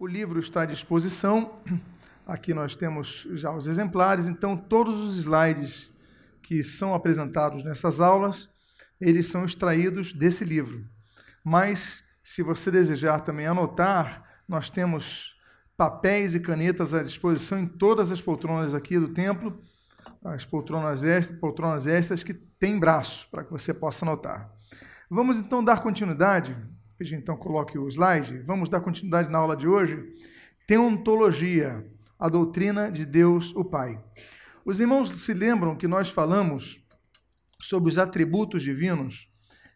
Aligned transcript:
O 0.00 0.06
livro 0.06 0.40
está 0.40 0.62
à 0.62 0.64
disposição. 0.64 1.60
Aqui 2.26 2.54
nós 2.54 2.74
temos 2.74 3.28
já 3.32 3.52
os 3.52 3.66
exemplares, 3.66 4.28
então 4.28 4.56
todos 4.56 4.98
os 4.98 5.18
slides 5.18 5.90
que 6.40 6.64
são 6.64 6.94
apresentados 6.94 7.62
nessas 7.62 8.00
aulas, 8.00 8.48
eles 8.98 9.28
são 9.28 9.44
extraídos 9.44 10.14
desse 10.14 10.42
livro. 10.42 10.86
Mas 11.44 12.02
se 12.22 12.42
você 12.42 12.70
desejar 12.70 13.20
também 13.20 13.46
anotar, 13.46 14.24
nós 14.48 14.70
temos 14.70 15.36
papéis 15.76 16.34
e 16.34 16.40
canetas 16.40 16.94
à 16.94 17.02
disposição 17.02 17.58
em 17.58 17.66
todas 17.66 18.10
as 18.10 18.22
poltronas 18.22 18.74
aqui 18.74 18.98
do 18.98 19.08
templo, 19.08 19.62
as 20.24 20.46
poltronas 20.46 21.04
estas, 21.04 21.38
poltronas 21.38 21.86
estas 21.86 22.22
que 22.22 22.32
têm 22.32 22.78
braço 22.78 23.28
para 23.30 23.44
que 23.44 23.52
você 23.52 23.74
possa 23.74 24.06
anotar. 24.06 24.50
Vamos 25.10 25.40
então 25.40 25.62
dar 25.62 25.82
continuidade. 25.82 26.56
Pedir 27.00 27.14
então 27.14 27.34
coloque 27.34 27.78
o 27.78 27.88
slide. 27.88 28.40
Vamos 28.40 28.68
dar 28.68 28.82
continuidade 28.82 29.30
na 29.30 29.38
aula 29.38 29.56
de 29.56 29.66
hoje. 29.66 30.04
Teontologia, 30.66 31.82
a 32.18 32.28
doutrina 32.28 32.92
de 32.92 33.06
Deus 33.06 33.56
o 33.56 33.64
Pai. 33.64 33.98
Os 34.66 34.80
irmãos 34.80 35.08
se 35.18 35.32
lembram 35.32 35.74
que 35.74 35.88
nós 35.88 36.10
falamos 36.10 36.84
sobre 37.58 37.88
os 37.88 37.96
atributos 37.96 38.62
divinos, 38.62 39.30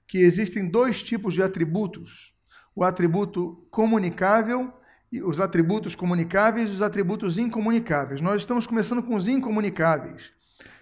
que 0.07 0.19
existem 0.19 0.69
dois 0.69 1.03
tipos 1.03 1.33
de 1.33 1.43
atributos: 1.43 2.35
o 2.77 2.85
atributo 2.85 3.67
comunicável 3.71 4.71
os 5.25 5.41
atributos 5.41 5.95
comunicáveis 5.95 6.69
e 6.69 6.73
os 6.75 6.83
atributos 6.83 7.39
incomunicáveis. 7.39 8.21
Nós 8.21 8.43
estamos 8.43 8.67
começando 8.67 9.03
com 9.03 9.15
os 9.15 9.29
incomunicáveis. 9.29 10.31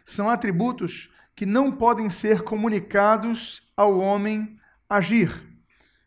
São 0.04 0.28
atributos 0.28 1.08
que 1.36 1.46
não 1.46 1.70
podem 1.70 2.10
ser 2.10 2.42
comunicados 2.42 3.62
ao 3.76 3.96
homem 4.00 4.58
agir. 4.90 5.51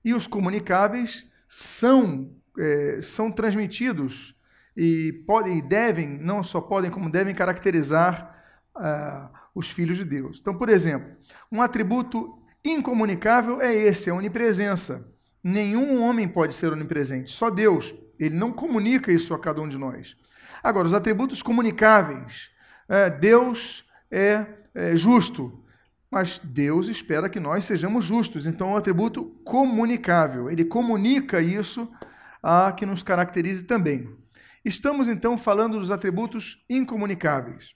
E 0.06 0.14
os 0.14 0.28
comunicáveis 0.28 1.28
são, 1.48 2.32
é, 2.58 3.00
são 3.02 3.30
transmitidos 3.30 4.34
e 4.78 5.12
podem 5.28 5.58
e 5.58 5.62
devem, 5.62 6.08
não 6.08 6.44
só 6.44 6.62
podem, 6.62 6.92
como 6.92 7.10
devem 7.10 7.36
caracterizar 7.36 8.34
uh, 8.76 9.30
os 9.54 9.70
filhos 9.70 9.98
de 9.98 10.06
Deus. 10.06 10.40
Então, 10.40 10.58
por 10.58 10.70
exemplo, 10.70 11.12
um 11.52 11.62
atributo 11.62 12.42
incomunicável 12.64 13.62
é 13.62 13.74
esse, 13.74 14.10
a 14.10 14.16
onipresença. 14.16 15.06
Nenhum 15.44 16.02
homem 16.02 16.28
pode 16.28 16.56
ser 16.56 16.72
onipresente, 16.72 17.32
só 17.32 17.50
Deus. 17.50 17.94
Ele 18.20 18.36
não 18.36 18.52
comunica 18.52 19.12
isso 19.12 19.34
a 19.34 19.40
cada 19.40 19.62
um 19.62 19.68
de 19.68 19.78
nós. 19.78 20.16
Agora, 20.64 20.88
os 20.88 20.94
atributos 20.94 21.42
comunicáveis. 21.42 22.50
É, 22.88 23.10
Deus 23.10 23.86
é 24.12 24.46
é, 24.76 24.94
justo, 24.94 25.64
mas 26.12 26.40
Deus 26.44 26.88
espera 26.88 27.30
que 27.30 27.40
nós 27.40 27.66
sejamos 27.66 28.06
justos. 28.06 28.46
Então, 28.46 28.70
é 28.70 28.72
um 28.74 28.78
atributo 28.78 29.26
comunicável. 29.44 30.50
Ele 30.50 30.64
comunica 30.64 31.42
isso 31.42 31.92
a 32.42 32.72
que 32.72 32.86
nos 32.86 33.04
caracterize 33.04 33.64
também. 33.64 34.16
Estamos 34.64 35.10
então 35.10 35.38
falando 35.38 35.80
dos 35.80 35.92
atributos 35.92 36.64
incomunicáveis. 36.70 37.76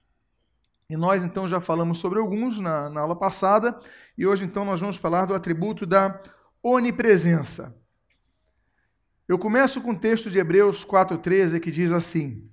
E 0.90 0.98
nós 0.98 1.24
então 1.24 1.48
já 1.48 1.62
falamos 1.62 2.00
sobre 2.00 2.20
alguns 2.20 2.60
na, 2.60 2.90
na 2.90 3.02
aula 3.02 3.16
passada, 3.16 3.78
e 4.18 4.26
hoje 4.26 4.44
então 4.44 4.66
nós 4.66 4.80
vamos 4.80 4.98
falar 4.98 5.26
do 5.26 5.36
atributo 5.36 5.86
da 5.86 6.20
onipresença. 6.64 7.76
Eu 9.28 9.38
começo 9.38 9.82
com 9.82 9.92
o 9.92 10.00
texto 10.00 10.32
de 10.32 10.40
Hebreus 10.40 10.84
4,13 10.84 11.60
que 11.60 11.70
diz 11.70 11.92
assim: 11.92 12.50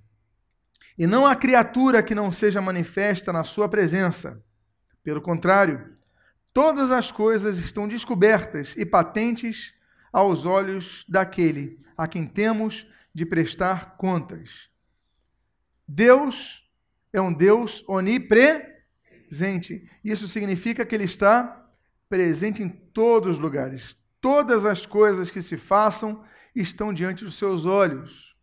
e 0.99 1.07
não 1.07 1.27
há 1.27 1.37
criatura 1.37 2.03
que 2.03 2.15
não 2.15 2.33
seja 2.33 2.61
manifesta 2.63 3.33
na 3.33 3.45
sua 3.45 3.69
presença. 3.69 4.43
Pelo 5.07 5.21
contrário, 5.21 5.95
todas 6.53 6.91
as 6.91 7.13
coisas 7.13 7.59
estão 7.59 7.87
descobertas 7.87 8.75
e 8.77 8.85
patentes 8.85 9.73
aos 10.13 10.45
olhos 10.45 11.05
daquele 11.09 11.81
a 11.97 12.09
quem 12.09 12.27
temos 12.27 12.89
de 13.15 13.25
prestar 13.25 13.97
contas. 13.99 14.69
Deus 15.87 16.69
é 17.13 17.21
um 17.21 17.33
Deus 17.33 17.85
onipresente. 17.87 18.69
Isso 20.03 20.27
significa 20.27 20.85
que 20.85 20.97
ele 20.97 21.05
está 21.05 21.71
presente 22.09 22.61
em 22.61 22.69
todos 22.69 23.37
os 23.37 23.39
lugares. 23.39 23.97
Todas 24.21 24.67
as 24.67 24.85
coisas 24.85 25.31
que 25.31 25.41
se 25.41 25.57
façam 25.57 26.25
estão 26.53 26.93
diante 26.93 27.23
dos 27.25 27.39
seus 27.39 27.65
olhos. 27.65 28.37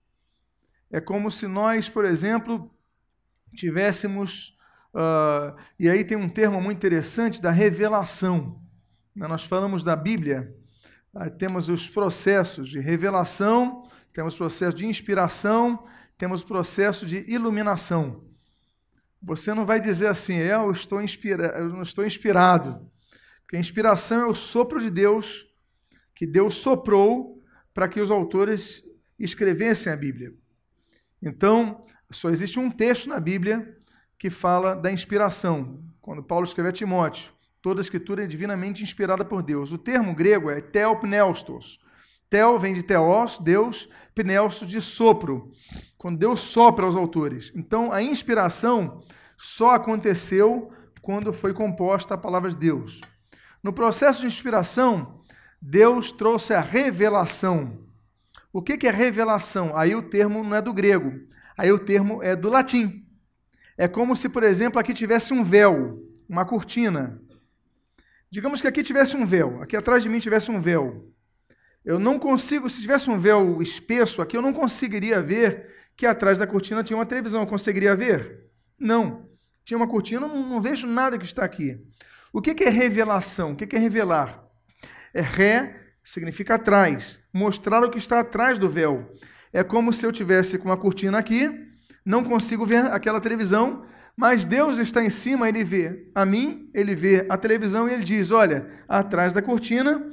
É 0.89 1.01
como 1.01 1.29
se 1.29 1.45
nós, 1.45 1.89
por 1.89 2.05
exemplo, 2.05 2.73
tivéssemos. 3.53 4.57
Uh, 4.93 5.57
e 5.79 5.89
aí 5.89 6.03
tem 6.03 6.15
um 6.15 6.29
termo 6.29 6.61
muito 6.61 6.77
interessante 6.77 7.41
da 7.41 7.51
revelação. 7.51 8.61
Né? 9.15 9.27
Nós 9.27 9.43
falamos 9.43 9.83
da 9.83 9.95
Bíblia, 9.95 10.55
temos 11.37 11.69
os 11.69 11.89
processos 11.89 12.67
de 12.67 12.79
revelação, 12.79 13.87
temos 14.11 14.35
o 14.35 14.37
processo 14.37 14.77
de 14.77 14.85
inspiração, 14.85 15.85
temos 16.17 16.41
o 16.41 16.45
processo 16.45 17.05
de 17.05 17.23
iluminação. 17.27 18.23
Você 19.21 19.53
não 19.53 19.65
vai 19.65 19.79
dizer 19.79 20.07
assim, 20.07 20.37
é, 20.37 20.53
eu 20.53 20.71
estou, 20.71 21.01
inspira 21.01 21.57
eu 21.57 21.69
não 21.69 21.81
estou 21.81 22.05
inspirado. 22.05 22.89
Porque 23.41 23.55
a 23.55 23.59
inspiração 23.59 24.21
é 24.21 24.25
o 24.27 24.35
sopro 24.35 24.79
de 24.79 24.89
Deus, 24.89 25.47
que 26.13 26.27
Deus 26.27 26.55
soprou 26.55 27.41
para 27.73 27.87
que 27.87 27.99
os 27.99 28.11
autores 28.11 28.83
escrevessem 29.17 29.91
a 29.91 29.95
Bíblia. 29.95 30.33
Então, 31.21 31.83
só 32.11 32.29
existe 32.29 32.59
um 32.59 32.69
texto 32.69 33.07
na 33.07 33.19
Bíblia 33.19 33.77
que 34.23 34.29
fala 34.29 34.73
da 34.73 34.89
inspiração. 34.89 35.83
Quando 35.99 36.23
Paulo 36.23 36.45
escreve 36.45 36.69
a 36.69 36.71
Timóteo, 36.71 37.33
toda 37.61 37.81
a 37.81 37.83
escritura 37.83 38.23
é 38.23 38.25
divinamente 38.25 38.81
inspirada 38.81 39.25
por 39.25 39.43
Deus. 39.43 39.73
O 39.73 39.77
termo 39.77 40.15
grego 40.15 40.49
é 40.49 40.61
teopneustos. 40.61 41.77
Tel 42.29 42.57
vem 42.57 42.73
de 42.73 42.83
teos, 42.83 43.37
Deus, 43.37 43.89
pneustos 44.15 44.69
de 44.69 44.79
sopro. 44.79 45.51
Quando 45.97 46.19
Deus 46.19 46.39
sopra 46.39 46.85
aos 46.85 46.95
autores. 46.95 47.51
Então, 47.53 47.91
a 47.91 48.01
inspiração 48.01 49.03
só 49.37 49.71
aconteceu 49.71 50.71
quando 51.01 51.33
foi 51.33 51.53
composta 51.53 52.13
a 52.13 52.17
palavra 52.17 52.49
de 52.49 52.55
Deus. 52.55 53.01
No 53.61 53.73
processo 53.73 54.21
de 54.21 54.27
inspiração, 54.27 55.19
Deus 55.61 56.13
trouxe 56.13 56.53
a 56.53 56.61
revelação. 56.61 57.77
O 58.53 58.61
que 58.61 58.87
é 58.87 58.89
revelação? 58.89 59.75
Aí 59.75 59.93
o 59.93 60.01
termo 60.01 60.41
não 60.41 60.55
é 60.55 60.61
do 60.61 60.71
grego, 60.71 61.11
aí 61.57 61.73
o 61.73 61.79
termo 61.79 62.23
é 62.23 62.37
do 62.37 62.47
latim. 62.47 63.03
É 63.77 63.87
como 63.87 64.15
se, 64.15 64.29
por 64.29 64.43
exemplo, 64.43 64.79
aqui 64.79 64.93
tivesse 64.93 65.33
um 65.33 65.43
véu, 65.43 65.99
uma 66.27 66.45
cortina. 66.45 67.21
Digamos 68.29 68.61
que 68.61 68.67
aqui 68.67 68.83
tivesse 68.83 69.15
um 69.15 69.25
véu, 69.25 69.61
aqui 69.61 69.75
atrás 69.75 70.03
de 70.03 70.09
mim 70.09 70.19
tivesse 70.19 70.49
um 70.51 70.59
véu. 70.59 71.11
Eu 71.85 71.99
não 71.99 72.17
consigo, 72.17 72.69
se 72.69 72.81
tivesse 72.81 73.09
um 73.09 73.19
véu 73.19 73.61
espesso 73.61 74.21
aqui, 74.21 74.37
eu 74.37 74.41
não 74.41 74.53
conseguiria 74.53 75.21
ver 75.21 75.69
que 75.95 76.05
atrás 76.05 76.37
da 76.37 76.47
cortina 76.47 76.83
tinha 76.83 76.97
uma 76.97 77.05
televisão. 77.05 77.41
Eu 77.41 77.47
conseguiria 77.47 77.95
ver? 77.95 78.49
Não. 78.79 79.29
Tinha 79.65 79.77
uma 79.77 79.87
cortina, 79.87 80.21
não, 80.21 80.47
não 80.47 80.61
vejo 80.61 80.87
nada 80.87 81.17
que 81.17 81.25
está 81.25 81.43
aqui. 81.43 81.79
O 82.31 82.41
que 82.41 82.63
é 82.63 82.69
revelação? 82.69 83.51
O 83.51 83.55
que 83.55 83.75
é 83.75 83.79
revelar? 83.79 84.43
É 85.13 85.21
ré 85.21 85.79
significa 86.03 86.55
atrás, 86.55 87.19
mostrar 87.31 87.83
o 87.83 87.89
que 87.89 87.97
está 87.97 88.19
atrás 88.19 88.59
do 88.59 88.69
véu. 88.69 89.09
É 89.53 89.63
como 89.63 89.93
se 89.93 90.05
eu 90.05 90.11
tivesse 90.11 90.57
com 90.57 90.65
uma 90.65 90.77
cortina 90.77 91.17
aqui, 91.17 91.49
não 92.05 92.23
consigo 92.23 92.65
ver 92.65 92.85
aquela 92.87 93.21
televisão, 93.21 93.83
mas 94.15 94.45
Deus 94.45 94.77
está 94.77 95.03
em 95.03 95.09
cima, 95.09 95.49
ele 95.49 95.63
vê 95.63 96.09
a 96.13 96.25
mim, 96.25 96.69
ele 96.73 96.95
vê 96.95 97.25
a 97.29 97.37
televisão 97.37 97.87
e 97.87 97.93
ele 97.93 98.03
diz: 98.03 98.31
Olha, 98.31 98.69
atrás 98.87 99.33
da 99.33 99.41
cortina, 99.41 100.07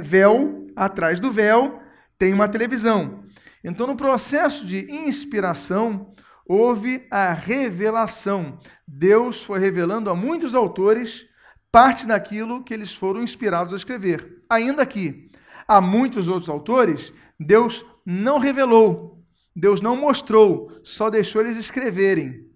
véu, 0.00 0.66
atrás 0.74 1.20
do 1.20 1.30
véu, 1.30 1.80
tem 2.18 2.34
uma 2.34 2.48
televisão. 2.48 3.24
Então, 3.62 3.86
no 3.86 3.96
processo 3.96 4.64
de 4.64 4.90
inspiração, 4.90 6.12
houve 6.46 7.06
a 7.10 7.32
revelação. 7.32 8.58
Deus 8.86 9.44
foi 9.44 9.58
revelando 9.58 10.10
a 10.10 10.14
muitos 10.14 10.54
autores 10.54 11.26
parte 11.70 12.06
daquilo 12.06 12.64
que 12.64 12.72
eles 12.72 12.94
foram 12.94 13.22
inspirados 13.22 13.72
a 13.72 13.76
escrever. 13.76 14.42
Ainda 14.48 14.86
que 14.86 15.30
a 15.66 15.80
muitos 15.80 16.28
outros 16.28 16.48
autores, 16.48 17.12
Deus 17.38 17.84
não 18.04 18.38
revelou, 18.38 19.17
Deus 19.58 19.80
não 19.80 19.96
mostrou, 19.96 20.70
só 20.84 21.10
deixou 21.10 21.40
eles 21.40 21.56
escreverem. 21.56 22.46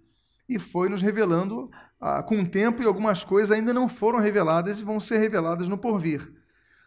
E 0.49 0.59
foi 0.59 0.89
nos 0.89 1.03
revelando 1.03 1.69
ah, 2.01 2.23
com 2.23 2.41
o 2.41 2.49
tempo 2.49 2.81
e 2.81 2.87
algumas 2.87 3.25
coisas 3.25 3.51
ainda 3.51 3.75
não 3.75 3.89
foram 3.89 4.21
reveladas 4.21 4.81
e 4.81 4.85
vão 4.85 5.01
ser 5.01 5.19
reveladas 5.19 5.67
no 5.67 5.77
porvir. 5.77 6.33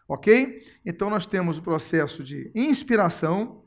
Ok? 0.07 0.63
Então 0.85 1.09
nós 1.09 1.27
temos 1.27 1.57
o 1.57 1.61
processo 1.61 2.23
de 2.23 2.49
inspiração, 2.55 3.63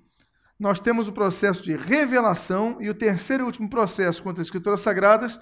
nós 0.59 0.81
temos 0.81 1.07
o 1.07 1.13
processo 1.13 1.63
de 1.63 1.77
revelação 1.77 2.79
e 2.81 2.89
o 2.89 2.95
terceiro 2.95 3.45
e 3.45 3.47
último 3.47 3.69
processo 3.69 4.23
contra 4.23 4.41
as 4.41 4.47
Escrituras 4.47 4.81
Sagradas 4.81 5.39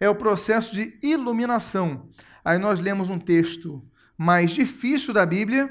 é 0.00 0.10
o 0.10 0.14
processo 0.14 0.74
de 0.74 0.98
iluminação. 1.02 2.08
Aí 2.44 2.58
nós 2.58 2.80
lemos 2.80 3.10
um 3.10 3.18
texto 3.18 3.80
mais 4.16 4.50
difícil 4.50 5.14
da 5.14 5.24
Bíblia 5.24 5.70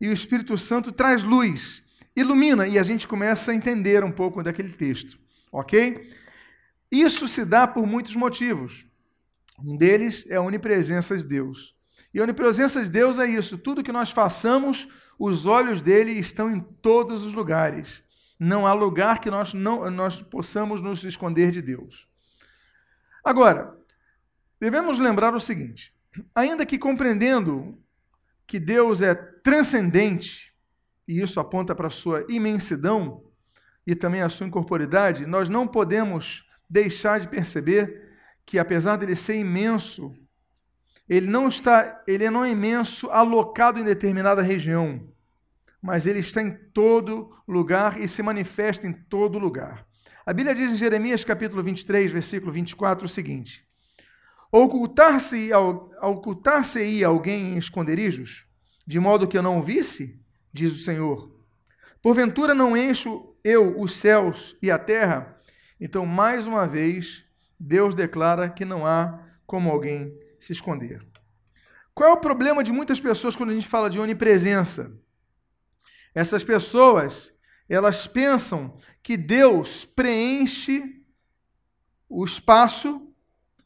e 0.00 0.08
o 0.08 0.12
Espírito 0.12 0.56
Santo 0.56 0.92
traz 0.92 1.22
luz, 1.22 1.83
ilumina 2.16 2.66
e 2.66 2.78
a 2.78 2.82
gente 2.82 3.08
começa 3.08 3.52
a 3.52 3.54
entender 3.54 4.04
um 4.04 4.12
pouco 4.12 4.42
daquele 4.42 4.72
texto, 4.72 5.18
ok? 5.50 6.10
Isso 6.90 7.26
se 7.26 7.44
dá 7.44 7.66
por 7.66 7.86
muitos 7.86 8.14
motivos. 8.14 8.86
Um 9.58 9.76
deles 9.76 10.24
é 10.28 10.36
a 10.36 10.40
onipresença 10.40 11.16
de 11.16 11.26
Deus. 11.26 11.74
E 12.12 12.20
a 12.20 12.22
onipresença 12.22 12.82
de 12.82 12.88
Deus 12.88 13.18
é 13.18 13.26
isso: 13.26 13.58
tudo 13.58 13.82
que 13.82 13.90
nós 13.92 14.10
façamos, 14.10 14.88
os 15.18 15.46
olhos 15.46 15.82
dele 15.82 16.12
estão 16.12 16.50
em 16.50 16.60
todos 16.60 17.24
os 17.24 17.34
lugares. 17.34 18.02
Não 18.38 18.66
há 18.66 18.72
lugar 18.72 19.20
que 19.20 19.30
nós 19.30 19.52
não 19.52 19.90
nós 19.90 20.22
possamos 20.22 20.80
nos 20.80 21.02
esconder 21.02 21.50
de 21.50 21.60
Deus. 21.60 22.08
Agora, 23.24 23.76
devemos 24.60 24.98
lembrar 24.98 25.34
o 25.34 25.40
seguinte: 25.40 25.92
ainda 26.34 26.64
que 26.64 26.78
compreendendo 26.78 27.76
que 28.46 28.60
Deus 28.60 29.02
é 29.02 29.14
transcendente, 29.14 30.53
e 31.06 31.20
isso 31.20 31.38
aponta 31.38 31.74
para 31.74 31.88
a 31.88 31.90
sua 31.90 32.24
imensidão 32.28 33.22
e 33.86 33.94
também 33.94 34.22
a 34.22 34.28
sua 34.28 34.46
incorporidade, 34.46 35.26
nós 35.26 35.48
não 35.48 35.66
podemos 35.66 36.46
deixar 36.68 37.20
de 37.20 37.28
perceber 37.28 38.12
que 38.46 38.58
apesar 38.58 38.96
dele 38.96 39.16
ser 39.16 39.36
imenso, 39.36 40.14
ele 41.08 41.26
não 41.26 41.48
está, 41.48 42.02
ele 42.06 42.28
não 42.30 42.44
é 42.44 42.50
imenso 42.50 43.10
alocado 43.10 43.78
em 43.78 43.84
determinada 43.84 44.42
região, 44.42 45.06
mas 45.80 46.06
ele 46.06 46.20
está 46.20 46.40
em 46.40 46.50
todo 46.72 47.30
lugar 47.46 48.00
e 48.00 48.08
se 48.08 48.22
manifesta 48.22 48.86
em 48.86 48.92
todo 48.92 49.38
lugar. 49.38 49.86
A 50.24 50.32
Bíblia 50.32 50.54
diz 50.54 50.72
em 50.72 50.76
Jeremias 50.76 51.22
capítulo 51.22 51.62
23, 51.62 52.10
versículo 52.10 52.50
24 52.50 53.04
o 53.04 53.08
seguinte: 53.08 53.66
Ocultar-se 54.50 55.50
ocultar-se 56.00 57.04
alguém 57.04 57.54
em 57.54 57.58
esconderijos, 57.58 58.46
de 58.86 58.98
modo 58.98 59.28
que 59.28 59.36
eu 59.36 59.42
não 59.42 59.58
o 59.58 59.62
visse, 59.62 60.18
diz 60.54 60.72
o 60.72 60.84
Senhor. 60.84 61.34
Porventura 62.00 62.54
não 62.54 62.76
encho 62.76 63.34
eu 63.42 63.78
os 63.80 63.96
céus 63.96 64.56
e 64.62 64.70
a 64.70 64.78
terra? 64.78 65.36
Então, 65.80 66.06
mais 66.06 66.46
uma 66.46 66.64
vez, 66.66 67.24
Deus 67.58 67.94
declara 67.94 68.48
que 68.48 68.64
não 68.64 68.86
há 68.86 69.20
como 69.44 69.68
alguém 69.68 70.16
se 70.38 70.52
esconder. 70.52 71.04
Qual 71.92 72.08
é 72.08 72.12
o 72.12 72.20
problema 72.20 72.62
de 72.62 72.70
muitas 72.70 73.00
pessoas 73.00 73.34
quando 73.34 73.50
a 73.50 73.54
gente 73.54 73.66
fala 73.66 73.90
de 73.90 73.98
onipresença? 73.98 74.96
Essas 76.14 76.44
pessoas, 76.44 77.34
elas 77.68 78.06
pensam 78.06 78.76
que 79.02 79.16
Deus 79.16 79.84
preenche 79.84 81.02
o 82.08 82.24
espaço 82.24 83.12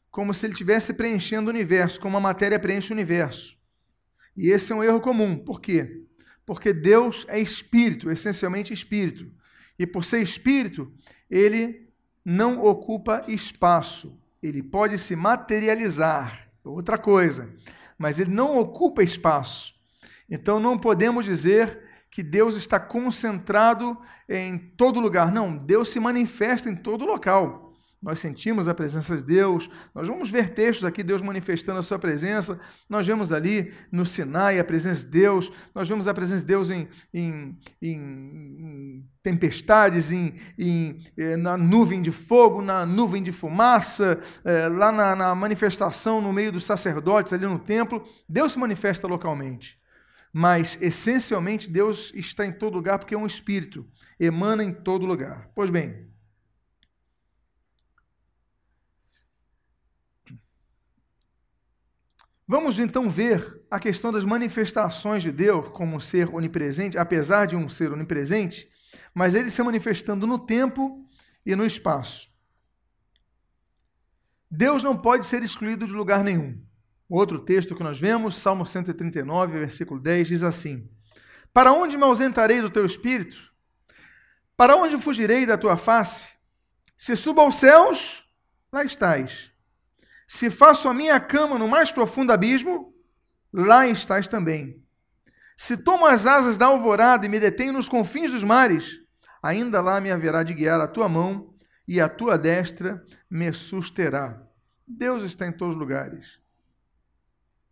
como 0.09 0.33
se 0.33 0.47
ele 0.47 0.53
estivesse 0.53 0.91
preenchendo 0.93 1.51
o 1.51 1.53
universo, 1.53 2.01
como 2.01 2.17
a 2.17 2.21
matéria 2.21 2.59
preenche 2.59 2.91
o 2.91 2.95
universo. 2.95 3.55
E 4.35 4.49
esse 4.49 4.71
é 4.71 4.75
um 4.75 4.83
erro 4.83 4.99
comum. 4.99 5.37
Por 5.37 5.61
quê? 5.61 6.08
Porque 6.49 6.73
Deus 6.73 7.27
é 7.29 7.39
espírito, 7.39 8.09
essencialmente 8.09 8.73
espírito. 8.73 9.31
E 9.77 9.85
por 9.85 10.03
ser 10.03 10.23
espírito, 10.23 10.91
ele 11.29 11.87
não 12.25 12.63
ocupa 12.63 13.23
espaço. 13.27 14.19
Ele 14.41 14.63
pode 14.63 14.97
se 14.97 15.15
materializar, 15.15 16.49
outra 16.63 16.97
coisa, 16.97 17.53
mas 17.99 18.17
ele 18.17 18.31
não 18.31 18.57
ocupa 18.57 19.03
espaço. 19.03 19.75
Então 20.27 20.59
não 20.59 20.75
podemos 20.75 21.23
dizer 21.23 21.83
que 22.09 22.23
Deus 22.23 22.55
está 22.55 22.79
concentrado 22.79 23.95
em 24.27 24.57
todo 24.57 24.99
lugar. 24.99 25.31
Não, 25.31 25.55
Deus 25.55 25.89
se 25.89 25.99
manifesta 25.99 26.67
em 26.67 26.75
todo 26.75 27.05
local 27.05 27.68
nós 28.01 28.19
sentimos 28.19 28.69
a 28.69 28.73
presença 28.73 29.17
de 29.17 29.23
Deus, 29.23 29.69
nós 29.93 30.07
vamos 30.07 30.29
ver 30.29 30.53
textos 30.53 30.85
aqui, 30.85 31.03
Deus 31.03 31.21
manifestando 31.21 31.79
a 31.79 31.83
sua 31.83 31.99
presença, 31.99 32.57
nós 32.87 33.05
vemos 33.05 33.33
ali 33.33 33.73
no 33.91 34.05
Sinai 34.05 34.57
a 34.57 34.63
presença 34.63 35.05
de 35.05 35.11
Deus, 35.11 35.51
nós 35.75 35.87
vemos 35.89 36.07
a 36.07 36.13
presença 36.13 36.41
de 36.41 36.47
Deus 36.47 36.71
em, 36.71 36.87
em, 37.13 37.59
em 37.81 39.05
tempestades, 39.21 40.13
em, 40.13 40.33
eh, 41.17 41.35
na 41.35 41.57
nuvem 41.57 42.01
de 42.01 42.11
fogo, 42.11 42.61
na 42.61 42.85
nuvem 42.85 43.21
de 43.21 43.33
fumaça, 43.33 44.19
é, 44.45 44.69
lá 44.69 44.91
na, 44.91 45.15
na 45.15 45.35
manifestação 45.35 46.21
no 46.21 46.31
meio 46.31 46.53
dos 46.53 46.65
sacerdotes, 46.65 47.33
ali 47.33 47.45
no 47.45 47.59
templo, 47.59 48.03
Deus 48.27 48.53
se 48.53 48.59
manifesta 48.59 49.07
localmente. 49.07 49.77
Mas, 50.31 50.77
essencialmente, 50.79 51.69
Deus 51.69 52.13
está 52.15 52.45
em 52.45 52.51
todo 52.51 52.75
lugar 52.75 52.99
porque 52.99 53.15
é 53.15 53.17
um 53.17 53.25
espírito, 53.25 53.85
emana 54.19 54.63
em 54.63 54.71
todo 54.71 55.05
lugar. 55.05 55.49
Pois 55.55 55.69
bem, 55.69 56.08
Vamos 62.51 62.79
então 62.79 63.11
ver 63.11 63.63
a 63.69 63.79
questão 63.79 64.11
das 64.11 64.25
manifestações 64.25 65.21
de 65.21 65.31
Deus 65.31 65.67
como 65.67 66.01
ser 66.01 66.33
onipresente, 66.33 66.97
apesar 66.97 67.45
de 67.45 67.55
um 67.55 67.69
ser 67.69 67.91
onipresente, 67.91 68.67
mas 69.13 69.35
ele 69.35 69.51
se 69.51 69.61
manifestando 69.61 70.25
no 70.25 70.39
tempo 70.39 71.05
e 71.45 71.55
no 71.55 71.63
espaço. 71.63 72.27
Deus 74.49 74.81
não 74.81 74.97
pode 74.97 75.27
ser 75.27 75.43
excluído 75.43 75.85
de 75.85 75.93
lugar 75.93 76.23
nenhum. 76.23 76.59
Outro 77.07 77.37
texto 77.37 77.75
que 77.75 77.83
nós 77.83 77.99
vemos, 77.99 78.35
Salmo 78.35 78.65
139, 78.65 79.59
versículo 79.59 79.99
10, 79.99 80.27
diz 80.27 80.41
assim: 80.41 80.89
Para 81.53 81.71
onde 81.71 81.97
me 81.97 82.03
ausentarei 82.03 82.61
do 82.61 82.69
teu 82.71 82.83
espírito? 82.83 83.37
Para 84.57 84.75
onde 84.75 84.97
fugirei 84.97 85.45
da 85.45 85.55
tua 85.55 85.77
face? 85.77 86.29
Se 86.97 87.15
subo 87.15 87.41
aos 87.41 87.57
céus, 87.57 88.27
lá 88.73 88.83
estás. 88.83 89.48
Se 90.31 90.51
faço 90.51 90.87
a 90.87 90.93
minha 90.93 91.19
cama 91.19 91.57
no 91.57 91.67
mais 91.67 91.91
profundo 91.91 92.31
abismo, 92.31 92.93
lá 93.51 93.87
estás 93.87 94.27
também. 94.27 94.79
Se 95.57 95.75
tomo 95.75 96.05
as 96.05 96.27
asas 96.27 96.55
da 96.55 96.67
alvorada 96.67 97.25
e 97.25 97.29
me 97.29 97.39
detenho 97.39 97.73
nos 97.73 97.89
confins 97.89 98.31
dos 98.31 98.43
mares, 98.43 98.99
ainda 99.41 99.81
lá 99.81 99.99
me 99.99 100.11
haverá 100.11 100.43
de 100.43 100.53
guiar 100.53 100.79
a 100.79 100.87
tua 100.87 101.09
mão 101.09 101.55
e 101.87 101.99
a 101.99 102.07
tua 102.07 102.37
destra 102.37 103.03
me 103.27 103.51
susterá. 103.51 104.39
Deus 104.87 105.23
está 105.23 105.47
em 105.47 105.51
todos 105.51 105.73
os 105.73 105.79
lugares. 105.79 106.39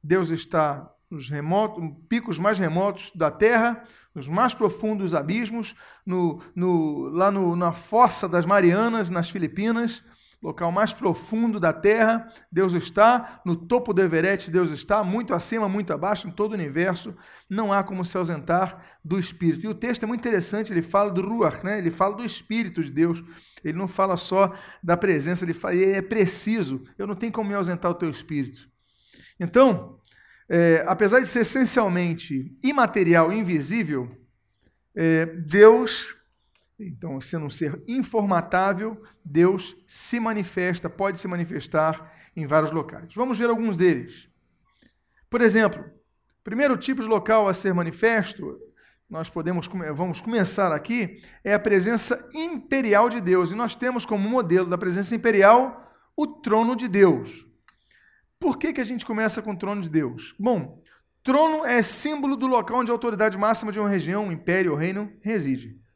Deus 0.04 0.32
está 0.32 0.92
nos 1.12 1.30
remotos, 1.30 1.84
picos 2.10 2.40
mais 2.40 2.58
remotos 2.58 3.12
da 3.14 3.30
terra, 3.30 3.84
nos 4.16 4.28
mais 4.28 4.56
profundos 4.56 5.14
abismos, 5.14 5.76
no, 6.04 6.42
no, 6.56 7.10
lá 7.10 7.30
no, 7.30 7.56
na 7.56 7.72
fossa 7.72 8.28
das 8.28 8.48
Marianas, 8.48 9.12
nas 9.12 9.30
Filipinas 9.30 10.04
local 10.42 10.72
mais 10.72 10.94
profundo 10.94 11.60
da 11.60 11.74
Terra, 11.74 12.28
Deus 12.52 12.74
está, 12.74 13.42
no 13.46 13.56
topo 13.56 13.94
do 13.94 14.02
Everest, 14.02 14.52
Deus 14.52 14.70
está, 14.72 15.04
muito 15.04 15.34
acima, 15.34 15.68
muito 15.68 15.92
abaixo, 15.92 16.28
em 16.28 16.32
todo 16.32 16.52
o 16.52 16.56
universo, 16.56 17.16
não 17.50 17.74
há 17.74 17.84
como 17.84 18.06
se 18.06 18.16
ausentar 18.18 19.00
do 19.04 19.20
Espírito. 19.20 19.66
E 19.66 19.68
o 19.68 19.74
texto 19.74 20.04
é 20.04 20.06
muito 20.06 20.22
interessante, 20.22 20.72
ele 20.72 20.82
fala 20.82 21.10
do 21.10 21.22
Ruach, 21.22 21.64
né? 21.64 21.80
ele 21.80 21.90
fala 21.90 22.16
do 22.16 22.24
Espírito 22.24 22.84
de 22.84 22.92
Deus, 22.92 23.24
ele 23.64 23.78
não 23.78 23.88
fala 23.88 24.16
só 24.16 24.54
da 24.84 24.96
presença, 24.96 25.44
ele, 25.44 25.54
fala, 25.54 25.76
ele 25.76 25.94
é 25.94 26.02
preciso, 26.02 26.84
eu 26.98 27.08
não 27.08 27.16
tenho 27.16 27.32
como 27.32 27.50
me 27.50 27.56
ausentar 27.56 27.92
do 27.92 28.00
teu 28.00 28.10
Espírito. 28.10 28.70
Então, 29.40 30.00
é, 30.50 30.84
apesar 30.88 31.20
de 31.20 31.28
ser 31.28 31.42
essencialmente 31.42 32.56
imaterial, 32.64 33.34
invisível, 33.34 34.10
é, 34.96 35.26
Deus 35.26 36.17
então, 36.80 37.20
sendo 37.20 37.46
um 37.48 37.50
ser 37.50 37.82
informatável, 37.88 39.02
Deus 39.26 39.76
se 39.88 40.20
manifesta, 40.20 40.90
pode 40.90 41.20
se 41.20 41.28
manifestar 41.28 42.14
em 42.36 42.46
vários 42.46 42.72
locais. 42.72 43.14
Vamos 43.16 43.38
ver 43.40 43.50
alguns 43.50 43.76
deles. 43.76 44.30
Por 45.30 45.42
exemplo, 45.42 45.84
primeiro 46.44 46.78
tipo 46.78 47.02
de 47.02 47.08
local 47.08 47.48
a 47.48 47.54
ser 47.54 47.74
manifesto, 47.74 48.60
nós 49.10 49.30
podemos 49.30 49.68
vamos 49.96 50.22
começar 50.22 50.72
aqui, 50.72 51.22
é 51.44 51.54
a 51.54 51.60
presença 51.60 52.28
imperial 52.34 53.10
de 53.10 53.22
Deus. 53.22 53.52
E 53.52 53.56
nós 53.56 53.76
temos 53.76 54.06
como 54.06 54.30
modelo 54.30 54.70
da 54.70 54.78
presença 54.78 55.16
imperial 55.16 55.84
o 56.16 56.28
trono 56.28 56.76
de 56.76 56.88
Deus. 56.88 57.48
Por 58.40 58.58
que, 58.58 58.72
que 58.72 58.82
a 58.82 58.86
gente 58.86 59.06
começa 59.06 59.42
com 59.42 59.52
o 59.52 59.58
trono 59.58 59.82
de 59.82 59.90
Deus? 59.90 60.36
Bom, 60.38 60.84
trono 61.24 61.66
é 61.66 61.82
símbolo 61.82 62.36
do 62.36 62.46
local 62.46 62.82
onde 62.82 62.92
a 62.92 62.94
autoridade 62.94 63.36
máxima 63.36 63.72
de 63.72 63.80
uma 63.80 63.90
região, 63.90 64.26
um 64.26 64.32
império 64.32 64.74
ou 64.74 64.78
reino 64.78 65.12
reside. 65.22 65.87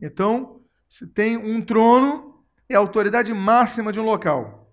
Então, 0.00 0.60
se 0.88 1.06
tem 1.06 1.36
um 1.36 1.60
trono, 1.60 2.44
é 2.68 2.74
a 2.74 2.78
autoridade 2.78 3.32
máxima 3.32 3.92
de 3.92 4.00
um 4.00 4.04
local. 4.04 4.72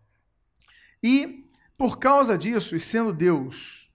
E, 1.03 1.45
por 1.77 1.99
causa 1.99 2.37
disso, 2.37 2.75
e 2.75 2.79
sendo 2.79 3.13
Deus 3.13 3.89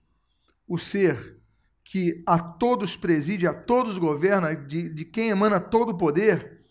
o 0.67 0.77
ser 0.77 1.39
que 1.83 2.23
a 2.25 2.39
todos 2.39 2.95
preside, 2.95 3.45
a 3.45 3.53
todos 3.53 3.97
governa, 3.97 4.55
de, 4.55 4.89
de 4.89 5.05
quem 5.05 5.29
emana 5.29 5.59
todo 5.59 5.89
o 5.89 5.97
poder, 5.97 6.63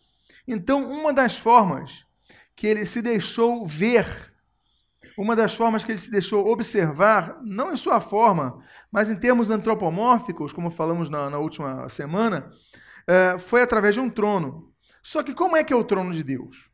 então, 0.46 0.90
uma 0.90 1.12
das 1.12 1.36
formas 1.36 2.04
que 2.56 2.66
ele 2.66 2.84
se 2.84 3.00
deixou 3.00 3.66
ver, 3.66 4.06
uma 5.16 5.36
das 5.36 5.54
formas 5.54 5.84
que 5.84 5.92
ele 5.92 6.00
se 6.00 6.10
deixou 6.10 6.48
observar, 6.48 7.40
não 7.42 7.72
em 7.72 7.76
sua 7.76 8.00
forma, 8.00 8.62
mas 8.90 9.10
em 9.10 9.16
termos 9.16 9.50
antropomórficos, 9.50 10.52
como 10.52 10.70
falamos 10.70 11.08
na, 11.08 11.30
na 11.30 11.38
última 11.38 11.88
semana, 11.88 12.50
é, 13.06 13.38
foi 13.38 13.62
através 13.62 13.94
de 13.94 14.00
um 14.00 14.10
trono. 14.10 14.72
Só 15.02 15.22
que 15.22 15.34
como 15.34 15.56
é 15.56 15.64
que 15.64 15.72
é 15.72 15.76
o 15.76 15.84
trono 15.84 16.12
de 16.12 16.22
Deus? 16.22 16.70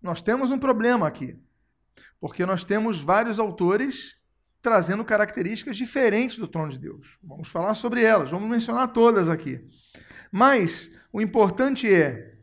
Nós 0.00 0.22
temos 0.22 0.50
um 0.50 0.58
problema 0.58 1.06
aqui, 1.06 1.36
porque 2.20 2.46
nós 2.46 2.64
temos 2.64 3.00
vários 3.00 3.38
autores 3.38 4.16
trazendo 4.60 5.04
características 5.04 5.76
diferentes 5.76 6.38
do 6.38 6.48
trono 6.48 6.70
de 6.70 6.78
Deus. 6.78 7.18
Vamos 7.22 7.48
falar 7.48 7.74
sobre 7.74 8.02
elas, 8.02 8.30
vamos 8.30 8.48
mencionar 8.48 8.88
todas 8.92 9.28
aqui. 9.28 9.64
Mas 10.30 10.90
o 11.12 11.20
importante 11.20 11.92
é 11.92 12.34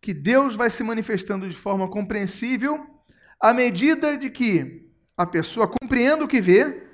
que 0.00 0.14
Deus 0.14 0.54
vai 0.54 0.70
se 0.70 0.82
manifestando 0.82 1.48
de 1.48 1.56
forma 1.56 1.88
compreensível 1.88 2.86
à 3.40 3.52
medida 3.52 4.16
de 4.16 4.30
que 4.30 4.88
a 5.16 5.26
pessoa 5.26 5.68
compreenda 5.68 6.24
o 6.24 6.28
que 6.28 6.40
vê 6.40 6.88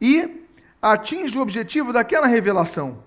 e 0.00 0.46
atinge 0.80 1.36
o 1.38 1.40
objetivo 1.40 1.92
daquela 1.92 2.26
revelação. 2.26 3.04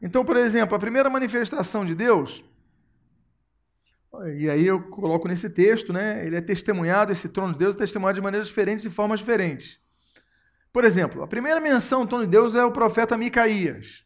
Então, 0.00 0.24
por 0.24 0.36
exemplo, 0.36 0.74
a 0.74 0.78
primeira 0.78 1.08
manifestação 1.08 1.84
de 1.84 1.94
Deus, 1.94 2.44
e 4.36 4.48
aí 4.48 4.66
eu 4.66 4.80
coloco 4.80 5.26
nesse 5.26 5.50
texto, 5.50 5.92
né? 5.92 6.24
Ele 6.24 6.36
é 6.36 6.40
testemunhado, 6.40 7.12
esse 7.12 7.28
trono 7.28 7.52
de 7.52 7.58
Deus 7.58 7.74
é 7.74 7.78
testemunhado 7.78 8.16
de 8.16 8.22
maneiras 8.22 8.48
diferentes 8.48 8.84
e 8.84 8.90
formas 8.90 9.20
diferentes. 9.20 9.80
Por 10.72 10.84
exemplo, 10.84 11.22
a 11.22 11.26
primeira 11.26 11.60
menção 11.60 12.04
do 12.04 12.08
trono 12.08 12.24
de 12.24 12.30
Deus 12.30 12.54
é 12.54 12.64
o 12.64 12.72
profeta 12.72 13.16
Micaías. 13.16 14.04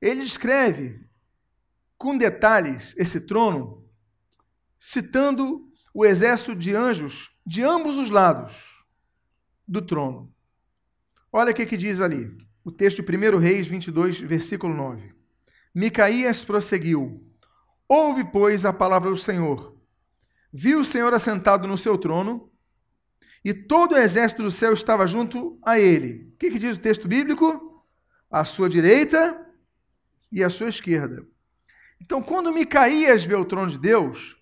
Ele 0.00 0.22
escreve 0.22 1.00
com 1.96 2.16
detalhes 2.16 2.94
esse 2.96 3.20
trono, 3.20 3.88
citando 4.78 5.66
o 5.92 6.04
exército 6.04 6.54
de 6.54 6.74
anjos 6.74 7.30
de 7.46 7.62
ambos 7.62 7.96
os 7.96 8.10
lados 8.10 8.84
do 9.66 9.80
trono. 9.80 10.32
Olha 11.32 11.52
o 11.52 11.54
que, 11.54 11.66
que 11.66 11.76
diz 11.76 12.00
ali, 12.00 12.30
o 12.64 12.72
texto 12.72 13.02
de 13.02 13.16
1 13.16 13.38
Reis 13.38 13.66
22, 13.66 14.20
versículo 14.20 14.74
9. 14.74 15.12
Micaías 15.74 16.44
prosseguiu: 16.44 17.22
Ouve, 17.86 18.24
pois, 18.24 18.64
a 18.64 18.72
palavra 18.72 19.10
do 19.10 19.16
Senhor. 19.16 19.76
Viu 20.52 20.80
o 20.80 20.84
Senhor 20.84 21.12
assentado 21.12 21.68
no 21.68 21.76
seu 21.76 21.98
trono, 21.98 22.50
e 23.44 23.52
todo 23.52 23.92
o 23.92 23.98
exército 23.98 24.42
do 24.42 24.50
céu 24.50 24.72
estava 24.72 25.06
junto 25.06 25.58
a 25.62 25.78
ele. 25.78 26.30
O 26.32 26.36
que, 26.38 26.50
que 26.50 26.58
diz 26.58 26.76
o 26.76 26.80
texto 26.80 27.06
bíblico? 27.06 27.84
À 28.30 28.44
sua 28.44 28.68
direita 28.68 29.38
e 30.32 30.42
à 30.42 30.48
sua 30.48 30.70
esquerda. 30.70 31.26
Então, 32.00 32.22
quando 32.22 32.52
Micaías 32.52 33.24
vê 33.24 33.34
o 33.34 33.44
trono 33.44 33.70
de 33.70 33.78
Deus, 33.78 34.36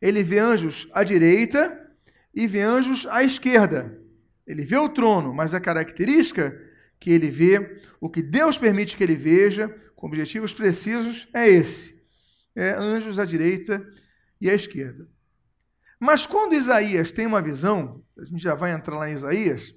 ele 0.00 0.24
vê 0.24 0.38
anjos 0.38 0.88
à 0.92 1.04
direita 1.04 1.88
e 2.34 2.46
vê 2.46 2.62
anjos 2.62 3.06
à 3.06 3.22
esquerda. 3.22 4.00
Ele 4.46 4.64
vê 4.64 4.76
o 4.76 4.88
trono, 4.88 5.32
mas 5.32 5.54
a 5.54 5.60
característica 5.60 6.67
que 6.98 7.10
ele 7.10 7.30
vê, 7.30 7.80
o 8.00 8.08
que 8.08 8.22
Deus 8.22 8.58
permite 8.58 8.96
que 8.96 9.02
ele 9.02 9.16
veja, 9.16 9.68
com 9.94 10.06
objetivos 10.06 10.52
precisos, 10.52 11.28
é 11.32 11.48
esse: 11.48 12.00
é 12.54 12.70
anjos 12.70 13.18
à 13.18 13.24
direita 13.24 13.86
e 14.40 14.50
à 14.50 14.54
esquerda. 14.54 15.08
Mas 15.98 16.26
quando 16.26 16.54
Isaías 16.54 17.10
tem 17.10 17.26
uma 17.26 17.42
visão, 17.42 18.04
a 18.16 18.24
gente 18.24 18.42
já 18.42 18.54
vai 18.54 18.72
entrar 18.72 18.96
lá 18.96 19.10
em 19.10 19.14
Isaías, 19.14 19.74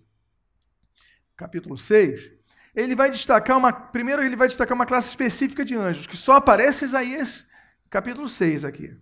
capítulo 1.35 1.77
6, 1.77 2.31
ele 2.75 2.95
vai 2.95 3.09
destacar 3.09 3.57
uma. 3.57 3.73
Primeiro, 3.73 4.23
ele 4.23 4.35
vai 4.35 4.47
destacar 4.47 4.75
uma 4.75 4.85
classe 4.85 5.09
específica 5.09 5.65
de 5.65 5.75
anjos, 5.75 6.07
que 6.07 6.15
só 6.15 6.33
aparece 6.33 6.85
em 6.85 6.87
Isaías, 6.87 7.47
capítulo 7.89 8.29
6 8.29 8.63
aqui, 8.65 8.95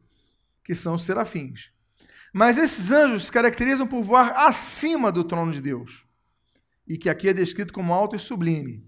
que 0.63 0.73
são 0.73 0.95
os 0.95 1.03
serafins. 1.03 1.71
Mas 2.33 2.57
esses 2.57 2.91
anjos 2.91 3.25
se 3.25 3.31
caracterizam 3.31 3.85
por 3.85 4.01
voar 4.03 4.47
acima 4.47 5.11
do 5.11 5.23
trono 5.23 5.51
de 5.51 5.61
Deus, 5.61 6.05
e 6.89 6.97
que 6.97 7.07
aqui 7.07 7.29
é 7.29 7.33
descrito 7.33 7.71
como 7.71 7.93
alto 7.93 8.15
e 8.15 8.19
sublime. 8.19 8.83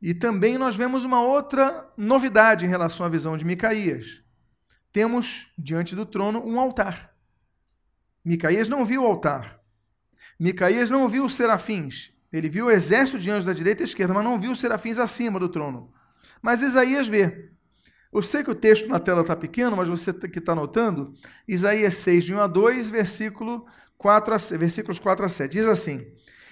E 0.00 0.14
também 0.14 0.56
nós 0.56 0.74
vemos 0.74 1.04
uma 1.04 1.22
outra 1.22 1.86
novidade 1.98 2.64
em 2.64 2.68
relação 2.68 3.04
à 3.04 3.08
visão 3.10 3.36
de 3.36 3.44
Micaías. 3.44 4.22
Temos 4.90 5.52
diante 5.58 5.94
do 5.94 6.06
trono 6.06 6.42
um 6.44 6.58
altar. 6.58 7.14
Micaías 8.24 8.68
não 8.68 8.86
viu 8.86 9.02
o 9.02 9.06
altar. 9.06 9.60
Micaías 10.40 10.88
não 10.88 11.08
viu 11.08 11.26
os 11.26 11.34
serafins. 11.34 12.10
Ele 12.32 12.48
viu 12.48 12.66
o 12.66 12.70
exército 12.70 13.18
de 13.18 13.30
anjos 13.30 13.44
da 13.44 13.52
direita 13.52 13.82
e 13.82 13.84
esquerda, 13.84 14.14
mas 14.14 14.24
não 14.24 14.40
viu 14.40 14.52
os 14.52 14.60
serafins 14.60 14.98
acima 14.98 15.38
do 15.38 15.48
trono. 15.48 15.92
Mas 16.40 16.62
Isaías 16.62 17.06
vê. 17.06 17.50
Eu 18.12 18.22
sei 18.22 18.42
que 18.42 18.50
o 18.50 18.54
texto 18.54 18.88
na 18.88 18.98
tela 18.98 19.20
está 19.20 19.36
pequeno, 19.36 19.76
mas 19.76 19.88
você 19.88 20.12
que 20.12 20.38
está 20.38 20.54
notando, 20.54 21.12
Isaías 21.46 21.96
6, 21.96 22.24
de 22.24 22.34
1 22.34 22.40
a 22.40 22.46
2, 22.46 22.88
versículo 22.88 23.66
4 23.98 24.34
a, 24.34 24.38
versículos 24.56 24.98
4 24.98 25.26
a 25.26 25.28
7. 25.28 25.52
Diz 25.52 25.66
assim: 25.66 26.06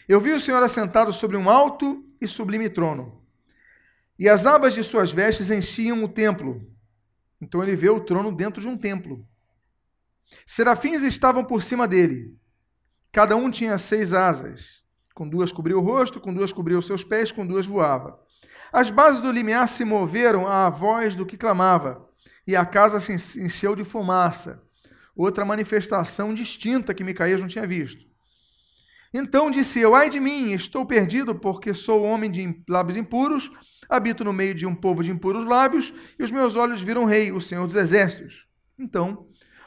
Eu 0.08 0.20
vi 0.20 0.32
o 0.32 0.40
Senhor 0.40 0.62
assentado 0.62 1.12
sobre 1.12 1.36
um 1.36 1.48
alto 1.48 2.04
e 2.20 2.26
sublime 2.26 2.68
trono, 2.68 3.22
e 4.18 4.28
as 4.28 4.46
abas 4.46 4.74
de 4.74 4.84
suas 4.84 5.10
vestes 5.10 5.50
enchiam 5.50 6.04
o 6.04 6.08
templo. 6.08 6.64
Então 7.40 7.62
ele 7.62 7.74
vê 7.74 7.88
o 7.88 8.00
trono 8.00 8.30
dentro 8.30 8.60
de 8.60 8.68
um 8.68 8.76
templo. 8.76 9.26
Serafins 10.46 11.02
estavam 11.02 11.44
por 11.44 11.62
cima 11.62 11.88
dele. 11.88 12.36
Cada 13.10 13.36
um 13.36 13.50
tinha 13.50 13.76
seis 13.78 14.12
asas. 14.12 14.82
Com 15.14 15.28
duas 15.28 15.52
cobriu 15.52 15.78
o 15.78 15.82
rosto, 15.82 16.20
com 16.20 16.32
duas 16.32 16.52
cobriu 16.52 16.78
os 16.78 16.86
seus 16.86 17.04
pés, 17.04 17.32
com 17.32 17.46
duas 17.46 17.66
voava. 17.66 18.18
As 18.72 18.90
bases 18.90 19.20
do 19.20 19.30
limiar 19.30 19.68
se 19.68 19.84
moveram 19.84 20.46
à 20.46 20.70
voz 20.70 21.14
do 21.14 21.26
que 21.26 21.36
clamava, 21.36 22.08
e 22.46 22.56
a 22.56 22.64
casa 22.64 22.98
se 23.00 23.12
encheu 23.42 23.76
de 23.76 23.84
fumaça. 23.84 24.62
Outra 25.14 25.44
manifestação 25.44 26.32
distinta 26.32 26.94
que 26.94 27.04
Micaías 27.04 27.40
não 27.40 27.48
tinha 27.48 27.66
visto. 27.66 28.11
Então 29.12 29.50
disse 29.50 29.80
eu: 29.80 29.94
Ai 29.94 30.08
de 30.08 30.20
mim, 30.20 30.52
estou 30.52 30.86
perdido, 30.86 31.34
porque 31.34 31.74
sou 31.74 32.02
homem 32.02 32.30
de 32.30 32.62
lábios 32.68 32.96
impuros, 32.96 33.50
habito 33.88 34.24
no 34.24 34.32
meio 34.32 34.54
de 34.54 34.66
um 34.66 34.74
povo 34.74 35.02
de 35.02 35.10
impuros 35.10 35.44
lábios, 35.44 35.92
e 36.18 36.24
os 36.24 36.30
meus 36.30 36.56
olhos 36.56 36.80
viram 36.80 37.04
rei, 37.04 37.32
o 37.32 37.40
Senhor 37.40 37.66
dos 37.66 37.76
exércitos. 37.76 38.46
Então 38.78 39.26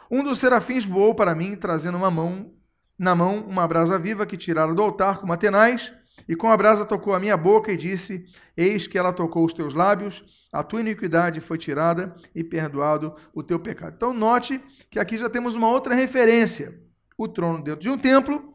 um 0.09 0.23
dos 0.23 0.39
serafins 0.39 0.85
voou 0.85 1.15
para 1.15 1.33
mim, 1.33 1.55
trazendo 1.55 1.97
uma 1.97 2.11
mão, 2.11 2.53
na 2.97 3.15
mão 3.15 3.43
uma 3.47 3.67
brasa 3.67 3.97
viva 3.97 4.25
que 4.25 4.37
tirara 4.37 4.73
do 4.73 4.81
altar 4.81 5.19
com 5.19 5.25
uma 5.25 5.37
tenaz, 5.37 5.91
e 6.27 6.35
com 6.35 6.47
a 6.49 6.55
brasa 6.55 6.85
tocou 6.85 7.13
a 7.13 7.19
minha 7.19 7.35
boca 7.35 7.71
e 7.71 7.77
disse: 7.77 8.25
Eis 8.55 8.87
que 8.87 8.97
ela 8.97 9.11
tocou 9.11 9.43
os 9.43 9.53
teus 9.53 9.73
lábios, 9.73 10.23
a 10.51 10.63
tua 10.63 10.79
iniquidade 10.79 11.41
foi 11.41 11.57
tirada 11.57 12.15
e 12.33 12.43
perdoado 12.43 13.15
o 13.33 13.43
teu 13.43 13.59
pecado. 13.59 13.95
Então, 13.95 14.13
note 14.13 14.61
que 14.89 14.99
aqui 14.99 15.17
já 15.17 15.29
temos 15.29 15.55
uma 15.55 15.69
outra 15.69 15.93
referência: 15.93 16.79
o 17.17 17.27
trono 17.27 17.63
dentro 17.63 17.81
de 17.81 17.89
um 17.89 17.97
templo, 17.97 18.53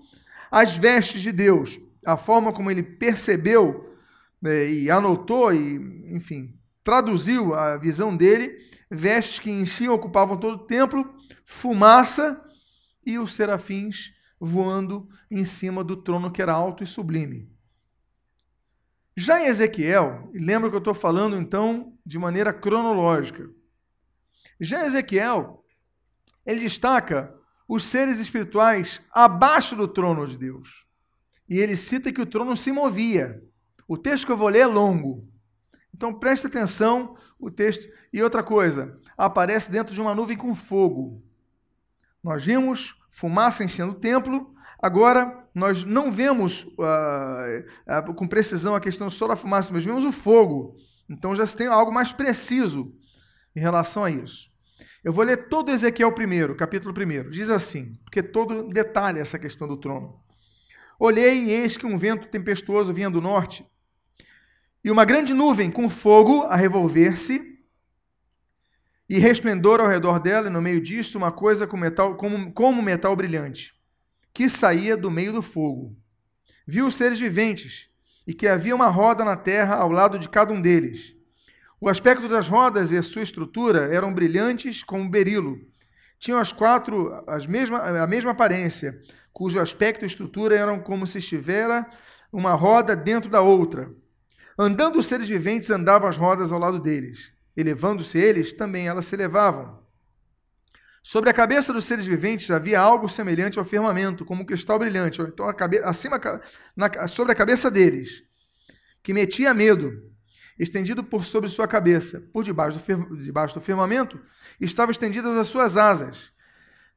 as 0.51 0.77
vestes 0.77 1.23
de 1.23 1.33
Deus, 1.33 1.81
a 2.05 2.17
forma 2.17 2.53
como 2.53 2.71
ele 2.71 2.83
percebeu 2.83 3.95
né, 4.41 4.69
e 4.69 4.91
anotou 4.91 5.53
e, 5.53 5.77
enfim, 6.15 6.59
traduziu 6.83 7.55
a 7.55 7.77
visão 7.77 8.17
dele, 8.17 8.59
vestes 8.91 9.39
que 9.39 9.51
enchiam, 9.51 9.95
ocupavam 9.95 10.37
todo 10.37 10.55
o 10.55 10.67
templo, 10.67 11.15
fumaça 11.45 12.41
e 13.05 13.19
os 13.19 13.35
serafins 13.35 14.13
voando 14.41 15.09
em 15.31 15.45
cima 15.45 15.85
do 15.85 15.97
trono 15.97 16.31
que 16.31 16.41
era 16.41 16.53
alto 16.53 16.83
e 16.83 16.87
sublime. 16.87 17.49
Já 19.17 19.41
em 19.41 19.47
Ezequiel, 19.47 20.31
lembra 20.33 20.71
que 20.71 20.77
eu 20.77 20.79
estou 20.79 20.95
falando 20.95 21.37
então 21.37 21.93
de 22.07 22.19
maneira 22.19 22.53
cronológica. 22.53 23.51
Já 24.59 24.83
em 24.83 24.87
Ezequiel, 24.87 25.63
ele 26.47 26.61
destaca 26.61 27.35
os 27.71 27.87
seres 27.87 28.19
espirituais 28.19 29.01
abaixo 29.13 29.77
do 29.77 29.87
trono 29.87 30.27
de 30.27 30.37
Deus. 30.37 30.85
E 31.49 31.57
ele 31.57 31.77
cita 31.77 32.13
que 32.13 32.21
o 32.21 32.27
trono 32.27 32.57
se 32.57 32.73
movia. 32.73 33.41
O 33.87 33.97
texto 33.97 34.27
que 34.27 34.33
eu 34.33 34.37
vou 34.37 34.49
ler 34.49 34.63
é 34.63 34.67
longo. 34.67 35.29
Então 35.95 36.13
preste 36.13 36.49
atenção 36.49 37.17
o 37.39 37.49
texto. 37.49 37.89
E 38.13 38.21
outra 38.21 38.43
coisa, 38.43 38.99
aparece 39.17 39.71
dentro 39.71 39.95
de 39.95 40.01
uma 40.01 40.17
nuvem 40.17 40.37
com 40.37 40.53
fogo. 40.57 41.23
Nós 42.21 42.45
vimos 42.45 42.97
fumaça 43.09 43.63
enchendo 43.63 43.93
o 43.93 44.01
templo, 44.01 44.53
agora 44.83 45.47
nós 45.55 45.85
não 45.85 46.11
vemos 46.11 46.65
uh, 46.65 48.11
uh, 48.11 48.15
com 48.15 48.27
precisão 48.27 48.75
a 48.75 48.81
questão 48.81 49.09
só 49.09 49.29
da 49.29 49.37
fumaça, 49.37 49.73
mas 49.73 49.85
vemos 49.85 50.05
o 50.05 50.11
fogo. 50.11 50.75
Então 51.09 51.37
já 51.37 51.47
se 51.47 51.55
tem 51.55 51.69
algo 51.69 51.93
mais 51.93 52.13
preciso 52.13 52.93
em 53.55 53.61
relação 53.61 54.03
a 54.03 54.11
isso. 54.11 54.50
Eu 55.03 55.15
vou 55.15 55.25
ler 55.25 55.49
todo 55.49 55.71
Ezequiel 55.71 56.13
primeiro, 56.13 56.55
capítulo 56.55 56.95
1. 56.95 57.31
Diz 57.31 57.51
assim, 57.51 57.95
porque 58.05 58.23
todo 58.23 58.69
detalhe 58.69 59.19
essa 59.19 59.39
questão 59.39 59.67
do 59.67 59.79
trono. 59.79 60.21
Olhei 60.99 61.45
e 61.45 61.51
eis 61.51 61.77
que 61.79 61.87
um 61.87 61.97
vento 61.97 62.29
tempestuoso 62.29 62.93
vinha 62.93 63.09
do 63.09 63.23
norte, 63.23 63.67
e 64.85 64.91
uma 64.91 65.07
grande 65.07 65.33
nuvem 65.33 65.71
com 65.71 65.89
fogo 65.89 66.43
a 66.43 66.55
revolver-se, 66.55 67.59
e 69.09 69.19
resplendor 69.19 69.81
ao 69.81 69.89
redor 69.89 70.21
dela, 70.21 70.49
e 70.49 70.51
no 70.51 70.61
meio 70.61 70.81
disto 70.81 71.17
uma 71.17 71.33
coisa 71.33 71.67
como 71.67 71.83
metal, 71.83 72.17
como, 72.17 72.53
como 72.53 72.83
metal 72.83 73.17
brilhante, 73.17 73.75
que 74.35 74.51
saía 74.51 74.97
do 74.97 75.11
meio 75.11 75.33
do 75.33 75.43
fogo. 75.43 75.97
Viu 76.67 76.87
os 76.87 76.95
seres 76.95 77.19
viventes, 77.19 77.89
e 78.27 78.35
que 78.35 78.47
havia 78.47 78.75
uma 78.75 78.89
roda 78.89 79.25
na 79.25 79.37
terra 79.37 79.77
ao 79.77 79.91
lado 79.91 80.19
de 80.19 80.29
cada 80.29 80.53
um 80.53 80.61
deles. 80.61 81.17
O 81.81 81.89
aspecto 81.89 82.29
das 82.29 82.49
rodas 82.49 82.93
e 82.93 82.99
a 82.99 83.03
sua 83.03 83.23
estrutura 83.23 83.93
eram 83.93 84.13
brilhantes 84.13 84.83
como 84.83 85.09
berilo. 85.09 85.59
Tinham 86.19 86.39
as 86.39 86.53
quatro 86.53 87.25
as 87.27 87.47
mesma, 87.47 87.79
a 87.79 88.07
mesma 88.07 88.33
aparência, 88.33 89.01
cujo 89.33 89.59
aspecto 89.59 90.05
e 90.05 90.07
estrutura 90.07 90.55
eram 90.55 90.79
como 90.81 91.07
se 91.07 91.19
estivera 91.19 91.87
uma 92.31 92.53
roda 92.53 92.95
dentro 92.95 93.31
da 93.31 93.41
outra. 93.41 93.91
Andando 94.59 94.99
os 94.99 95.07
seres 95.07 95.29
viventes, 95.29 95.71
andavam 95.71 96.09
as 96.09 96.19
rodas 96.19 96.53
ao 96.53 96.59
lado 96.59 96.79
deles 96.79 97.33
elevando-se 97.57 98.19
eles, 98.19 98.53
também 98.53 98.89
elas 98.89 99.07
se 99.07 99.15
elevavam. 99.15 99.81
Sobre 101.03 101.31
a 101.31 101.35
cabeça 101.35 101.73
dos 101.73 101.85
seres 101.85 102.07
viventes 102.07 102.51
havia 102.51 102.79
algo 102.79 103.09
semelhante 103.09 103.59
ao 103.59 103.65
firmamento, 103.65 104.25
como 104.25 104.43
um 104.43 104.45
cristal 104.45 104.79
brilhante, 104.79 105.21
então 105.23 105.49
a 105.49 105.55
cabe... 105.55 105.79
acima, 105.79 106.21
na... 106.77 107.09
sobre 107.09 107.33
a 107.33 107.35
cabeça 107.35 107.71
deles, 107.71 108.23
que 109.03 109.15
metia 109.15 109.55
medo, 109.55 110.10
estendido 110.61 111.03
por 111.03 111.25
sobre 111.25 111.49
sua 111.49 111.67
cabeça. 111.67 112.21
Por 112.33 112.45
debaixo 112.45 112.79
do, 112.79 113.17
debaixo 113.17 113.55
do 113.55 113.61
firmamento 113.61 114.21
estavam 114.61 114.91
estendidas 114.91 115.37
as 115.37 115.49
suas 115.49 115.79
asas, 115.79 116.31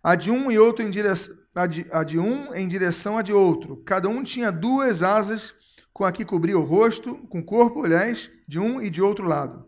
a 0.03 0.15
de 0.15 0.29
um 0.29 0.51
e 0.51 0.59
outro 0.59 0.85
em 0.85 0.91
direção 0.91 1.35
a 1.55 1.65
de, 1.65 1.85
a 1.91 2.03
de 2.03 2.19
um 2.19 2.53
em 2.53 2.67
direção 2.67 3.17
a 3.17 3.21
de 3.21 3.31
outro. 3.31 3.77
Cada 3.85 4.09
um 4.09 4.23
tinha 4.23 4.51
duas 4.51 5.01
asas 5.01 5.53
com 5.93 6.03
a 6.03 6.11
que 6.11 6.25
cobria 6.25 6.57
o 6.57 6.63
rosto, 6.63 7.15
com 7.29 7.39
o 7.39 7.45
corpo, 7.45 7.85
aliás, 7.85 8.29
de 8.47 8.59
um 8.59 8.81
e 8.81 8.89
de 8.89 9.01
outro 9.01 9.25
lado. 9.25 9.65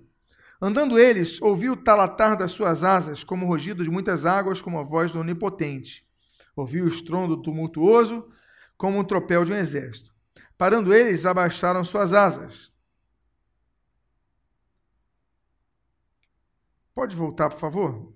Andando 0.59 0.97
eles, 0.97 1.39
ouviu 1.41 1.73
o 1.73 1.77
talatar 1.77 2.35
das 2.35 2.51
suas 2.51 2.83
asas, 2.83 3.23
como 3.23 3.45
o 3.45 3.49
rugido 3.49 3.83
de 3.83 3.89
muitas 3.89 4.25
águas, 4.25 4.61
como 4.61 4.79
a 4.79 4.83
voz 4.83 5.11
do 5.11 5.19
Onipotente. 5.19 6.03
Ouviu 6.55 6.85
o 6.85 6.87
estrondo 6.87 7.37
tumultuoso, 7.41 8.27
como 8.75 8.99
o 8.99 9.03
tropel 9.03 9.45
de 9.45 9.53
um 9.53 9.55
exército. 9.55 10.11
Parando 10.57 10.93
eles, 10.93 11.25
abaixaram 11.25 11.83
suas 11.83 12.13
asas. 12.13 12.71
Pode 16.95 17.13
voltar, 17.13 17.49
por 17.49 17.59
favor? 17.59 18.15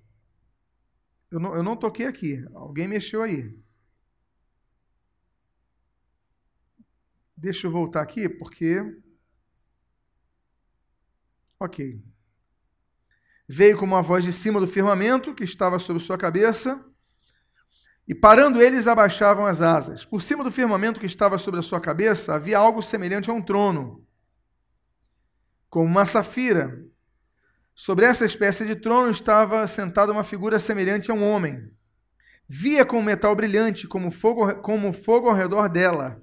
Eu 1.30 1.40
não, 1.40 1.54
eu 1.54 1.62
não 1.62 1.76
toquei 1.76 2.08
aqui. 2.08 2.44
Alguém 2.56 2.88
mexeu 2.88 3.22
aí. 3.22 3.54
Deixa 7.36 7.68
eu 7.68 7.72
voltar 7.72 8.02
aqui, 8.02 8.30
porque. 8.30 8.82
Ok. 11.60 12.02
Veio 13.48 13.78
como 13.78 13.96
uma 13.96 14.02
voz 14.02 14.24
de 14.24 14.32
cima 14.32 14.60
do 14.60 14.68
firmamento 14.68 15.36
que 15.36 15.44
estava 15.44 15.78
sobre 15.78 16.02
sua 16.02 16.18
cabeça, 16.18 16.86
e 18.08 18.16
parando 18.16 18.62
eles, 18.62 18.88
abaixavam 18.88 19.46
as 19.46 19.62
asas. 19.62 20.04
Por 20.04 20.22
cima 20.22 20.44
do 20.44 20.52
firmamento 20.52 21.00
que 21.00 21.06
estava 21.06 21.38
sobre 21.38 21.60
a 21.60 21.64
sua 21.64 21.80
cabeça 21.80 22.34
havia 22.34 22.58
algo 22.58 22.82
semelhante 22.82 23.30
a 23.30 23.34
um 23.34 23.42
trono, 23.42 24.04
como 25.70 25.86
uma 25.86 26.06
safira. 26.06 26.89
Sobre 27.82 28.06
essa 28.06 28.26
espécie 28.26 28.66
de 28.66 28.76
trono 28.76 29.10
estava 29.10 29.66
sentada 29.66 30.12
uma 30.12 30.22
figura 30.22 30.60
semelhante 30.60 31.10
a 31.10 31.14
um 31.14 31.24
homem. 31.24 31.72
Via 32.46 32.84
com 32.84 33.02
metal 33.02 33.34
brilhante, 33.34 33.88
como 33.88 34.12
fogo, 34.12 34.54
como 34.56 34.92
fogo 34.92 35.30
ao 35.30 35.34
redor 35.34 35.70
dela 35.70 36.22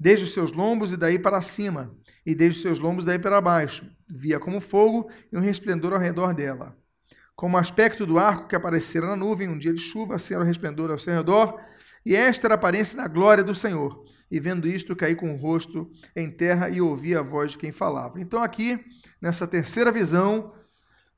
desde 0.00 0.24
os 0.24 0.32
seus 0.32 0.50
lombos 0.50 0.92
e 0.92 0.96
daí 0.96 1.18
para 1.18 1.42
cima, 1.42 1.94
e 2.24 2.34
desde 2.34 2.56
os 2.56 2.62
seus 2.62 2.78
lombos 2.78 3.04
daí 3.04 3.18
para 3.18 3.38
baixo. 3.38 3.86
Via 4.08 4.40
como 4.40 4.62
fogo 4.62 5.10
e 5.30 5.36
um 5.36 5.42
resplendor 5.42 5.92
ao 5.92 5.98
redor 5.98 6.32
dela. 6.32 6.74
Como 7.36 7.58
aspecto 7.58 8.06
do 8.06 8.18
arco 8.18 8.48
que 8.48 8.56
aparecera 8.56 9.06
na 9.06 9.14
nuvem 9.14 9.46
um 9.46 9.58
dia 9.58 9.74
de 9.74 9.82
chuva, 9.82 10.14
assim 10.14 10.32
era 10.32 10.42
o 10.42 10.46
resplendor 10.46 10.90
ao 10.90 10.98
seu 10.98 11.12
redor, 11.12 11.60
e 12.02 12.16
esta 12.16 12.46
era 12.46 12.54
a 12.54 12.56
aparência 12.56 12.96
da 12.96 13.06
glória 13.06 13.44
do 13.44 13.54
Senhor. 13.54 14.06
E 14.30 14.40
vendo 14.40 14.66
isto, 14.66 14.96
caí 14.96 15.14
com 15.14 15.34
o 15.34 15.36
rosto 15.36 15.90
em 16.16 16.30
terra 16.30 16.70
e 16.70 16.80
ouvi 16.80 17.14
a 17.14 17.20
voz 17.20 17.50
de 17.50 17.58
quem 17.58 17.72
falava. 17.72 18.18
Então, 18.18 18.42
aqui, 18.42 18.82
nessa 19.20 19.46
terceira 19.46 19.92
visão, 19.92 20.50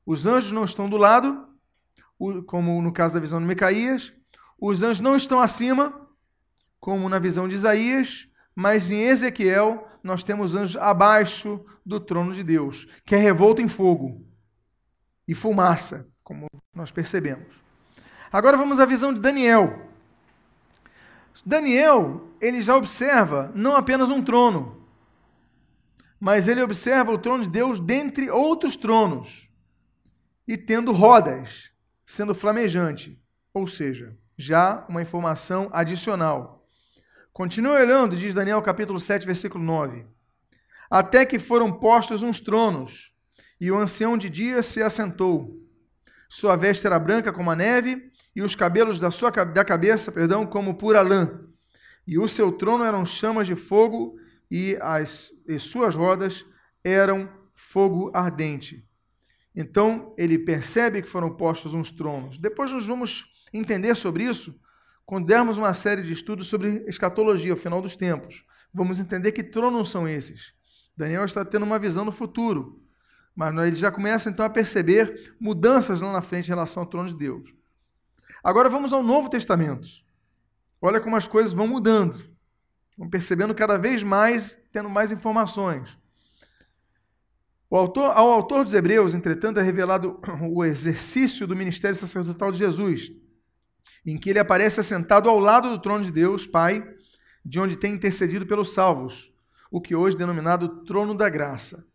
os 0.07 0.25
anjos 0.25 0.53
não 0.53 0.63
estão 0.63 0.89
do 0.89 0.95
lado, 0.95 1.45
como 2.45 2.81
no 2.81 2.93
caso 2.93 3.13
da 3.13 3.19
visão 3.19 3.41
de 3.41 3.45
Micaías, 3.45 4.13
os 4.57 4.81
anjos 4.81 5.01
não 5.01 5.17
estão 5.17 5.41
acima, 5.41 6.07
como 6.79 7.09
na 7.09 7.19
visão 7.19 7.45
de 7.45 7.55
Isaías, 7.55 8.25
mas 8.55 8.89
em 8.89 9.01
Ezequiel 9.01 9.85
nós 10.01 10.23
temos 10.23 10.55
anjos 10.55 10.81
abaixo 10.81 11.59
do 11.85 11.99
trono 11.99 12.33
de 12.33 12.41
Deus, 12.41 12.87
que 13.05 13.15
é 13.15 13.17
revolto 13.17 13.61
em 13.61 13.67
fogo 13.67 14.25
e 15.27 15.35
fumaça, 15.35 16.07
como 16.23 16.47
nós 16.73 16.89
percebemos. 16.89 17.53
Agora 18.31 18.55
vamos 18.55 18.79
à 18.79 18.85
visão 18.85 19.13
de 19.13 19.19
Daniel. 19.19 19.91
Daniel, 21.45 22.29
ele 22.39 22.63
já 22.63 22.77
observa 22.77 23.51
não 23.53 23.75
apenas 23.75 24.09
um 24.09 24.23
trono, 24.23 24.87
mas 26.17 26.47
ele 26.47 26.63
observa 26.63 27.11
o 27.11 27.17
trono 27.17 27.43
de 27.43 27.49
Deus 27.49 27.77
dentre 27.77 28.31
outros 28.31 28.77
tronos 28.77 29.46
e 30.47 30.55
tendo 30.55 30.91
rodas, 30.91 31.71
sendo 32.05 32.33
flamejante, 32.33 33.21
ou 33.53 33.67
seja, 33.67 34.15
já 34.37 34.85
uma 34.87 35.01
informação 35.01 35.69
adicional. 35.73 36.65
Continue 37.33 37.81
olhando, 37.81 38.15
diz 38.15 38.33
Daniel 38.33 38.61
capítulo 38.61 38.99
7, 38.99 39.25
versículo 39.25 39.63
9. 39.63 40.05
Até 40.89 41.25
que 41.25 41.37
foram 41.37 41.71
postos 41.71 42.23
uns 42.23 42.39
tronos, 42.39 43.11
e 43.59 43.69
o 43.69 43.77
ancião 43.77 44.17
de 44.17 44.29
dias 44.29 44.65
se 44.67 44.81
assentou. 44.81 45.61
Sua 46.29 46.55
veste 46.55 46.87
era 46.87 46.97
branca 46.97 47.33
como 47.33 47.51
a 47.51 47.55
neve, 47.55 48.09
e 48.35 48.41
os 48.41 48.55
cabelos 48.55 48.99
da 48.99 49.11
sua 49.11 49.31
da 49.31 49.65
cabeça, 49.65 50.11
perdão, 50.11 50.45
como 50.45 50.75
pura 50.75 51.01
lã. 51.01 51.41
E 52.05 52.17
o 52.17 52.27
seu 52.27 52.51
trono 52.51 52.85
eram 52.85 53.05
chamas 53.05 53.47
de 53.47 53.55
fogo, 53.55 54.17
e 54.49 54.77
as 54.79 55.31
e 55.45 55.59
suas 55.59 55.93
rodas 55.93 56.45
eram 56.83 57.29
fogo 57.53 58.11
ardente. 58.13 58.86
Então 59.59 60.13
ele 60.15 60.37
percebe 60.37 61.01
que 61.01 61.09
foram 61.09 61.35
postos 61.35 61.73
uns 61.73 61.91
tronos. 61.91 62.37
Depois 62.37 62.71
nós 62.71 62.85
vamos 62.85 63.25
entender 63.51 63.95
sobre 63.95 64.23
isso 64.23 64.55
quando 65.03 65.25
dermos 65.25 65.57
uma 65.57 65.73
série 65.73 66.03
de 66.03 66.13
estudos 66.13 66.47
sobre 66.47 66.83
escatologia, 66.87 67.55
o 67.55 67.57
final 67.57 67.81
dos 67.81 67.95
tempos, 67.95 68.45
vamos 68.71 68.99
entender 68.99 69.31
que 69.31 69.41
tronos 69.41 69.89
são 69.89 70.07
esses. 70.07 70.53
Daniel 70.95 71.25
está 71.25 71.43
tendo 71.43 71.63
uma 71.63 71.79
visão 71.79 72.05
no 72.05 72.11
futuro, 72.11 72.83
mas 73.35 73.55
ele 73.65 73.75
já 73.75 73.89
começa 73.89 74.29
então 74.29 74.45
a 74.45 74.49
perceber 74.49 75.35
mudanças 75.39 76.01
lá 76.01 76.11
na 76.11 76.21
frente 76.21 76.45
em 76.45 76.49
relação 76.49 76.83
ao 76.83 76.89
trono 76.89 77.09
de 77.09 77.15
Deus. 77.15 77.49
Agora 78.43 78.69
vamos 78.69 78.93
ao 78.93 79.01
Novo 79.01 79.27
Testamento. 79.27 79.87
Olha 80.79 80.99
como 81.01 81.15
as 81.15 81.25
coisas 81.25 81.51
vão 81.51 81.67
mudando. 81.67 82.29
Vão 82.95 83.09
percebendo 83.09 83.55
cada 83.55 83.77
vez 83.77 84.03
mais, 84.03 84.61
tendo 84.71 84.89
mais 84.89 85.11
informações. 85.11 85.97
Autor, 87.69 88.11
ao 88.15 88.31
autor 88.31 88.63
dos 88.63 88.73
Hebreus, 88.73 89.13
entretanto, 89.13 89.59
é 89.59 89.63
revelado 89.63 90.19
o 90.49 90.63
exercício 90.63 91.45
do 91.45 91.55
ministério 91.55 91.97
sacerdotal 91.97 92.51
de 92.51 92.59
Jesus, 92.59 93.11
em 94.05 94.17
que 94.17 94.29
ele 94.29 94.39
aparece 94.39 94.79
assentado 94.79 95.29
ao 95.29 95.37
lado 95.37 95.69
do 95.69 95.81
trono 95.81 96.05
de 96.05 96.11
Deus, 96.11 96.47
Pai, 96.47 96.83
de 97.43 97.59
onde 97.59 97.77
tem 97.77 97.93
intercedido 97.93 98.45
pelos 98.45 98.73
salvos, 98.73 99.33
o 99.69 99.81
que 99.81 99.95
hoje 99.95 100.15
é 100.15 100.19
denominado 100.19 100.83
trono 100.85 101.13
da 101.13 101.27
graça. 101.29 101.85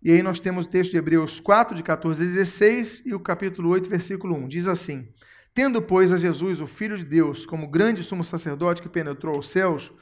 E 0.00 0.10
aí 0.10 0.22
nós 0.22 0.40
temos 0.40 0.66
o 0.66 0.68
texto 0.68 0.90
de 0.90 0.96
Hebreus 0.96 1.38
4, 1.38 1.76
de 1.76 1.82
14 1.82 2.22
a 2.22 2.26
16, 2.26 3.02
e 3.06 3.14
o 3.14 3.20
capítulo 3.20 3.70
8, 3.70 3.88
versículo 3.88 4.34
1. 4.34 4.48
Diz 4.48 4.66
assim: 4.66 5.08
Tendo, 5.54 5.80
pois, 5.80 6.12
a 6.12 6.18
Jesus, 6.18 6.60
o 6.60 6.66
Filho 6.66 6.96
de 6.96 7.04
Deus, 7.04 7.46
como 7.46 7.70
grande 7.70 8.02
sumo 8.02 8.24
sacerdote 8.24 8.82
que 8.82 8.88
penetrou 8.88 9.38
os 9.38 9.48
céus, 9.48 9.92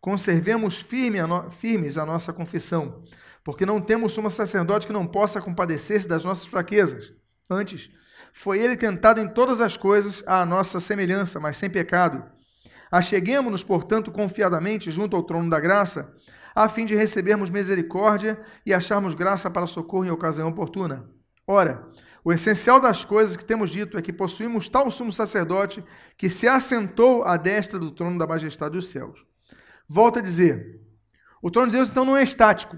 conservemos 0.00 0.80
firme 0.80 1.18
a 1.18 1.26
no... 1.26 1.50
firmes 1.50 1.98
a 1.98 2.06
nossa 2.06 2.32
confissão, 2.32 3.02
porque 3.44 3.66
não 3.66 3.80
temos 3.80 4.12
sumo 4.12 4.30
sacerdote 4.30 4.86
que 4.86 4.92
não 4.92 5.06
possa 5.06 5.40
compadecer-se 5.40 6.06
das 6.06 6.24
nossas 6.24 6.46
fraquezas. 6.46 7.12
Antes, 7.48 7.90
foi 8.32 8.62
ele 8.62 8.76
tentado 8.76 9.20
em 9.20 9.28
todas 9.28 9.60
as 9.60 9.76
coisas 9.76 10.22
à 10.26 10.44
nossa 10.44 10.78
semelhança, 10.78 11.40
mas 11.40 11.56
sem 11.56 11.68
pecado. 11.68 12.24
Acheguemos-nos, 12.90 13.62
portanto, 13.62 14.10
confiadamente 14.10 14.90
junto 14.90 15.16
ao 15.16 15.22
trono 15.22 15.48
da 15.48 15.60
graça, 15.60 16.12
a 16.54 16.68
fim 16.68 16.84
de 16.84 16.94
recebermos 16.94 17.50
misericórdia 17.50 18.40
e 18.66 18.74
acharmos 18.74 19.14
graça 19.14 19.50
para 19.50 19.66
socorro 19.66 20.04
em 20.04 20.10
ocasião 20.10 20.48
oportuna. 20.48 21.08
Ora, 21.46 21.88
o 22.24 22.32
essencial 22.32 22.80
das 22.80 23.04
coisas 23.04 23.36
que 23.36 23.44
temos 23.44 23.70
dito 23.70 23.96
é 23.96 24.02
que 24.02 24.12
possuímos 24.12 24.68
tal 24.68 24.90
sumo 24.90 25.12
sacerdote 25.12 25.82
que 26.16 26.28
se 26.28 26.46
assentou 26.46 27.24
à 27.24 27.36
destra 27.36 27.78
do 27.78 27.90
trono 27.90 28.18
da 28.18 28.26
majestade 28.26 28.74
dos 28.74 28.88
céus. 28.88 29.24
Volta 29.88 30.18
a 30.18 30.22
dizer: 30.22 30.80
o 31.42 31.50
trono 31.50 31.68
de 31.68 31.76
Deus 31.76 31.88
então 31.88 32.04
não 32.04 32.16
é 32.16 32.22
estático. 32.22 32.76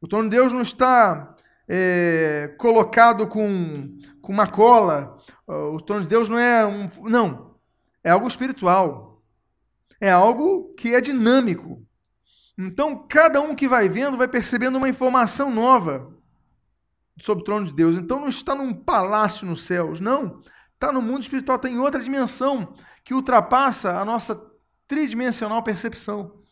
O 0.00 0.08
trono 0.08 0.28
de 0.28 0.36
Deus 0.36 0.52
não 0.52 0.62
está 0.62 1.34
é, 1.68 2.54
colocado 2.58 3.26
com, 3.26 3.98
com 4.20 4.32
uma 4.32 4.46
cola. 4.46 5.16
O 5.46 5.80
trono 5.80 6.02
de 6.02 6.08
Deus 6.08 6.28
não 6.28 6.38
é 6.38 6.66
um. 6.66 6.88
Não. 7.08 7.56
É 8.02 8.10
algo 8.10 8.26
espiritual. 8.28 9.22
É 10.00 10.10
algo 10.10 10.74
que 10.74 10.94
é 10.94 11.00
dinâmico. 11.00 11.82
Então, 12.58 13.06
cada 13.08 13.40
um 13.40 13.54
que 13.54 13.68
vai 13.68 13.88
vendo 13.88 14.16
vai 14.16 14.28
percebendo 14.28 14.78
uma 14.78 14.88
informação 14.88 15.50
nova 15.50 16.12
sobre 17.20 17.42
o 17.42 17.44
trono 17.44 17.66
de 17.66 17.72
Deus. 17.72 17.96
Então, 17.96 18.20
não 18.20 18.28
está 18.28 18.54
num 18.54 18.72
palácio 18.72 19.46
nos 19.46 19.64
céus, 19.64 20.00
não. 20.00 20.40
Está 20.74 20.92
no 20.92 21.02
mundo 21.02 21.22
espiritual, 21.22 21.56
está 21.56 21.68
em 21.68 21.78
outra 21.78 22.00
dimensão 22.00 22.74
que 23.02 23.14
ultrapassa 23.14 23.96
a 23.96 24.04
nossa 24.04 24.40
tridimensional 24.86 25.62
percepção. 25.62 26.42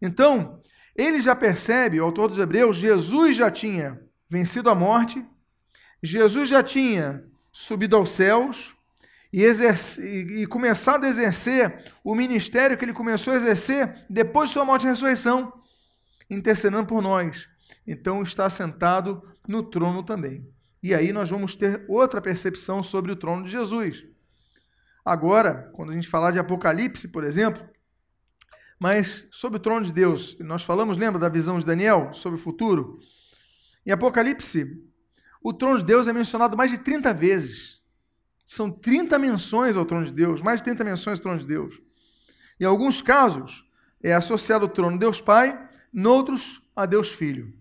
Então, 0.00 0.60
ele 0.94 1.20
já 1.20 1.34
percebe, 1.34 2.00
o 2.00 2.04
autor 2.04 2.28
dos 2.28 2.38
Hebreus, 2.38 2.76
Jesus 2.76 3.36
já 3.36 3.50
tinha 3.50 4.00
vencido 4.28 4.70
a 4.70 4.74
morte, 4.74 5.24
Jesus 6.02 6.48
já 6.48 6.62
tinha 6.62 7.24
subido 7.50 7.96
aos 7.96 8.10
céus 8.10 8.74
e, 9.32 9.46
e, 10.42 10.46
começado 10.46 11.04
a 11.04 11.08
exercer 11.08 11.90
o 12.04 12.14
ministério 12.14 12.76
que 12.76 12.84
ele 12.84 12.92
começou 12.92 13.32
a 13.32 13.36
exercer 13.36 14.04
depois 14.08 14.50
de 14.50 14.54
sua 14.54 14.64
morte 14.64 14.84
e 14.84 14.90
ressurreição, 14.90 15.52
intercedendo 16.28 16.86
por 16.86 17.02
nós. 17.02 17.48
Então 17.86 18.22
está 18.22 18.48
sentado 18.50 19.22
no 19.48 19.62
trono 19.62 20.02
também. 20.02 20.46
E 20.82 20.94
aí 20.94 21.12
nós 21.12 21.30
vamos 21.30 21.56
ter 21.56 21.84
outra 21.88 22.20
percepção 22.20 22.82
sobre 22.82 23.12
o 23.12 23.16
trono 23.16 23.44
de 23.44 23.50
Jesus. 23.50 24.04
Agora, 25.04 25.70
quando 25.72 25.92
a 25.92 25.94
gente 25.94 26.08
falar 26.08 26.30
de 26.30 26.38
Apocalipse, 26.38 27.08
por 27.08 27.24
exemplo, 27.24 27.64
mas 28.82 29.28
sobre 29.30 29.58
o 29.58 29.60
trono 29.60 29.86
de 29.86 29.92
Deus, 29.92 30.36
nós 30.40 30.64
falamos, 30.64 30.96
lembra 30.96 31.16
da 31.16 31.28
visão 31.28 31.56
de 31.56 31.64
Daniel 31.64 32.12
sobre 32.12 32.36
o 32.36 32.42
futuro? 32.42 32.98
Em 33.86 33.92
Apocalipse, 33.92 34.66
o 35.40 35.52
trono 35.52 35.78
de 35.78 35.84
Deus 35.84 36.08
é 36.08 36.12
mencionado 36.12 36.56
mais 36.56 36.68
de 36.68 36.78
30 36.78 37.14
vezes. 37.14 37.80
São 38.44 38.72
30 38.72 39.20
menções 39.20 39.76
ao 39.76 39.84
trono 39.84 40.06
de 40.06 40.10
Deus, 40.10 40.42
mais 40.42 40.58
de 40.58 40.64
30 40.64 40.82
menções 40.82 41.18
ao 41.18 41.22
trono 41.22 41.38
de 41.38 41.46
Deus. 41.46 41.80
Em 42.58 42.64
alguns 42.64 43.00
casos, 43.00 43.64
é 44.02 44.12
associado 44.14 44.64
ao 44.64 44.68
trono 44.72 44.98
Deus 44.98 45.20
Pai, 45.20 45.56
noutros 45.92 46.60
a 46.74 46.84
Deus 46.84 47.12
Filho. 47.12 47.54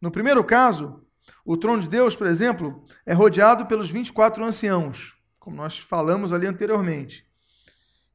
No 0.00 0.10
primeiro 0.10 0.42
caso, 0.42 1.04
o 1.44 1.58
trono 1.58 1.82
de 1.82 1.90
Deus, 1.90 2.16
por 2.16 2.26
exemplo, 2.26 2.86
é 3.04 3.12
rodeado 3.12 3.66
pelos 3.66 3.90
24 3.90 4.42
anciãos, 4.42 5.14
como 5.38 5.56
nós 5.56 5.78
falamos 5.78 6.32
ali 6.32 6.46
anteriormente, 6.46 7.26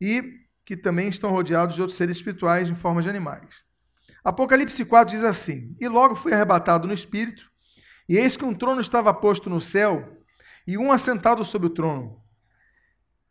e 0.02 0.42
que 0.65 0.78
também 0.78 1.10
estão 1.10 1.30
rodeados 1.30 1.76
de 1.76 1.82
outros 1.82 1.97
seres 1.97 2.17
espirituais 2.17 2.69
em 2.69 2.76
forma 2.76 3.02
de 3.02 3.10
animais. 3.10 3.63
Apocalipse 4.23 4.86
4 4.86 5.13
diz 5.13 5.23
assim: 5.23 5.76
E 5.80 5.88
logo 5.88 6.15
fui 6.15 6.34
arrebatado 6.34 6.88
no 6.88 6.93
espírito, 6.93 7.52
e 8.08 8.17
eis 8.17 8.38
que 8.38 8.45
um 8.45 8.54
trono 8.54 8.82
estava 8.82 9.13
posto 9.13 9.49
no 9.49 9.60
céu, 9.60 10.17
e 10.65 10.78
um 10.78 10.91
assentado 10.91 11.43
sobre 11.43 11.67
o 11.67 11.71
trono. 11.71 12.21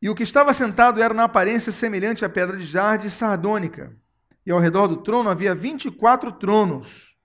E 0.00 0.10
o 0.10 0.14
que 0.14 0.22
estava 0.22 0.52
sentado 0.52 1.00
era 1.00 1.14
na 1.14 1.24
aparência 1.24 1.72
semelhante 1.72 2.24
à 2.24 2.28
pedra 2.28 2.56
de 2.56 2.64
jardim 2.64 3.08
sardônica, 3.08 3.96
e 4.44 4.50
ao 4.50 4.58
redor 4.58 4.88
do 4.88 4.96
trono 4.98 5.30
havia 5.30 5.54
24 5.54 6.32
tronos. 6.32 7.16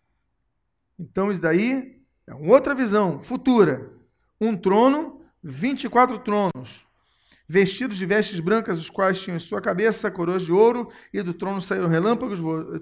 Então, 0.98 1.32
isso 1.32 1.41
daí 1.41 2.02
é 2.26 2.34
uma 2.34 2.54
outra 2.54 2.74
visão 2.74 3.20
futura. 3.20 3.91
Um 4.39 4.56
trono, 4.56 5.22
24 5.43 6.20
tronos, 6.20 6.87
vestidos 7.48 7.98
de 7.98 8.06
vestes 8.06 8.40
brancas, 8.40 8.80
os 8.80 8.90
quais 8.90 9.20
tinham 9.20 9.38
em 9.38 9.40
sua 9.40 9.62
cabeça 9.62 10.12
coroas 10.12 10.44
de 10.44 10.52
ouro, 10.52 10.90
e 11.14 11.22
do 11.22 11.34
trono 11.34 11.62
saíram 11.62 11.88
relâmpagos, 11.88 12.40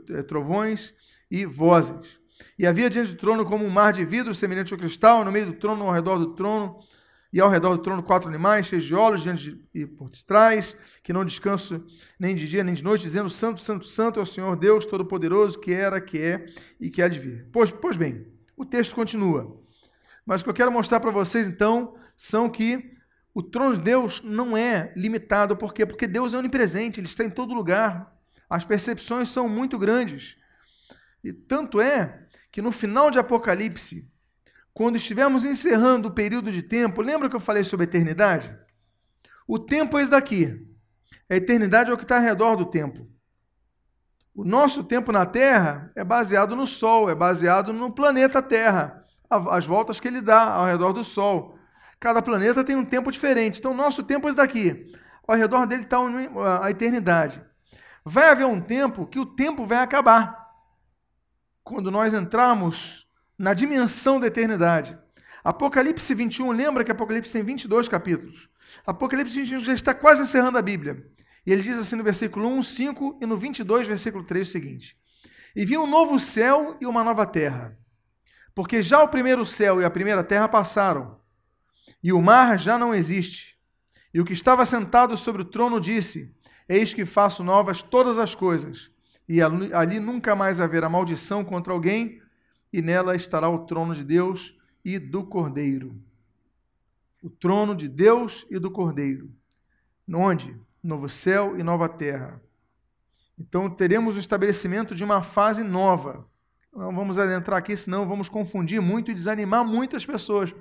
eh, 0.10 0.23
trovões 0.23 0.93
e 1.30 1.45
vozes. 1.45 2.19
E 2.58 2.65
havia 2.65 2.89
diante 2.89 3.13
do 3.13 3.17
trono 3.17 3.45
como 3.45 3.63
um 3.63 3.69
mar 3.69 3.93
de 3.93 4.04
vidro 4.04 4.34
semelhante 4.34 4.73
ao 4.73 4.80
cristal, 4.80 5.23
no 5.23 5.32
meio 5.32 5.47
do 5.47 5.54
trono, 5.54 5.86
ao 5.86 5.93
redor 5.93 6.17
do 6.17 6.34
trono, 6.34 6.80
e 7.32 7.39
ao 7.41 7.49
redor 7.49 7.75
do 7.75 7.84
trono 7.84 8.01
quatro 8.01 8.30
animais, 8.30 8.65
cheios 8.65 8.86
de 8.86 8.95
olhos 8.95 9.21
diante 9.21 9.51
de, 9.51 9.62
e 9.73 9.86
por 9.86 10.10
trás, 10.10 10.75
que 11.04 11.12
não 11.12 11.25
descansam 11.25 11.84
nem 12.17 12.34
de 12.34 12.47
dia 12.47 12.63
nem 12.63 12.73
de 12.73 12.84
noite, 12.84 13.04
dizendo: 13.04 13.30
Santo, 13.30 13.60
Santo, 13.60 13.86
Santo 13.86 14.19
é 14.19 14.23
o 14.23 14.25
Senhor 14.25 14.56
Deus 14.56 14.86
Todo-Poderoso, 14.86 15.60
que 15.60 15.73
era, 15.73 15.99
que 15.99 16.17
é 16.17 16.45
e 16.80 16.89
que 16.89 17.01
há 17.01 17.10
de 17.10 17.19
vir. 17.19 17.47
Pois, 17.51 17.69
pois 17.69 17.97
bem, 17.97 18.25
o 18.56 18.65
texto 18.65 18.95
continua. 18.95 19.62
Mas 20.25 20.41
o 20.41 20.43
que 20.45 20.49
eu 20.49 20.54
quero 20.54 20.71
mostrar 20.71 21.01
para 21.01 21.12
vocês, 21.12 21.45
então, 21.45 21.95
são 22.15 22.49
que 22.49 22.95
o 23.36 23.43
trono 23.43 23.76
de 23.76 23.84
Deus 23.84 24.21
não 24.24 24.56
é 24.56 24.93
limitado. 24.95 25.58
Por 25.58 25.74
quê? 25.74 25.86
Porque 25.86 26.08
Deus 26.08 26.34
é 26.34 26.38
onipresente, 26.38 27.02
Ele 27.02 27.08
está 27.08 27.26
em 27.26 27.30
todo 27.30 27.54
lugar. 27.54 28.15
As 28.50 28.63
percepções 28.63 29.30
são 29.30 29.50
muito 29.50 29.78
grandes. 29.78 30.38
E 31.21 31.34
tanto 31.34 31.82
é 31.82 32.28
que 32.50 32.62
no 32.62 32.71
final 32.71 33.12
de 33.12 33.19
Apocalipse, 33.19 34.10
quando 34.74 34.95
estivermos 34.95 35.43
encerrando 35.43 36.08
o 36.08 36.13
período 36.13 36.50
de 36.50 36.63
tempo, 36.63 37.02
lembra 37.02 37.30
que 37.30 37.36
eu 37.36 37.39
falei 37.41 37.65
sobre 37.65 37.84
a 37.84 37.89
eternidade? 37.89 38.58
O 39.45 39.60
tempo 39.60 39.98
é 39.98 40.02
esse 40.02 40.12
daqui. 40.12 40.65
A 41.30 41.36
eternidade 41.36 41.91
é 41.91 41.93
o 41.93 41.98
que 41.98 42.04
está 42.04 42.15
ao 42.15 42.24
redor 42.24 42.56
do 42.56 42.65
tempo. 42.65 43.06
O 44.34 44.45
nosso 44.45 44.82
tempo 44.82 45.12
na 45.12 45.26
Terra 45.26 45.91
é 45.93 46.06
baseado 46.06 46.56
no 46.56 46.65
Sol, 46.65 47.10
é 47.10 47.15
baseado 47.15 47.74
no 47.74 47.91
planeta 47.91 48.41
Terra, 48.41 49.04
as 49.30 49.65
voltas 49.65 50.00
que 50.00 50.08
ele 50.08 50.21
dá 50.21 50.54
ao 50.54 50.65
redor 50.65 50.93
do 50.93 51.04
Sol. 51.04 51.54
Cada 52.05 52.21
planeta 52.21 52.63
tem 52.63 52.75
um 52.75 52.85
tempo 52.85 53.11
diferente. 53.11 53.57
Então, 53.57 53.73
nosso 53.73 54.03
tempo 54.03 54.27
é 54.27 54.29
esse 54.29 54.37
daqui. 54.37 54.91
Ao 55.27 55.35
redor 55.35 55.65
dele 55.65 55.81
está 55.81 55.97
a 56.61 56.69
eternidade. 56.69 57.43
Vai 58.05 58.29
haver 58.29 58.45
um 58.45 58.61
tempo 58.61 59.07
que 59.07 59.19
o 59.19 59.25
tempo 59.25 59.65
vai 59.65 59.79
acabar. 59.79 60.51
Quando 61.63 61.89
nós 61.89 62.13
entrarmos 62.13 63.07
na 63.35 63.55
dimensão 63.55 64.19
da 64.19 64.27
eternidade. 64.27 64.95
Apocalipse 65.43 66.13
21, 66.13 66.51
lembra 66.51 66.83
que 66.83 66.91
Apocalipse 66.91 67.33
tem 67.33 67.41
22 67.41 67.87
capítulos. 67.87 68.49
Apocalipse 68.85 69.41
21 69.41 69.61
já 69.61 69.73
está 69.73 69.91
quase 69.91 70.21
encerrando 70.21 70.59
a 70.59 70.61
Bíblia. 70.61 71.03
E 71.43 71.51
ele 71.51 71.63
diz 71.63 71.79
assim 71.79 71.95
no 71.95 72.03
versículo 72.03 72.47
1, 72.49 72.61
5 72.61 73.17
e 73.19 73.25
no 73.25 73.35
22, 73.35 73.87
versículo 73.87 74.23
3, 74.23 74.47
o 74.47 74.51
seguinte: 74.51 74.95
E 75.55 75.65
vi 75.65 75.75
um 75.75 75.87
novo 75.87 76.19
céu 76.19 76.77
e 76.79 76.85
uma 76.85 77.03
nova 77.03 77.25
terra, 77.25 77.75
porque 78.53 78.83
já 78.83 79.01
o 79.01 79.07
primeiro 79.07 79.43
céu 79.43 79.81
e 79.81 79.85
a 79.85 79.89
primeira 79.89 80.23
terra 80.23 80.47
passaram, 80.47 81.24
e 82.04 82.13
o 82.13 82.21
mar 82.21 82.60
já 82.60 82.78
não 82.78 82.93
existe. 82.93 83.58
E 84.13 84.19
o 84.19 84.26
que 84.26 84.34
estava 84.34 84.65
sentado 84.65 85.17
sobre 85.17 85.41
o 85.41 85.45
trono 85.45 85.80
disse: 85.80 86.34
Eis 86.69 86.93
que 86.93 87.06
faço 87.06 87.43
novas 87.43 87.84
todas 87.84 88.17
as 88.17 88.34
coisas, 88.34 88.89
e 89.28 89.41
ali 89.41 90.00
nunca 90.00 90.36
mais 90.36 90.62
haverá 90.62 90.88
maldição 90.88 91.43
contra 91.43 91.74
alguém 91.74 92.21
e 92.71 92.82
nela 92.82 93.15
estará 93.15 93.50
o 93.50 93.65
trono 93.65 93.95
de 93.95 94.04
Deus 94.04 94.54
e 94.84 95.00
do 95.00 95.26
Cordeiro. 95.26 95.95
O 97.24 97.30
trono 97.30 97.76
de 97.76 97.88
Deus 97.88 98.45
e 98.50 98.60
do 98.60 98.69
Cordeiro. 98.69 99.32
Onde? 100.13 100.60
Novo 100.84 101.10
céu 101.10 101.58
e 101.58 101.63
nova 101.63 101.89
terra. 101.89 102.41
Então 103.39 103.69
teremos 103.69 104.15
o 104.15 104.19
estabelecimento 104.19 104.93
de 104.93 105.04
uma 105.04 105.21
fase 105.21 105.63
nova. 105.63 106.28
Não 106.74 106.93
vamos 106.93 107.17
adentrar 107.17 107.58
aqui, 107.58 107.76
senão 107.76 108.08
vamos 108.08 108.30
confundir 108.30 108.82
muito 108.82 109.10
e 109.10 109.13
desanimar 109.13 109.65
muitas 109.65 110.06
pessoas 110.06 110.54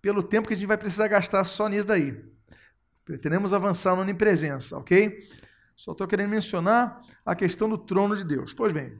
pelo 0.00 0.22
tempo 0.22 0.48
que 0.48 0.54
a 0.54 0.56
gente 0.56 0.66
vai 0.66 0.78
precisar 0.78 1.08
gastar 1.08 1.44
só 1.44 1.68
nisso 1.68 1.86
daí. 1.86 2.22
Pretendemos 3.04 3.54
avançar 3.54 3.96
na 3.96 4.02
onipresença, 4.02 4.76
ok? 4.76 5.26
Só 5.74 5.92
estou 5.92 6.06
querendo 6.06 6.30
mencionar 6.30 7.00
a 7.24 7.34
questão 7.34 7.68
do 7.68 7.78
trono 7.78 8.16
de 8.16 8.24
Deus. 8.24 8.52
Pois 8.52 8.72
bem, 8.72 8.98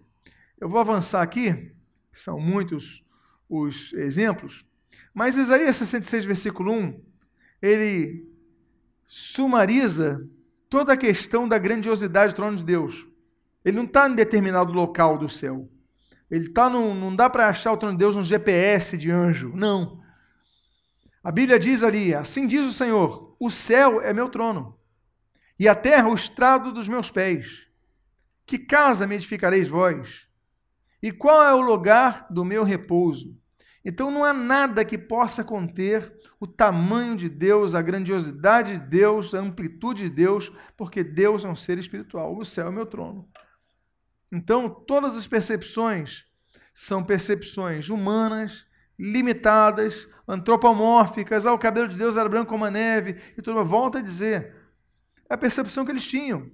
eu 0.61 0.69
vou 0.69 0.81
avançar 0.81 1.23
aqui 1.23 1.73
são 2.13 2.39
muitos 2.39 3.05
os 3.49 3.93
exemplos, 3.95 4.67
mas 5.15 5.37
Isaías 5.37 5.77
66, 5.77 6.25
versículo 6.25 6.73
1, 6.73 7.01
ele 7.63 8.27
sumariza 9.07 10.27
toda 10.69 10.93
a 10.93 10.97
questão 10.97 11.49
da 11.49 11.59
grandiosidade 11.59 12.33
do 12.33 12.37
trono 12.37 12.57
de 12.57 12.65
Deus. 12.65 13.07
Ele 13.65 13.77
não 13.77 13.85
está 13.85 14.09
em 14.09 14.15
determinado 14.15 14.73
local 14.73 15.17
do 15.17 15.29
céu. 15.29 15.69
Ele 16.31 16.47
está 16.47 16.69
no, 16.69 16.95
não 16.95 17.15
dá 17.15 17.31
para 17.31 17.49
achar 17.49 17.73
o 17.73 17.77
trono 17.77 17.95
de 17.95 17.99
Deus 17.99 18.15
no 18.15 18.23
GPS 18.23 18.99
de 18.99 19.11
anjo. 19.11 19.51
Não. 19.55 19.98
A 21.23 21.33
Bíblia 21.33 21.59
diz 21.59 21.83
ali: 21.83 22.15
assim 22.15 22.47
diz 22.47 22.67
o 22.67 22.73
Senhor: 22.73 23.37
o 23.39 23.51
céu 23.51 24.01
é 24.01 24.13
meu 24.13 24.29
trono, 24.29 24.79
e 25.59 25.69
a 25.69 25.75
terra 25.75 26.09
o 26.09 26.15
estrado 26.15 26.73
dos 26.73 26.89
meus 26.89 27.11
pés. 27.11 27.67
Que 28.47 28.59
casa 28.59 29.07
me 29.07 29.15
edificareis 29.15 29.69
vós? 29.69 30.27
E 31.03 31.13
qual 31.13 31.43
é 31.43 31.55
o 31.55 31.61
lugar 31.61 32.27
do 32.31 32.45
meu 32.45 32.65
repouso? 32.65 33.39
Então 33.85 34.11
não 34.11 34.25
há 34.25 34.33
nada 34.33 34.85
que 34.85 34.99
possa 34.99 35.45
conter 35.45 36.13
o 36.41 36.47
tamanho 36.47 37.17
de 37.17 37.29
Deus, 37.29 37.75
a 37.75 37.83
grandiosidade 37.83 38.79
de 38.79 38.87
Deus, 38.87 39.35
a 39.35 39.39
amplitude 39.39 40.05
de 40.05 40.11
Deus, 40.11 40.53
porque 40.77 41.05
Deus 41.05 41.45
é 41.45 41.49
um 41.49 41.55
ser 41.55 41.79
espiritual. 41.79 42.37
O 42.37 42.45
céu 42.45 42.69
é 42.69 42.71
meu 42.71 42.87
trono. 42.87 43.29
Então 44.31 44.69
todas 44.69 45.17
as 45.17 45.27
percepções 45.27 46.25
são 46.75 47.03
percepções 47.03 47.89
humanas, 47.89 48.68
limitadas, 48.99 50.09
antropomórficas. 50.27 51.47
Ah, 51.47 51.53
o 51.53 51.59
cabelo 51.59 51.89
de 51.89 51.97
Deus 51.97 52.17
era 52.17 52.29
branco 52.29 52.51
como 52.51 52.65
a 52.65 52.71
neve. 52.71 53.17
E 53.37 53.43
tudo. 53.43 53.65
Volta 53.65 53.99
a 53.99 54.03
dizer. 54.03 54.55
É 55.29 55.35
a 55.35 55.39
percepção 55.39 55.85
que 55.85 55.93
eles 55.93 56.07
tinham. 56.07 56.51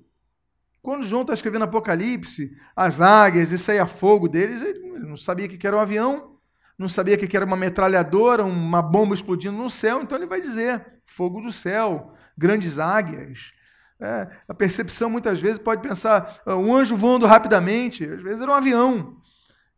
Quando 0.83 1.02
João 1.02 1.22
está 1.22 1.33
escrevendo 1.33 1.64
Apocalipse, 1.64 2.54
as 2.76 3.00
águias 3.00 3.50
e 3.52 3.59
saia 3.59 3.87
fogo 3.87 4.28
deles, 4.28 4.61
ele 4.61 4.98
não 4.98 5.16
sabia 5.16 5.48
que 5.48 5.66
era 5.66 5.74
um 5.74 5.80
avião, 5.80 6.37
não 6.76 6.88
sabia 6.88 7.16
que 7.16 7.35
era 7.35 7.46
uma 7.46 7.57
metralhadora, 7.57 8.44
uma 8.44 8.83
bomba 8.83 9.14
explodindo 9.14 9.57
no 9.57 9.70
céu, 9.70 10.02
então 10.02 10.18
ele 10.18 10.26
vai 10.26 10.42
dizer 10.42 10.85
fogo 11.07 11.40
do 11.40 11.50
céu, 11.50 12.12
grandes 12.37 12.78
águias. 12.78 13.52
É, 13.98 14.28
a 14.46 14.52
percepção 14.52 15.09
muitas 15.09 15.40
vezes 15.40 15.59
pode 15.59 15.80
pensar 15.80 16.42
ah, 16.44 16.57
um 16.57 16.74
anjo 16.74 16.96
voando 16.96 17.24
rapidamente, 17.24 18.04
às 18.04 18.22
vezes 18.22 18.42
era 18.42 18.50
um 18.50 18.54
avião. 18.54 19.16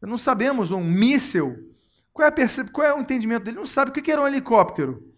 Não 0.03 0.19
sabemos, 0.19 0.73
um 0.73 0.83
míssil. 0.83 1.76
Qual 2.17 2.27
é, 2.27 2.31
percep... 2.31 2.71
Qual 2.71 2.87
é 2.87 2.95
o 2.95 3.01
entendimento 3.01 3.45
dele? 3.45 3.59
Não 3.59 3.67
sabe 3.67 3.91
o 3.91 3.93
que 3.93 4.11
era 4.11 4.23
um 4.23 4.27
helicóptero. 4.27 5.13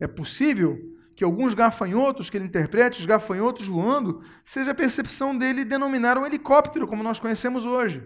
É 0.00 0.06
possível 0.06 0.78
que 1.14 1.22
alguns 1.22 1.52
gafanhotos 1.52 2.30
que 2.30 2.38
ele 2.38 2.46
interprete, 2.46 2.98
os 2.98 3.04
gafanhotos 3.04 3.66
voando, 3.66 4.22
seja 4.42 4.70
a 4.70 4.74
percepção 4.74 5.36
dele 5.36 5.66
denominar 5.66 6.16
um 6.16 6.24
helicóptero, 6.24 6.88
como 6.88 7.02
nós 7.02 7.20
conhecemos 7.20 7.66
hoje. 7.66 8.02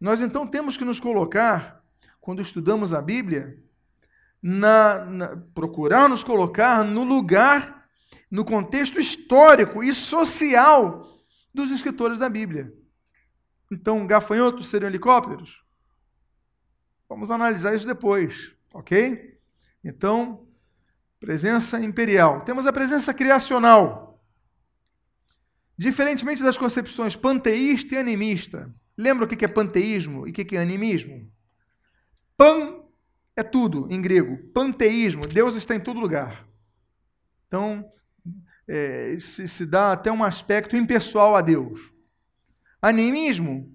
Nós 0.00 0.22
então 0.22 0.46
temos 0.46 0.76
que 0.76 0.84
nos 0.84 1.00
colocar, 1.00 1.82
quando 2.20 2.40
estudamos 2.40 2.94
a 2.94 3.02
Bíblia, 3.02 3.60
na, 4.40 5.04
na, 5.04 5.36
procurar 5.52 6.08
nos 6.08 6.22
colocar 6.22 6.84
no 6.84 7.02
lugar, 7.02 7.88
no 8.30 8.44
contexto 8.44 9.00
histórico 9.00 9.82
e 9.82 9.92
social 9.92 11.08
dos 11.52 11.72
escritores 11.72 12.20
da 12.20 12.28
Bíblia. 12.28 12.72
Então, 13.68 14.06
gafanhotos 14.06 14.68
seriam 14.68 14.88
helicópteros? 14.88 15.61
Vamos 17.14 17.30
analisar 17.30 17.74
isso 17.74 17.86
depois, 17.86 18.52
ok? 18.72 19.38
Então, 19.84 20.46
Presença 21.22 21.78
imperial. 21.78 22.40
Temos 22.40 22.66
a 22.66 22.72
presença 22.72 23.14
criacional. 23.14 24.20
Diferentemente 25.78 26.42
das 26.42 26.58
concepções 26.58 27.14
panteísta 27.14 27.94
e 27.94 27.98
animista. 27.98 28.74
Lembra 28.98 29.24
o 29.24 29.28
que 29.28 29.44
é 29.44 29.46
panteísmo 29.46 30.26
e 30.26 30.30
o 30.30 30.32
que 30.32 30.56
é 30.56 30.60
animismo? 30.60 31.30
Pan 32.36 32.82
é 33.36 33.44
tudo 33.44 33.86
em 33.88 34.02
grego. 34.02 34.36
Panteísmo, 34.52 35.24
Deus 35.24 35.54
está 35.54 35.76
em 35.76 35.80
todo 35.80 36.00
lugar. 36.00 36.44
Então, 37.46 37.88
é, 38.66 39.16
se, 39.20 39.46
se 39.46 39.64
dá 39.64 39.92
até 39.92 40.10
um 40.10 40.24
aspecto 40.24 40.76
impessoal 40.76 41.36
a 41.36 41.40
Deus. 41.40 41.92
Animismo 42.82 43.72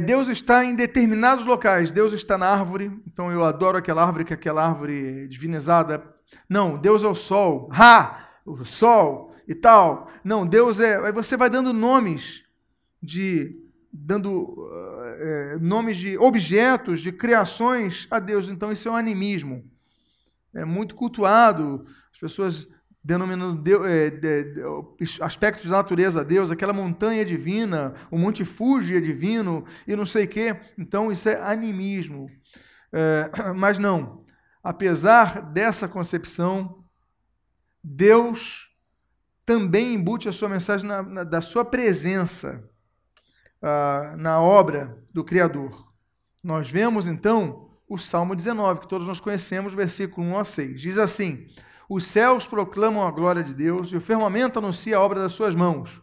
Deus 0.00 0.28
está 0.28 0.64
em 0.64 0.74
determinados 0.74 1.44
locais. 1.44 1.90
Deus 1.90 2.12
está 2.12 2.38
na 2.38 2.46
árvore, 2.46 2.90
então 3.06 3.30
eu 3.30 3.44
adoro 3.44 3.76
aquela 3.76 4.02
árvore, 4.02 4.24
que 4.24 4.32
é 4.32 4.36
aquela 4.36 4.66
árvore 4.66 5.28
divinizada. 5.28 6.02
Não, 6.48 6.78
Deus 6.78 7.02
é 7.04 7.06
o 7.06 7.14
sol. 7.14 7.68
Ha! 7.72 8.28
O 8.44 8.64
sol 8.64 9.34
e 9.46 9.54
tal. 9.54 10.10
Não, 10.24 10.46
Deus 10.46 10.80
é. 10.80 10.96
Aí 11.04 11.12
você 11.12 11.36
vai 11.36 11.50
dando 11.50 11.72
nomes 11.72 12.42
de. 13.02 13.60
dando 13.92 14.68
é, 15.18 15.58
nomes 15.60 15.96
de 15.96 16.16
objetos, 16.16 17.00
de 17.00 17.12
criações 17.12 18.06
a 18.10 18.18
Deus. 18.18 18.48
Então 18.48 18.72
isso 18.72 18.88
é 18.88 18.92
um 18.92 18.96
animismo. 18.96 19.64
É 20.54 20.64
muito 20.64 20.94
cultuado. 20.94 21.84
As 22.12 22.18
pessoas 22.18 22.68
denominando 23.04 23.60
Deus, 23.60 23.86
é, 23.86 24.10
aspectos 25.20 25.70
da 25.70 25.78
natureza 25.78 26.20
a 26.20 26.24
Deus, 26.24 26.50
aquela 26.50 26.72
montanha 26.72 27.24
divina, 27.24 27.94
o 28.10 28.18
Monte 28.18 28.44
Fuji 28.44 28.96
é 28.96 29.00
divino 29.00 29.64
e 29.86 29.96
não 29.96 30.06
sei 30.06 30.24
o 30.24 30.28
quê. 30.28 30.56
Então, 30.78 31.10
isso 31.10 31.28
é 31.28 31.40
animismo. 31.42 32.30
É, 32.92 33.30
mas 33.56 33.78
não, 33.78 34.18
apesar 34.62 35.42
dessa 35.52 35.88
concepção, 35.88 36.84
Deus 37.82 38.70
também 39.44 39.94
embute 39.94 40.28
a 40.28 40.32
sua 40.32 40.48
mensagem 40.48 40.86
na, 40.86 41.02
na, 41.02 41.24
da 41.24 41.40
sua 41.40 41.64
presença 41.64 42.62
ah, 43.60 44.14
na 44.16 44.40
obra 44.40 44.96
do 45.12 45.24
Criador. 45.24 45.92
Nós 46.42 46.70
vemos, 46.70 47.08
então, 47.08 47.70
o 47.88 47.98
Salmo 47.98 48.36
19, 48.36 48.80
que 48.80 48.88
todos 48.88 49.06
nós 49.06 49.18
conhecemos, 49.18 49.74
versículo 49.74 50.26
1 50.28 50.38
a 50.38 50.44
6. 50.44 50.80
Diz 50.80 50.98
assim 50.98 51.48
os 51.94 52.06
céus 52.06 52.46
proclamam 52.46 53.06
a 53.06 53.10
glória 53.10 53.44
de 53.44 53.52
Deus 53.52 53.92
e 53.92 53.96
o 53.98 54.00
firmamento 54.00 54.58
anuncia 54.58 54.96
a 54.96 55.00
obra 55.02 55.20
das 55.20 55.32
suas 55.32 55.54
mãos. 55.54 56.00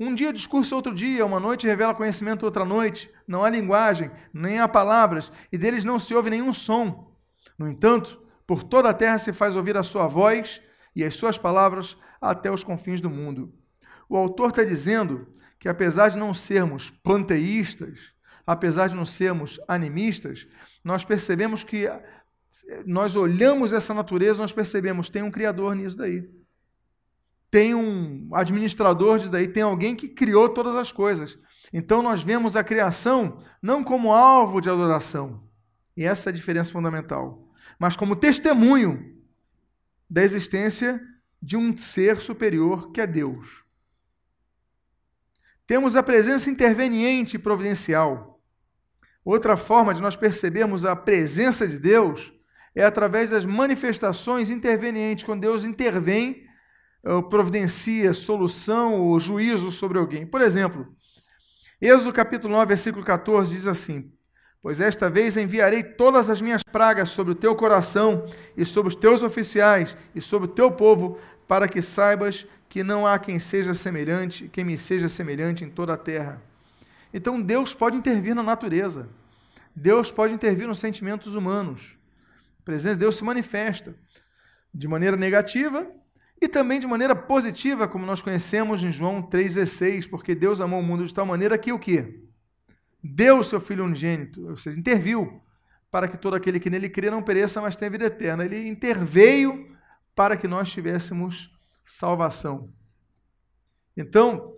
Um 0.00 0.12
dia 0.12 0.32
discurso 0.32 0.74
outro 0.74 0.92
dia, 0.92 1.24
uma 1.24 1.38
noite 1.38 1.64
revela 1.64 1.94
conhecimento 1.94 2.42
outra 2.42 2.64
noite. 2.64 3.08
Não 3.24 3.44
há 3.44 3.48
linguagem, 3.48 4.10
nem 4.32 4.58
há 4.58 4.66
palavras, 4.66 5.30
e 5.52 5.56
deles 5.56 5.84
não 5.84 5.96
se 6.00 6.12
ouve 6.12 6.28
nenhum 6.28 6.52
som. 6.52 7.14
No 7.56 7.68
entanto, 7.68 8.20
por 8.48 8.64
toda 8.64 8.88
a 8.88 8.92
terra 8.92 9.16
se 9.16 9.32
faz 9.32 9.54
ouvir 9.54 9.76
a 9.76 9.84
sua 9.84 10.08
voz 10.08 10.60
e 10.94 11.04
as 11.04 11.14
suas 11.14 11.38
palavras 11.38 11.96
até 12.20 12.50
os 12.50 12.64
confins 12.64 13.00
do 13.00 13.08
mundo. 13.08 13.54
O 14.08 14.16
autor 14.16 14.50
está 14.50 14.64
dizendo 14.64 15.28
que, 15.60 15.68
apesar 15.68 16.08
de 16.08 16.18
não 16.18 16.34
sermos 16.34 16.90
panteístas, 16.90 18.12
apesar 18.44 18.88
de 18.88 18.96
não 18.96 19.04
sermos 19.04 19.60
animistas, 19.68 20.48
nós 20.82 21.04
percebemos 21.04 21.62
que 21.62 21.88
nós 22.86 23.16
olhamos 23.16 23.72
essa 23.72 23.94
natureza, 23.94 24.40
nós 24.40 24.52
percebemos, 24.52 25.10
tem 25.10 25.22
um 25.22 25.30
criador 25.30 25.74
nisso 25.74 25.96
daí. 25.96 26.28
Tem 27.50 27.74
um 27.74 28.28
administrador 28.34 29.18
disso 29.18 29.30
daí, 29.30 29.48
tem 29.48 29.62
alguém 29.62 29.96
que 29.96 30.08
criou 30.08 30.48
todas 30.48 30.76
as 30.76 30.92
coisas. 30.92 31.38
Então 31.72 32.02
nós 32.02 32.22
vemos 32.22 32.56
a 32.56 32.64
criação 32.64 33.38
não 33.62 33.82
como 33.82 34.12
alvo 34.12 34.60
de 34.60 34.68
adoração, 34.68 35.42
e 35.96 36.04
essa 36.04 36.28
é 36.28 36.32
a 36.32 36.34
diferença 36.34 36.70
fundamental, 36.70 37.48
mas 37.78 37.96
como 37.96 38.16
testemunho 38.16 39.16
da 40.08 40.22
existência 40.22 41.00
de 41.40 41.56
um 41.56 41.76
ser 41.76 42.18
superior 42.18 42.90
que 42.90 43.00
é 43.00 43.06
Deus. 43.06 43.64
Temos 45.66 45.96
a 45.96 46.02
presença 46.02 46.48
interveniente 46.48 47.36
e 47.36 47.38
providencial. 47.38 48.40
Outra 49.22 49.56
forma 49.56 49.92
de 49.92 50.00
nós 50.00 50.16
percebermos 50.16 50.86
a 50.86 50.96
presença 50.96 51.68
de 51.68 51.78
Deus 51.78 52.32
é 52.74 52.84
através 52.84 53.30
das 53.30 53.44
manifestações 53.44 54.50
intervenientes, 54.50 55.24
quando 55.24 55.42
Deus 55.42 55.64
intervém, 55.64 56.46
eh, 57.04 57.22
providencia 57.28 58.12
solução 58.12 59.00
ou 59.00 59.18
juízo 59.18 59.70
sobre 59.70 59.98
alguém. 59.98 60.26
Por 60.26 60.40
exemplo, 60.40 60.86
Êxodo 61.80 62.12
capítulo 62.12 62.54
9, 62.54 62.66
versículo 62.66 63.04
14 63.04 63.54
diz 63.54 63.66
assim: 63.66 64.12
Pois 64.60 64.80
esta 64.80 65.08
vez 65.08 65.36
enviarei 65.36 65.82
todas 65.82 66.28
as 66.28 66.40
minhas 66.40 66.62
pragas 66.62 67.10
sobre 67.10 67.32
o 67.32 67.36
teu 67.36 67.54
coração 67.54 68.24
e 68.56 68.64
sobre 68.64 68.88
os 68.88 68.96
teus 68.96 69.22
oficiais 69.22 69.96
e 70.14 70.20
sobre 70.20 70.48
o 70.48 70.52
teu 70.52 70.72
povo, 70.72 71.18
para 71.46 71.68
que 71.68 71.80
saibas 71.80 72.46
que 72.68 72.82
não 72.82 73.06
há 73.06 73.18
quem 73.18 73.38
seja 73.38 73.74
semelhante, 73.74 74.48
quem 74.48 74.64
me 74.64 74.76
seja 74.76 75.08
semelhante 75.08 75.64
em 75.64 75.70
toda 75.70 75.94
a 75.94 75.96
terra. 75.96 76.42
Então 77.14 77.40
Deus 77.40 77.74
pode 77.74 77.96
intervir 77.96 78.34
na 78.34 78.42
natureza. 78.42 79.08
Deus 79.74 80.10
pode 80.10 80.34
intervir 80.34 80.66
nos 80.66 80.80
sentimentos 80.80 81.34
humanos 81.34 81.97
presença 82.68 82.96
de 82.96 83.00
Deus 83.00 83.16
se 83.16 83.24
manifesta 83.24 83.94
de 84.74 84.86
maneira 84.86 85.16
negativa 85.16 85.90
e 86.38 86.46
também 86.46 86.78
de 86.78 86.86
maneira 86.86 87.16
positiva, 87.16 87.88
como 87.88 88.04
nós 88.04 88.20
conhecemos 88.20 88.82
em 88.82 88.90
João 88.90 89.22
3,16, 89.22 90.10
porque 90.10 90.34
Deus 90.34 90.60
amou 90.60 90.80
o 90.80 90.82
mundo 90.82 91.06
de 91.06 91.14
tal 91.14 91.24
maneira 91.24 91.56
que 91.56 91.72
o 91.72 91.78
quê? 91.78 92.20
Deu 93.02 93.38
o 93.38 93.44
seu 93.44 93.58
Filho 93.58 93.84
unigênito, 93.84 94.46
ou 94.50 94.56
seja, 94.58 94.78
interviu 94.78 95.40
para 95.90 96.06
que 96.08 96.18
todo 96.18 96.36
aquele 96.36 96.60
que 96.60 96.68
nele 96.68 96.90
crê 96.90 97.08
não 97.08 97.22
pereça, 97.22 97.58
mas 97.58 97.74
tenha 97.74 97.90
vida 97.90 98.04
eterna. 98.04 98.44
Ele 98.44 98.68
interveio 98.68 99.74
para 100.14 100.36
que 100.36 100.46
nós 100.46 100.70
tivéssemos 100.70 101.50
salvação. 101.86 102.70
Então, 103.96 104.52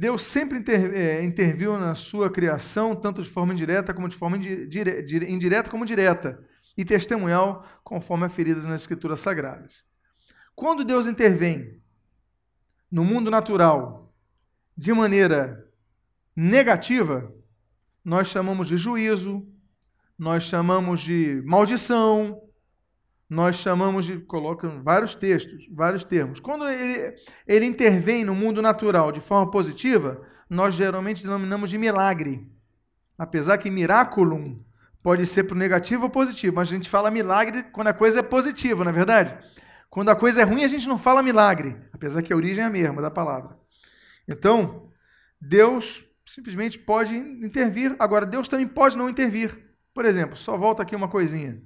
Deus 0.00 0.24
sempre 0.24 0.62
é, 0.68 1.22
interviu 1.22 1.78
na 1.78 1.94
sua 1.94 2.30
criação, 2.30 2.96
tanto 2.96 3.22
de 3.22 3.28
forma 3.28 3.52
indireta 3.52 3.94
como 3.94 4.08
de 4.08 4.16
forma 4.16 4.36
indire, 4.36 5.32
indireta 5.32 5.70
como 5.70 5.86
direta, 5.86 6.44
e 6.76 6.84
testemunhal, 6.84 7.66
conforme 7.82 8.26
aferidas 8.26 8.64
nas 8.64 8.82
Escrituras 8.82 9.20
Sagradas. 9.20 9.84
Quando 10.54 10.84
Deus 10.84 11.06
intervém 11.06 11.80
no 12.90 13.04
mundo 13.04 13.30
natural 13.30 14.14
de 14.76 14.92
maneira 14.92 15.70
negativa, 16.34 17.32
nós 18.04 18.28
chamamos 18.28 18.68
de 18.68 18.76
juízo, 18.76 19.46
nós 20.18 20.44
chamamos 20.44 21.00
de 21.00 21.42
maldição, 21.44 22.45
nós 23.28 23.56
chamamos 23.56 24.04
de, 24.04 24.18
colocam 24.20 24.82
vários 24.82 25.14
textos, 25.14 25.66
vários 25.72 26.04
termos. 26.04 26.38
Quando 26.38 26.68
ele, 26.68 27.14
ele 27.46 27.66
intervém 27.66 28.24
no 28.24 28.34
mundo 28.34 28.62
natural 28.62 29.10
de 29.10 29.20
forma 29.20 29.50
positiva, 29.50 30.22
nós 30.48 30.74
geralmente 30.74 31.22
denominamos 31.22 31.68
de 31.70 31.78
milagre. 31.78 32.48
Apesar 33.18 33.58
que 33.58 33.70
miraculum 33.70 34.62
pode 35.02 35.26
ser 35.26 35.44
para 35.44 35.54
o 35.54 35.58
negativo 35.58 36.04
ou 36.04 36.10
positivo, 36.10 36.56
mas 36.56 36.68
a 36.68 36.74
gente 36.74 36.88
fala 36.88 37.10
milagre 37.10 37.64
quando 37.72 37.88
a 37.88 37.94
coisa 37.94 38.20
é 38.20 38.22
positiva, 38.22 38.84
não 38.84 38.90
é 38.90 38.94
verdade? 38.94 39.36
Quando 39.88 40.08
a 40.10 40.16
coisa 40.16 40.42
é 40.42 40.44
ruim, 40.44 40.64
a 40.64 40.68
gente 40.68 40.86
não 40.86 40.98
fala 40.98 41.22
milagre, 41.22 41.76
apesar 41.92 42.22
que 42.22 42.32
a 42.32 42.36
origem 42.36 42.62
é 42.62 42.66
a 42.66 42.70
mesma 42.70 43.00
da 43.00 43.10
palavra. 43.10 43.56
Então, 44.28 44.90
Deus 45.40 46.04
simplesmente 46.26 46.78
pode 46.78 47.14
intervir. 47.14 47.94
Agora, 47.98 48.26
Deus 48.26 48.48
também 48.48 48.66
pode 48.66 48.96
não 48.96 49.08
intervir. 49.08 49.56
Por 49.94 50.04
exemplo, 50.04 50.36
só 50.36 50.56
volta 50.56 50.82
aqui 50.82 50.94
uma 50.94 51.08
coisinha. 51.08 51.62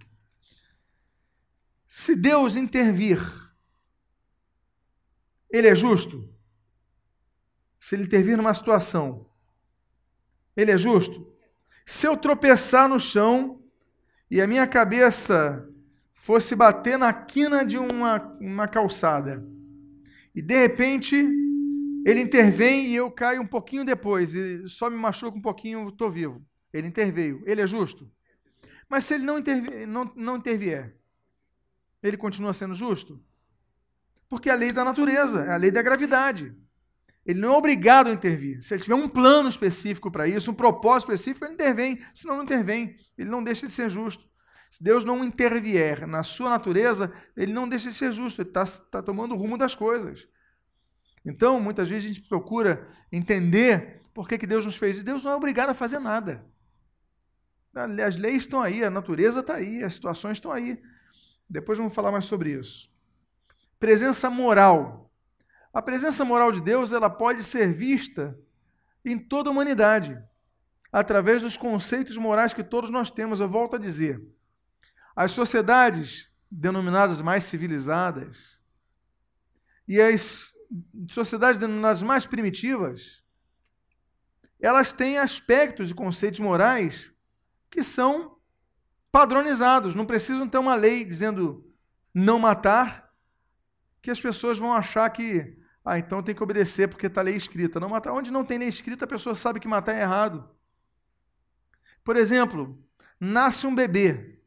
Se 1.93 2.15
Deus 2.15 2.55
intervir, 2.55 3.19
ele 5.51 5.67
é 5.67 5.75
justo? 5.75 6.33
Se 7.81 7.97
ele 7.97 8.05
intervir 8.05 8.37
numa 8.37 8.55
situação, 8.55 9.27
ele 10.57 10.71
é 10.71 10.79
justo? 10.79 11.37
Se 11.85 12.07
eu 12.07 12.17
tropeçar 12.17 12.89
no 12.89 13.01
chão 13.01 13.61
e 14.31 14.41
a 14.41 14.47
minha 14.47 14.69
cabeça 14.69 15.69
fosse 16.15 16.55
bater 16.55 16.97
na 16.97 17.13
quina 17.13 17.67
de 17.67 17.77
uma, 17.77 18.23
uma 18.41 18.69
calçada, 18.69 19.45
e 20.33 20.41
de 20.41 20.61
repente 20.61 21.17
ele 22.07 22.21
intervém 22.21 22.87
e 22.87 22.95
eu 22.95 23.11
caio 23.11 23.43
um 23.43 23.47
pouquinho 23.49 23.85
depois, 23.85 24.33
e 24.33 24.69
só 24.69 24.89
me 24.89 24.97
machuco 24.97 25.39
um 25.39 25.43
pouquinho, 25.43 25.89
estou 25.89 26.09
vivo. 26.09 26.41
Ele 26.73 26.87
interveio. 26.87 27.43
Ele 27.47 27.61
é 27.61 27.67
justo? 27.67 28.09
Mas 28.89 29.07
se 29.07 29.15
ele 29.15 29.25
não, 29.25 29.41
intervi 29.41 29.87
não, 29.87 30.13
não 30.15 30.37
intervier, 30.37 31.00
ele 32.03 32.17
continua 32.17 32.53
sendo 32.53 32.75
justo? 32.75 33.23
Porque 34.29 34.49
é 34.49 34.53
a 34.53 34.57
lei 34.57 34.73
da 34.73 34.85
natureza, 34.85 35.45
é 35.45 35.53
a 35.53 35.57
lei 35.57 35.71
da 35.71 35.83
gravidade. 35.83 36.55
Ele 37.25 37.41
não 37.41 37.55
é 37.55 37.57
obrigado 37.57 38.09
a 38.09 38.13
intervir. 38.13 38.63
Se 38.63 38.75
ele 38.75 38.83
tiver 38.83 38.95
um 38.95 39.09
plano 39.09 39.49
específico 39.49 40.11
para 40.11 40.27
isso, 40.27 40.51
um 40.51 40.55
propósito 40.55 41.13
específico, 41.13 41.45
ele 41.45 41.55
intervém. 41.55 42.01
Se 42.15 42.27
não, 42.27 42.43
intervém. 42.43 42.97
Ele 43.19 43.29
não 43.29 43.45
deixa 43.45 43.67
de 43.67 43.73
ser 43.73 43.91
justo. 43.91 44.29
Se 44.71 44.83
Deus 44.83 45.05
não 45.05 45.25
intervier 45.25 46.07
na 46.07 46.23
sua 46.23 46.49
natureza, 46.49 47.13
ele 47.37 47.53
não 47.53 47.69
deixa 47.69 47.91
de 47.91 47.97
ser 47.97 48.13
justo. 48.13 48.41
Ele 48.41 48.49
está 48.49 48.65
tá 48.65 49.03
tomando 49.03 49.35
o 49.35 49.37
rumo 49.37 49.59
das 49.59 49.75
coisas. 49.75 50.27
Então, 51.25 51.61
muitas 51.61 51.89
vezes 51.91 52.11
a 52.11 52.15
gente 52.15 52.29
procura 52.29 52.89
entender 53.13 54.01
por 54.15 54.27
que, 54.29 54.39
que 54.39 54.47
Deus 54.47 54.65
nos 54.65 54.77
fez. 54.77 55.01
E 55.01 55.05
Deus 55.05 55.25
não 55.25 55.33
é 55.33 55.37
obrigado 55.37 55.71
a 55.71 55.75
fazer 55.75 55.99
nada. 55.99 56.45
As 58.05 58.17
leis 58.17 58.43
estão 58.43 58.61
aí, 58.61 58.83
a 58.83 58.91
natureza 58.91 59.41
está 59.41 59.55
aí, 59.57 59.83
as 59.83 59.95
situações 59.95 60.39
estão 60.39 60.51
aí. 60.51 60.81
Depois 61.51 61.77
vamos 61.77 61.93
falar 61.93 62.13
mais 62.13 62.27
sobre 62.27 62.53
isso. 62.53 62.89
Presença 63.81 64.31
moral. 64.31 65.13
A 65.73 65.83
presença 65.83 66.25
moral 66.25 66.53
de 66.53 66.61
Deus 66.61 66.93
ela 66.93 67.11
pode 67.11 67.43
ser 67.43 67.73
vista 67.73 68.39
em 69.05 69.19
toda 69.19 69.51
a 69.51 69.53
humanidade, 69.53 70.17
através 70.93 71.43
dos 71.43 71.57
conceitos 71.57 72.17
morais 72.17 72.55
que 72.55 72.63
todos 72.63 72.89
nós 72.89 73.11
temos. 73.11 73.41
Eu 73.41 73.49
volto 73.49 73.75
a 73.75 73.79
dizer: 73.79 74.23
as 75.17 75.33
sociedades 75.33 76.31
denominadas 76.49 77.21
mais 77.21 77.45
civilizadas 77.45 78.37
e 79.89 80.01
as 80.01 80.55
sociedades 81.09 81.59
denominadas 81.59 82.03
mais 82.03 82.27
primitivas, 82.27 83.25
elas 84.61 84.93
têm 84.93 85.19
aspectos 85.19 85.91
e 85.91 85.95
conceitos 85.95 86.39
morais 86.39 87.13
que 87.69 87.83
são 87.83 88.40
padronizados. 89.11 89.95
Não 89.95 90.07
precisam 90.07 90.49
ter 90.49 90.59
uma 90.59 90.75
lei 90.75 91.05
dizendo 91.05 91.67
não 92.15 92.39
matar, 92.39 93.11
que 94.03 94.11
as 94.11 94.21
pessoas 94.21 94.59
vão 94.59 94.73
achar 94.73 95.09
que, 95.11 95.59
ah, 95.85 95.99
então 95.99 96.23
tem 96.23 96.35
que 96.35 96.43
obedecer 96.43 96.89
porque 96.89 97.07
está 97.07 97.23
lei 97.23 97.37
escrita. 97.37 97.79
Não 97.79 97.89
matar. 97.89 98.13
Onde 98.13 98.31
não 98.31 98.45
tem 98.45 98.59
lei 98.59 98.69
escrita, 98.69 99.05
a 99.05 99.09
pessoa 99.09 99.35
sabe 99.35 99.61
que 99.61 99.69
matar 99.69 99.95
é 99.95 100.01
errado. 100.01 100.49
Por 102.03 102.17
exemplo, 102.17 102.79
nasce 103.19 103.67
um 103.67 103.75
bebê 103.75 104.41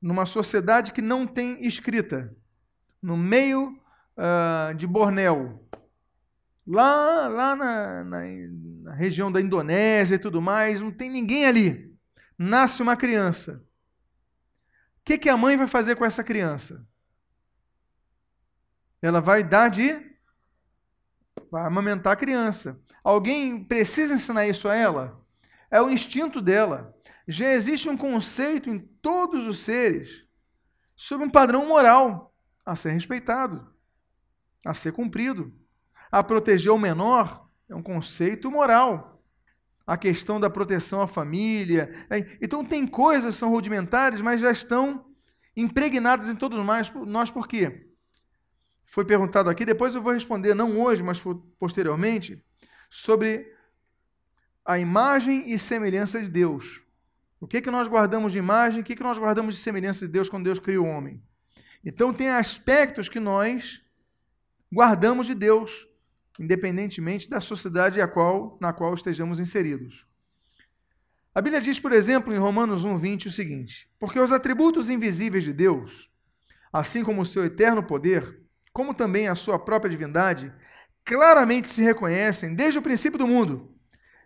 numa 0.00 0.24
sociedade 0.24 0.92
que 0.92 1.02
não 1.02 1.26
tem 1.26 1.66
escrita, 1.66 2.34
no 3.02 3.16
meio 3.16 3.78
uh, 4.16 4.74
de 4.74 4.86
Bornéu, 4.86 5.66
lá, 6.66 7.28
lá 7.28 7.56
na, 7.56 8.04
na, 8.04 8.20
na 8.82 8.94
região 8.94 9.32
da 9.32 9.40
Indonésia 9.40 10.14
e 10.14 10.18
tudo 10.18 10.40
mais, 10.40 10.80
não 10.80 10.92
tem 10.92 11.10
ninguém 11.10 11.46
ali. 11.46 11.96
Nasce 12.38 12.82
uma 12.82 12.96
criança. 12.96 13.65
Que, 15.06 15.16
que 15.16 15.30
a 15.30 15.36
mãe 15.36 15.56
vai 15.56 15.68
fazer 15.68 15.94
com 15.94 16.04
essa 16.04 16.24
criança? 16.24 16.84
Ela 19.00 19.20
vai 19.20 19.44
dar 19.44 19.70
de. 19.70 20.04
Vai 21.48 21.64
amamentar 21.64 22.14
a 22.14 22.16
criança. 22.16 22.82
Alguém 23.04 23.62
precisa 23.62 24.14
ensinar 24.14 24.48
isso 24.48 24.68
a 24.68 24.74
ela? 24.74 25.24
É 25.70 25.80
o 25.80 25.88
instinto 25.88 26.42
dela. 26.42 26.92
Já 27.28 27.46
existe 27.52 27.88
um 27.88 27.96
conceito 27.96 28.68
em 28.68 28.80
todos 28.80 29.46
os 29.46 29.60
seres 29.60 30.26
sobre 30.96 31.24
um 31.24 31.30
padrão 31.30 31.68
moral 31.68 32.34
a 32.64 32.74
ser 32.74 32.90
respeitado, 32.90 33.72
a 34.64 34.74
ser 34.74 34.90
cumprido. 34.90 35.54
A 36.10 36.20
proteger 36.24 36.72
o 36.72 36.78
menor 36.78 37.48
é 37.68 37.76
um 37.76 37.82
conceito 37.82 38.50
moral. 38.50 39.15
A 39.86 39.96
questão 39.96 40.40
da 40.40 40.50
proteção 40.50 41.00
à 41.00 41.06
família. 41.06 42.06
É, 42.10 42.18
então, 42.40 42.64
tem 42.64 42.86
coisas 42.86 43.34
que 43.34 43.38
são 43.38 43.50
rudimentares, 43.50 44.20
mas 44.20 44.40
já 44.40 44.50
estão 44.50 45.06
impregnadas 45.56 46.28
em 46.28 46.34
todos 46.34 46.64
nós. 46.64 46.92
Nós 47.06 47.30
por 47.30 47.46
quê? 47.46 47.86
Foi 48.84 49.04
perguntado 49.04 49.50
aqui, 49.50 49.64
depois 49.64 49.94
eu 49.94 50.02
vou 50.02 50.12
responder, 50.12 50.54
não 50.54 50.80
hoje, 50.80 51.02
mas 51.02 51.22
posteriormente, 51.58 52.42
sobre 52.88 53.52
a 54.64 54.78
imagem 54.78 55.50
e 55.50 55.58
semelhança 55.58 56.20
de 56.20 56.28
Deus. 56.28 56.80
O 57.40 57.46
que, 57.46 57.60
que 57.60 57.70
nós 57.70 57.86
guardamos 57.88 58.32
de 58.32 58.38
imagem, 58.38 58.80
o 58.80 58.84
que, 58.84 58.96
que 58.96 59.02
nós 59.02 59.18
guardamos 59.18 59.54
de 59.54 59.60
semelhança 59.60 60.06
de 60.06 60.12
Deus 60.12 60.28
quando 60.28 60.44
Deus 60.44 60.58
criou 60.58 60.86
o 60.86 60.88
homem? 60.88 61.22
Então, 61.84 62.12
tem 62.12 62.28
aspectos 62.28 63.08
que 63.08 63.20
nós 63.20 63.80
guardamos 64.72 65.26
de 65.26 65.34
Deus, 65.34 65.86
independentemente 66.38 67.28
da 67.28 67.40
sociedade 67.40 68.00
a 68.00 68.08
qual, 68.08 68.58
na 68.60 68.72
qual 68.72 68.94
estejamos 68.94 69.40
inseridos. 69.40 70.06
A 71.34 71.42
Bíblia 71.42 71.60
diz, 71.60 71.78
por 71.78 71.92
exemplo, 71.92 72.32
em 72.32 72.38
Romanos 72.38 72.86
1,20 72.86 73.26
o 73.26 73.32
seguinte: 73.32 73.88
Porque 73.98 74.18
os 74.18 74.32
atributos 74.32 74.88
invisíveis 74.88 75.44
de 75.44 75.52
Deus, 75.52 76.10
assim 76.72 77.04
como 77.04 77.20
o 77.20 77.26
seu 77.26 77.44
eterno 77.44 77.82
poder, 77.82 78.40
como 78.72 78.94
também 78.94 79.28
a 79.28 79.34
sua 79.34 79.58
própria 79.58 79.90
divindade, 79.90 80.52
claramente 81.04 81.70
se 81.70 81.82
reconhecem 81.82 82.54
desde 82.54 82.78
o 82.78 82.82
princípio 82.82 83.18
do 83.18 83.26
mundo, 83.26 83.74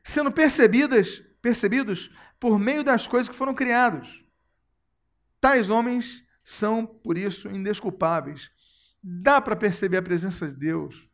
sendo 0.04 0.30
percebidas, 0.30 1.22
percebidos 1.42 2.10
por 2.38 2.58
meio 2.58 2.84
das 2.84 3.06
coisas 3.06 3.28
que 3.28 3.34
foram 3.34 3.54
criados. 3.54 4.24
Tais 5.40 5.68
homens 5.68 6.24
são, 6.44 6.86
por 6.86 7.18
isso, 7.18 7.48
indesculpáveis. 7.48 8.50
Dá 9.02 9.40
para 9.40 9.56
perceber 9.56 9.96
a 9.96 10.02
presença 10.02 10.46
de 10.46 10.54
Deus. 10.54 11.09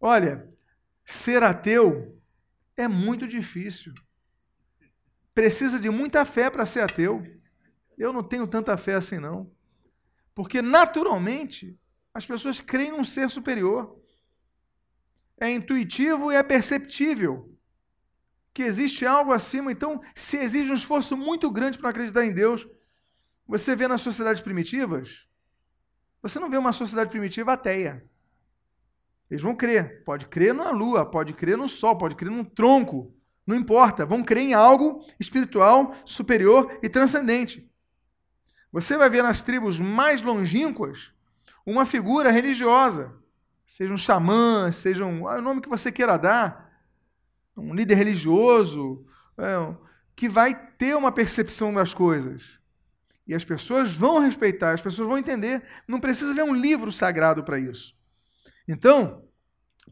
Olha, 0.00 0.48
ser 1.04 1.42
ateu 1.42 2.20
é 2.76 2.86
muito 2.86 3.26
difícil. 3.26 3.94
Precisa 5.34 5.78
de 5.78 5.90
muita 5.90 6.24
fé 6.24 6.50
para 6.50 6.66
ser 6.66 6.80
ateu. 6.80 7.24
Eu 7.96 8.12
não 8.12 8.22
tenho 8.22 8.46
tanta 8.46 8.76
fé 8.76 8.94
assim, 8.94 9.18
não. 9.18 9.50
Porque, 10.34 10.60
naturalmente, 10.60 11.78
as 12.12 12.26
pessoas 12.26 12.60
creem 12.60 12.92
num 12.92 13.04
ser 13.04 13.30
superior. 13.30 13.98
É 15.38 15.50
intuitivo 15.50 16.32
e 16.32 16.34
é 16.34 16.42
perceptível 16.42 17.54
que 18.56 18.62
existe 18.62 19.04
algo 19.04 19.32
acima. 19.32 19.70
Então, 19.70 20.00
se 20.14 20.38
exige 20.38 20.70
um 20.70 20.74
esforço 20.74 21.14
muito 21.14 21.50
grande 21.50 21.78
para 21.78 21.90
acreditar 21.90 22.24
em 22.24 22.32
Deus, 22.32 22.66
você 23.46 23.76
vê 23.76 23.86
nas 23.86 24.00
sociedades 24.00 24.40
primitivas, 24.40 25.28
você 26.22 26.40
não 26.40 26.48
vê 26.48 26.56
uma 26.56 26.72
sociedade 26.72 27.10
primitiva 27.10 27.52
ateia. 27.52 28.02
Eles 29.30 29.42
vão 29.42 29.54
crer. 29.54 30.04
Pode 30.04 30.26
crer 30.26 30.54
na 30.54 30.70
lua, 30.70 31.04
pode 31.04 31.32
crer 31.32 31.56
no 31.56 31.68
sol, 31.68 31.96
pode 31.96 32.14
crer 32.14 32.30
num 32.30 32.44
tronco. 32.44 33.14
Não 33.46 33.56
importa. 33.56 34.06
Vão 34.06 34.22
crer 34.22 34.42
em 34.42 34.54
algo 34.54 35.04
espiritual, 35.18 35.94
superior 36.04 36.78
e 36.82 36.88
transcendente. 36.88 37.68
Você 38.72 38.96
vai 38.96 39.08
ver 39.08 39.22
nas 39.22 39.42
tribos 39.42 39.80
mais 39.80 40.22
longínquas 40.22 41.12
uma 41.64 41.86
figura 41.86 42.30
religiosa. 42.30 43.14
Seja 43.66 43.92
um 43.92 43.98
xamã, 43.98 44.70
seja 44.70 45.04
um, 45.04 45.26
ah, 45.26 45.38
o 45.38 45.42
nome 45.42 45.60
que 45.60 45.68
você 45.68 45.90
queira 45.90 46.16
dar 46.16 46.66
um 47.56 47.74
líder 47.74 47.94
religioso, 47.94 49.04
é, 49.38 49.74
que 50.14 50.28
vai 50.28 50.54
ter 50.54 50.94
uma 50.94 51.10
percepção 51.10 51.72
das 51.72 51.94
coisas. 51.94 52.42
E 53.26 53.34
as 53.34 53.44
pessoas 53.44 53.92
vão 53.92 54.20
respeitar, 54.20 54.72
as 54.72 54.80
pessoas 54.80 55.08
vão 55.08 55.18
entender. 55.18 55.62
Não 55.88 55.98
precisa 55.98 56.32
ver 56.32 56.42
um 56.42 56.54
livro 56.54 56.92
sagrado 56.92 57.42
para 57.42 57.58
isso. 57.58 57.96
Então, 58.68 59.24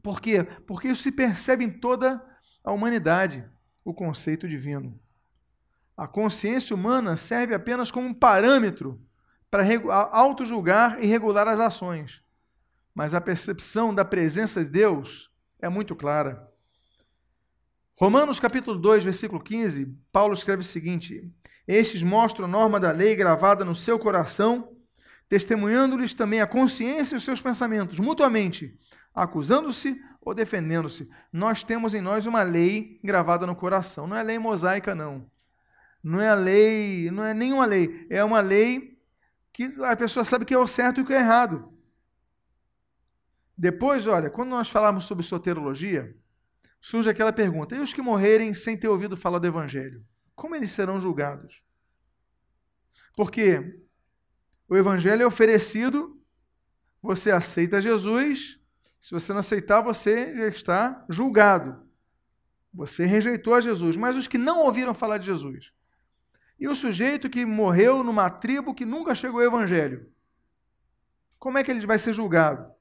por 0.03 0.21
quê? 0.21 0.45
Porque 0.67 0.89
isso 0.89 1.03
se 1.03 1.13
percebe 1.13 1.65
em 1.65 1.71
toda 1.71 2.25
a 2.63 2.73
humanidade, 2.73 3.49
o 3.85 3.95
conceito 3.95 4.49
divino. 4.49 4.99
A 5.97 6.09
consciência 6.09 6.75
humana 6.75 7.15
serve 7.15 7.55
apenas 7.55 7.91
como 7.91 8.09
um 8.09 8.15
parâmetro 8.15 9.01
para 9.51 9.65
auto-julgar 10.11 11.03
e 11.03 11.07
regular 11.07 11.47
as 11.47 11.61
ações. 11.61 12.21
Mas 12.93 13.15
a 13.15 13.21
percepção 13.21 13.95
da 13.95 14.05
presença 14.05 14.63
de 14.63 14.71
Deus 14.71 15.31
é 15.61 15.69
muito 15.69 15.95
clara. 15.95 16.49
Romanos 17.97 18.41
capítulo 18.41 18.77
2, 18.77 19.05
versículo 19.05 19.41
15, 19.41 19.97
Paulo 20.11 20.35
escreve 20.35 20.63
o 20.63 20.65
seguinte: 20.65 21.31
Estes 21.67 22.03
mostram 22.03 22.47
a 22.47 22.49
norma 22.49 22.81
da 22.81 22.91
lei 22.91 23.15
gravada 23.15 23.65
no 23.65 23.75
seu 23.75 23.99
coração, 23.99 24.74
testemunhando-lhes 25.35 26.15
também 26.15 26.41
a 26.41 26.47
consciência 26.47 27.17
e 27.17 27.19
os 27.19 27.25
seus 27.25 27.43
pensamentos, 27.43 27.99
mutuamente, 27.99 28.79
acusando-se 29.13 30.01
ou 30.21 30.33
defendendo-se. 30.33 31.11
Nós 31.33 31.65
temos 31.65 31.93
em 31.93 32.01
nós 32.01 32.25
uma 32.25 32.45
lei 32.45 33.01
gravada 33.03 33.45
no 33.45 33.57
coração. 33.57 34.07
Não 34.07 34.17
é 34.17 34.23
lei 34.23 34.39
mosaica, 34.39 34.95
não. 34.95 35.29
Não 36.01 36.21
é 36.21 36.33
lei, 36.37 37.11
não 37.11 37.25
é 37.25 37.35
nenhuma 37.35 37.67
lei. 37.67 38.07
É 38.09 38.23
uma 38.23 38.41
lei 38.41 38.97
que 39.53 39.75
a 39.83 39.97
pessoa 39.97 40.25
sabe 40.25 40.45
que 40.45 40.55
é 40.55 40.59
o 40.59 40.69
certo 40.69 41.01
e 41.01 41.03
o 41.03 41.05
que 41.05 41.13
é 41.13 41.19
errado. 41.19 41.69
Depois, 43.59 44.07
olha, 44.07 44.31
quando 44.31 44.51
nós 44.51 44.71
falamos 44.71 45.05
sobre 45.05 45.25
soterologia, 45.25 46.17
surge 46.81 47.11
aquela 47.11 47.33
pergunta: 47.33 47.75
e 47.75 47.81
os 47.81 47.93
que 47.93 48.01
morrerem 48.01 48.55
sem 48.55 48.77
ter 48.77 48.87
ouvido 48.87 49.17
falar 49.17 49.41
do 49.41 49.49
Evangelho? 49.49 50.05
Como 50.37 50.55
eles 50.55 50.71
serão 50.71 51.01
julgados? 51.01 51.61
Porque 53.17 53.84
o 54.69 54.77
Evangelho 54.77 55.23
é 55.23 55.27
oferecido, 55.27 56.21
você 57.03 57.31
aceita 57.31 57.83
Jesus, 57.83 58.59
se 59.05 59.13
você 59.13 59.33
não 59.33 59.41
aceitar, 59.41 59.83
você 59.83 60.35
já 60.35 60.49
está 60.49 61.05
julgado. 61.11 61.85
Você 62.73 63.05
rejeitou 63.05 63.55
a 63.55 63.61
Jesus. 63.61 63.99
Mas 63.99 64.17
os 64.17 64.27
que 64.27 64.39
não 64.39 64.61
ouviram 64.61 64.95
falar 64.95 65.19
de 65.19 65.27
Jesus? 65.27 65.73
E 66.59 66.67
o 66.67 66.75
sujeito 66.75 67.29
que 67.29 67.45
morreu 67.45 68.03
numa 68.03 68.31
tribo 68.31 68.75
que 68.75 68.87
nunca 68.87 69.15
chegou 69.15 69.41
ao 69.41 69.47
Evangelho? 69.47 70.11
Como 71.39 71.59
é 71.59 71.63
que 71.63 71.71
ele 71.71 71.87
vai 71.87 71.99
ser 71.99 72.15
julgado? 72.15 72.73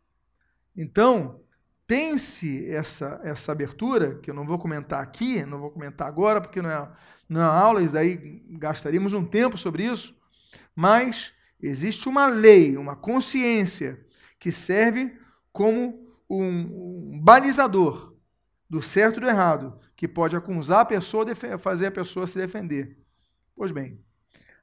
Então, 0.75 1.41
tem-se 1.85 2.65
essa, 2.71 3.19
essa 3.23 3.51
abertura, 3.51 4.19
que 4.19 4.31
eu 4.31 4.33
não 4.33 4.45
vou 4.45 4.57
comentar 4.57 5.03
aqui, 5.03 5.45
não 5.45 5.59
vou 5.59 5.71
comentar 5.71 6.07
agora, 6.07 6.39
porque 6.39 6.61
não 6.61 6.71
é, 6.71 6.91
não 7.27 7.41
é 7.41 7.43
aula, 7.43 7.83
isso 7.83 7.93
daí 7.93 8.41
gastaríamos 8.51 9.13
um 9.13 9.25
tempo 9.25 9.57
sobre 9.57 9.83
isso, 9.83 10.17
mas 10.73 11.33
existe 11.67 12.09
uma 12.09 12.27
lei, 12.27 12.77
uma 12.77 12.95
consciência 12.95 14.05
que 14.39 14.51
serve 14.51 15.17
como 15.51 16.07
um, 16.29 17.13
um 17.15 17.21
balizador 17.21 18.15
do 18.69 18.81
certo 18.81 19.17
e 19.17 19.21
do 19.21 19.27
errado, 19.27 19.79
que 19.95 20.07
pode 20.07 20.35
acusar 20.35 20.81
a 20.81 20.85
pessoa, 20.85 21.25
fazer 21.59 21.87
a 21.87 21.91
pessoa 21.91 22.27
se 22.27 22.37
defender. 22.37 22.97
Pois 23.55 23.71
bem, 23.71 24.03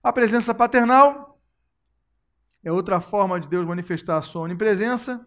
a 0.03 0.13
presença 0.13 0.55
paternal 0.55 1.41
é 2.63 2.73
outra 2.73 3.01
forma 3.01 3.41
de 3.41 3.49
Deus 3.49 3.65
manifestar 3.65 4.19
a 4.19 4.23
sua 4.23 4.43
onipresença. 4.43 5.27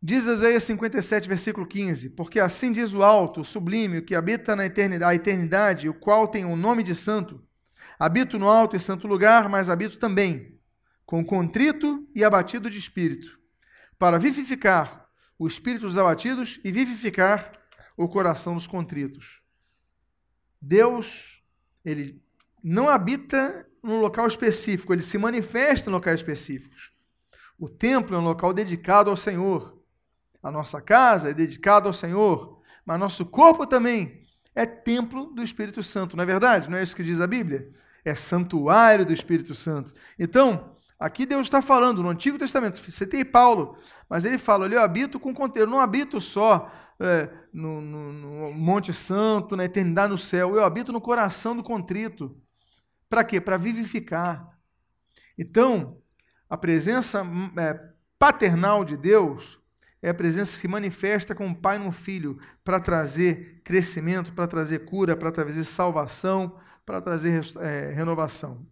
Diz 0.00 0.26
Isaías 0.26 0.62
57, 0.62 1.28
versículo 1.28 1.66
15: 1.66 2.10
Porque 2.10 2.38
assim 2.38 2.70
diz 2.70 2.94
o 2.94 3.02
alto, 3.02 3.40
o 3.40 3.44
sublime, 3.44 3.98
o 3.98 4.04
que 4.04 4.14
habita 4.14 4.54
na 4.54 4.64
eternidade, 4.64 5.12
a 5.12 5.14
eternidade, 5.14 5.88
o 5.88 5.94
qual 5.94 6.28
tem 6.28 6.44
o 6.44 6.56
nome 6.56 6.84
de 6.84 6.94
santo. 6.94 7.42
Habito 7.98 8.38
no 8.38 8.48
alto 8.48 8.76
e 8.76 8.80
santo 8.80 9.06
lugar, 9.08 9.48
mas 9.48 9.68
habito 9.68 9.98
também 9.98 10.58
com 11.04 11.24
contrito 11.24 12.06
e 12.14 12.22
abatido 12.22 12.68
de 12.70 12.78
espírito, 12.78 13.38
para 13.98 14.18
vivificar 14.18 15.08
o 15.38 15.46
espírito 15.48 15.86
dos 15.86 15.96
abatidos 15.96 16.60
e 16.62 16.70
vivificar 16.70 17.52
o 17.96 18.06
coração 18.06 18.54
dos 18.54 18.66
contritos. 18.66 19.40
Deus, 20.60 21.42
ele 21.82 22.22
não 22.62 22.88
habita 22.88 23.66
num 23.82 24.00
local 24.00 24.26
específico, 24.26 24.92
ele 24.92 25.02
se 25.02 25.16
manifesta 25.16 25.88
em 25.88 25.92
locais 25.92 26.20
específicos. 26.20 26.92
O 27.58 27.68
templo 27.68 28.14
é 28.14 28.18
um 28.18 28.24
local 28.24 28.52
dedicado 28.52 29.08
ao 29.08 29.16
Senhor. 29.16 29.82
A 30.42 30.50
nossa 30.50 30.80
casa 30.80 31.30
é 31.30 31.34
dedicada 31.34 31.88
ao 31.88 31.92
Senhor, 31.94 32.60
mas 32.84 33.00
nosso 33.00 33.24
corpo 33.24 33.66
também 33.66 34.22
é 34.54 34.66
templo 34.66 35.32
do 35.32 35.42
Espírito 35.42 35.82
Santo, 35.82 36.16
não 36.16 36.22
é 36.22 36.26
verdade? 36.26 36.68
Não 36.68 36.76
é 36.76 36.82
isso 36.82 36.94
que 36.94 37.02
diz 37.02 37.20
a 37.20 37.26
Bíblia? 37.26 37.72
É 38.04 38.14
santuário 38.14 39.04
do 39.04 39.12
Espírito 39.12 39.54
Santo. 39.54 39.92
Então, 40.18 40.76
aqui 40.98 41.26
Deus 41.26 41.46
está 41.46 41.60
falando, 41.60 42.02
no 42.02 42.08
Antigo 42.08 42.38
Testamento, 42.38 42.78
citei 42.90 43.24
Paulo, 43.24 43.76
mas 44.08 44.24
ele 44.24 44.38
fala, 44.38 44.66
eu 44.66 44.80
habito 44.80 45.20
com 45.20 45.34
conteúdo, 45.34 45.70
não 45.70 45.80
habito 45.80 46.20
só 46.20 46.70
é, 47.00 47.28
no, 47.52 47.80
no, 47.80 48.12
no, 48.12 48.52
Monte 48.52 48.92
Santo, 48.92 49.56
na 49.56 49.64
eternidade 49.64 50.10
no 50.10 50.18
céu, 50.18 50.54
eu 50.56 50.64
habito 50.64 50.92
no 50.92 51.00
coração 51.00 51.56
do 51.56 51.62
contrito. 51.62 52.36
Para 53.08 53.24
quê? 53.24 53.40
Para 53.40 53.56
vivificar. 53.56 54.58
Então, 55.36 55.98
a 56.50 56.56
presença 56.56 57.22
é, 57.56 57.78
paternal 58.18 58.84
de 58.84 58.96
Deus 58.96 59.58
é 60.02 60.10
a 60.10 60.14
presença 60.14 60.56
que 60.56 60.62
se 60.62 60.68
manifesta 60.68 61.34
com 61.34 61.48
o 61.48 61.54
Pai 61.54 61.78
no 61.78 61.92
Filho 61.92 62.38
para 62.64 62.80
trazer 62.80 63.60
crescimento, 63.64 64.32
para 64.32 64.46
trazer 64.46 64.84
cura, 64.84 65.16
para 65.16 65.30
trazer 65.30 65.64
salvação, 65.64 66.56
para 66.88 67.02
trazer 67.02 67.44
é, 67.60 67.92
renovação. 67.92 68.66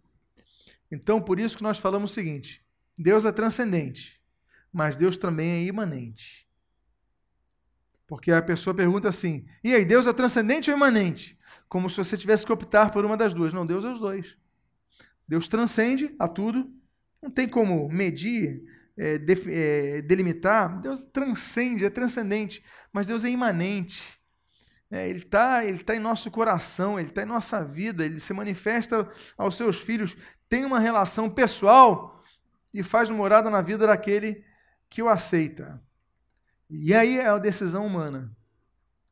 Então, 0.91 1.21
por 1.21 1.39
isso 1.39 1.55
que 1.55 1.61
nós 1.61 1.77
falamos 1.77 2.09
o 2.09 2.13
seguinte: 2.15 2.65
Deus 2.97 3.25
é 3.25 3.31
transcendente, 3.31 4.19
mas 4.73 4.95
Deus 4.95 5.17
também 5.17 5.51
é 5.51 5.63
imanente. 5.65 6.49
Porque 8.07 8.31
a 8.31 8.41
pessoa 8.41 8.73
pergunta 8.73 9.07
assim: 9.07 9.45
e 9.63 9.71
aí, 9.75 9.85
Deus 9.85 10.07
é 10.07 10.13
transcendente 10.13 10.71
ou 10.71 10.75
imanente? 10.75 11.37
Como 11.69 11.91
se 11.91 11.97
você 11.97 12.17
tivesse 12.17 12.43
que 12.43 12.51
optar 12.51 12.89
por 12.89 13.05
uma 13.05 13.15
das 13.15 13.35
duas. 13.35 13.53
Não, 13.53 13.67
Deus 13.67 13.85
é 13.85 13.91
os 13.91 13.99
dois. 13.99 14.35
Deus 15.27 15.47
transcende 15.47 16.15
a 16.17 16.27
tudo, 16.27 16.73
não 17.21 17.29
tem 17.29 17.47
como 17.47 17.87
medir, 17.87 18.63
é, 18.97 19.19
de, 19.19 19.35
é, 19.53 20.01
delimitar. 20.01 20.81
Deus 20.81 21.03
transcende, 21.03 21.85
é 21.85 21.89
transcendente, 21.91 22.63
mas 22.91 23.05
Deus 23.05 23.23
é 23.23 23.29
imanente. 23.29 24.19
É, 24.89 25.09
ele 25.09 25.19
está 25.19 25.65
ele 25.65 25.83
tá 25.83 25.95
em 25.95 25.99
nosso 25.99 26.31
coração, 26.31 26.99
ele 26.99 27.09
está 27.09 27.23
em 27.23 27.25
nossa 27.25 27.63
vida, 27.63 28.05
ele 28.05 28.19
se 28.19 28.33
manifesta 28.33 29.09
aos 29.37 29.57
seus 29.57 29.79
filhos, 29.79 30.15
tem 30.47 30.63
uma 30.63 30.79
relação 30.79 31.29
pessoal 31.29 32.23
e 32.73 32.81
faz 32.81 33.09
morada 33.09 33.49
na 33.49 33.61
vida 33.61 33.85
daquele 33.85 34.45
que 34.89 35.01
o 35.01 35.09
aceita. 35.09 35.81
E 36.69 36.93
aí 36.93 37.17
é 37.17 37.27
a 37.27 37.37
decisão 37.37 37.85
humana 37.85 38.35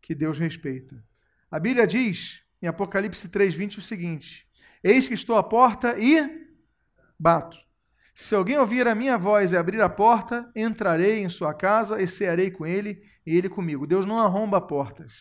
que 0.01 0.15
Deus 0.15 0.37
respeita. 0.37 1.03
A 1.51 1.59
Bíblia 1.59 1.85
diz 1.85 2.41
em 2.61 2.67
Apocalipse 2.67 3.27
3:20 3.27 3.79
o 3.79 3.81
seguinte: 3.81 4.47
Eis 4.83 5.07
que 5.07 5.13
estou 5.13 5.37
à 5.37 5.43
porta 5.43 5.95
e 5.97 6.45
bato. 7.19 7.57
Se 8.13 8.33
alguém 8.33 8.57
ouvir 8.57 8.87
a 8.87 8.95
minha 8.95 9.17
voz 9.17 9.51
e 9.51 9.57
abrir 9.57 9.81
a 9.81 9.89
porta, 9.89 10.49
entrarei 10.55 11.19
em 11.19 11.27
sua 11.27 11.53
casa 11.53 12.01
e 12.01 12.07
cearei 12.07 12.49
com 12.49 12.65
ele 12.65 13.03
e 13.25 13.35
ele 13.35 13.49
comigo. 13.49 13.85
Deus 13.85 14.05
não 14.05 14.19
arromba 14.19 14.61
portas. 14.61 15.15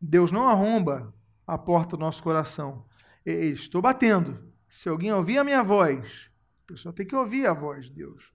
Deus 0.00 0.32
não 0.32 0.48
arromba 0.48 1.14
a 1.46 1.58
porta 1.58 1.96
do 1.96 2.00
nosso 2.00 2.22
coração. 2.22 2.86
Estou 3.24 3.82
batendo. 3.82 4.50
Se 4.68 4.88
alguém 4.88 5.12
ouvir 5.12 5.38
a 5.38 5.44
minha 5.44 5.62
voz, 5.62 6.30
a 6.64 6.72
pessoa 6.72 6.94
tem 6.94 7.06
que 7.06 7.14
ouvir 7.14 7.46
a 7.46 7.52
voz 7.52 7.86
de 7.86 7.92
Deus. 7.92 8.32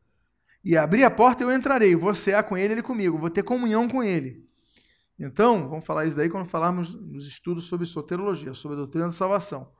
E 0.64 0.76
abrir 0.76 1.04
a 1.04 1.12
porta, 1.12 1.44
eu 1.44 1.52
entrarei. 1.52 1.96
Vou 1.96 2.14
cear 2.14 2.44
com 2.44 2.58
ele, 2.58 2.74
ele 2.74 2.82
comigo. 2.82 3.18
Vou 3.18 3.30
ter 3.30 3.44
comunhão 3.44 3.88
com 3.88 4.04
ele. 4.04 4.46
Então, 5.18 5.70
vamos 5.70 5.86
falar 5.86 6.06
isso 6.06 6.18
daí 6.18 6.30
quando 6.30 6.46
falarmos 6.46 6.94
nos 6.94 7.26
estudos 7.26 7.66
sobre 7.66 7.86
soterologia, 7.86 8.54
sobre 8.54 8.76
a 8.76 8.80
doutrina 8.80 9.06
da 9.06 9.12
salvação. 9.12 9.72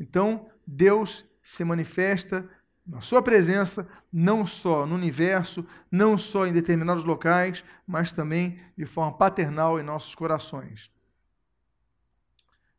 Então, 0.00 0.48
Deus 0.66 1.24
se 1.42 1.64
manifesta 1.64 2.48
na 2.86 3.00
sua 3.00 3.20
presença, 3.22 3.86
não 4.12 4.46
só 4.46 4.86
no 4.86 4.94
universo, 4.94 5.66
não 5.90 6.16
só 6.16 6.46
em 6.46 6.52
determinados 6.52 7.04
locais, 7.04 7.64
mas 7.86 8.12
também 8.12 8.58
de 8.76 8.86
forma 8.86 9.16
paternal 9.16 9.78
em 9.78 9.82
nossos 9.82 10.14
corações. 10.14 10.90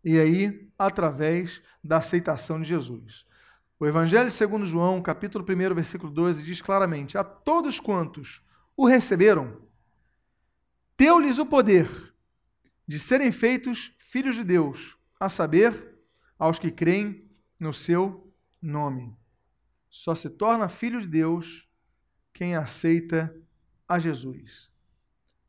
E 0.06 0.20
aí, 0.20 0.70
através 0.78 1.64
da 1.84 1.98
aceitação 1.98 2.62
de 2.62 2.68
Jesus. 2.68 3.26
O 3.80 3.88
Evangelho 3.88 4.30
segundo 4.30 4.64
João, 4.64 5.02
capítulo 5.02 5.44
1, 5.44 5.74
versículo 5.74 6.12
12, 6.12 6.46
diz 6.46 6.62
claramente: 6.62 7.18
A 7.18 7.24
todos 7.24 7.80
quantos 7.80 8.44
o 8.78 8.86
receberam, 8.86 9.60
deu-lhes 10.96 11.40
o 11.40 11.46
poder 11.46 11.90
de 12.88 13.00
serem 13.00 13.32
feitos 13.32 13.96
filhos 13.98 14.36
de 14.36 14.44
Deus, 14.44 14.96
a 15.20 15.28
saber, 15.28 15.98
aos 16.38 16.60
que 16.60 16.70
creem 16.70 17.28
no 17.60 17.74
seu 17.74 18.32
nome. 18.62 19.18
Só 19.90 20.14
se 20.14 20.30
torna 20.30 20.70
filho 20.70 21.02
de 21.02 21.08
Deus 21.08 21.68
quem 22.32 22.56
aceita 22.56 23.36
a 23.88 23.98
Jesus. 23.98 24.70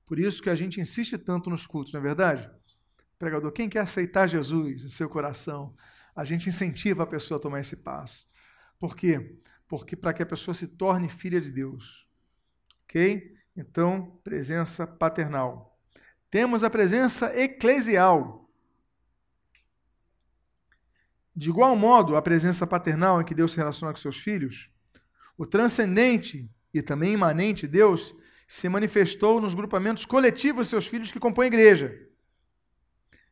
Por 0.07 0.19
isso 0.19 0.43
que 0.43 0.49
a 0.49 0.55
gente 0.55 0.81
insiste 0.81 1.19
tanto 1.19 1.51
nos 1.51 1.67
cultos, 1.67 1.93
não 1.93 2.01
é 2.01 2.03
verdade? 2.03 2.56
Pregador, 3.19 3.51
quem 3.53 3.69
quer 3.69 3.81
aceitar 3.81 4.27
Jesus 4.29 4.85
em 4.85 4.89
seu 4.89 5.09
coração, 5.09 5.75
a 6.15 6.25
gente 6.25 6.49
incentiva 6.49 7.03
a 7.03 7.07
pessoa 7.07 7.39
a 7.39 7.41
tomar 7.41 7.61
esse 7.61 7.77
passo. 7.77 8.29
Por 8.79 8.95
quê? 8.95 9.39
Porque 9.67 9.97
para 9.97 10.13
que 10.13 10.23
a 10.23 10.27
pessoa 10.27 10.55
se 10.55 10.67
torne 10.67 11.09
filha 11.09 11.41
de 11.41 11.51
Deus. 11.51 12.07
Ok? 12.85 13.35
Então, 13.57 14.21
presença 14.23 14.87
paternal. 14.87 15.79
Temos 16.31 16.63
a 16.63 16.71
presença 16.71 17.35
eclesial. 17.39 18.51
De 21.35 21.49
igual 21.49 21.75
modo, 21.77 22.17
a 22.17 22.23
presença 22.23 22.67
paternal 22.67 23.21
em 23.21 23.25
que 23.25 23.35
Deus 23.35 23.53
se 23.53 23.59
relaciona 23.59 23.93
com 23.93 23.99
seus 23.99 24.19
filhos, 24.19 24.71
o 25.37 25.45
transcendente 25.45 26.51
e 26.73 26.81
também 26.81 27.13
imanente 27.13 27.67
Deus 27.67 28.15
se 28.49 28.69
manifestou 28.69 29.41
nos 29.41 29.55
grupamentos 29.55 30.07
coletivos 30.07 30.67
de 30.67 30.71
seus 30.71 30.87
filhos 30.87 31.13
que 31.13 31.21
compõem 31.21 31.47
a 31.47 31.49
igreja. 31.49 32.06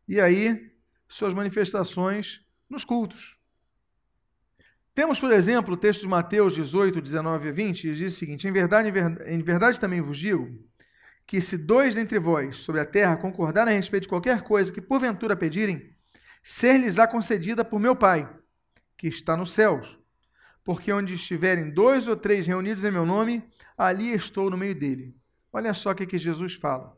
E 0.07 0.21
aí, 0.21 0.73
suas 1.09 1.33
manifestações 1.33 2.41
nos 2.69 2.85
cultos. 2.85 3.37
Temos, 4.95 5.19
por 5.19 5.33
exemplo, 5.33 5.75
o 5.75 5.77
texto 5.77 6.03
de 6.03 6.09
Mateus 6.09 6.55
18, 6.55 7.01
19 7.01 7.49
a 7.49 7.53
20, 7.53 7.83
que 7.83 7.95
diz 7.95 8.15
o 8.15 8.17
seguinte: 8.17 8.47
Em 8.47 8.53
verdade, 8.53 8.89
em 9.27 9.43
verdade 9.43 9.81
também 9.81 10.01
vos 10.01 10.19
digo 10.19 10.49
que 11.27 11.41
se 11.41 11.57
dois 11.57 11.95
dentre 11.95 12.19
vós 12.19 12.57
sobre 12.57 12.81
a 12.81 12.85
terra 12.85 13.17
concordarem 13.17 13.75
a 13.75 13.77
respeito 13.77 14.05
de 14.05 14.09
qualquer 14.09 14.43
coisa 14.43 14.73
que 14.73 14.81
porventura 14.81 15.37
pedirem, 15.37 15.95
ser-lhes-á 16.43 17.07
concedida 17.07 17.65
por 17.65 17.81
meu 17.81 17.97
Pai, 17.97 18.29
que 18.97 19.09
está 19.09 19.37
nos 19.37 19.53
céus. 19.53 19.99
Porque 20.63 20.93
onde 20.93 21.15
estiverem 21.15 21.71
dois 21.71 22.09
ou 22.09 22.17
três 22.17 22.47
reunidos 22.47 22.85
em 22.85 22.91
meu 22.91 23.05
nome, 23.05 23.43
ali 23.77 24.13
estou 24.13 24.51
no 24.51 24.57
meio 24.57 24.75
dele. 24.75 25.15
Olha 25.53 25.75
só 25.75 25.91
o 25.91 25.95
que, 25.95 26.07
que 26.07 26.19
Jesus 26.19 26.55
fala. 26.55 26.97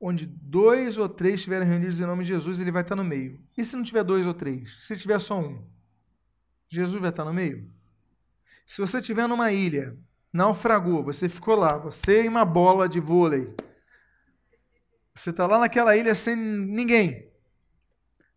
Onde 0.00 0.26
dois 0.26 0.96
ou 0.96 1.08
três 1.08 1.36
estiverem 1.36 1.66
reunidos 1.66 1.98
em 1.98 2.06
nome 2.06 2.24
de 2.24 2.28
Jesus, 2.28 2.60
ele 2.60 2.70
vai 2.70 2.82
estar 2.82 2.94
no 2.94 3.04
meio. 3.04 3.40
E 3.56 3.64
se 3.64 3.74
não 3.74 3.82
tiver 3.82 4.04
dois 4.04 4.26
ou 4.26 4.34
três? 4.34 4.86
Se 4.86 4.96
tiver 4.96 5.18
só 5.18 5.38
um? 5.38 5.66
Jesus 6.68 7.00
vai 7.00 7.10
estar 7.10 7.24
no 7.24 7.32
meio? 7.32 7.68
Se 8.66 8.80
você 8.80 8.98
estiver 8.98 9.26
numa 9.26 9.50
ilha, 9.50 9.98
naufragou, 10.32 11.02
você 11.02 11.28
ficou 11.28 11.56
lá, 11.56 11.76
você 11.76 12.22
em 12.22 12.28
uma 12.28 12.44
bola 12.44 12.88
de 12.88 13.00
vôlei, 13.00 13.52
você 15.14 15.30
está 15.30 15.46
lá 15.46 15.58
naquela 15.58 15.96
ilha 15.96 16.14
sem 16.14 16.36
ninguém. 16.36 17.28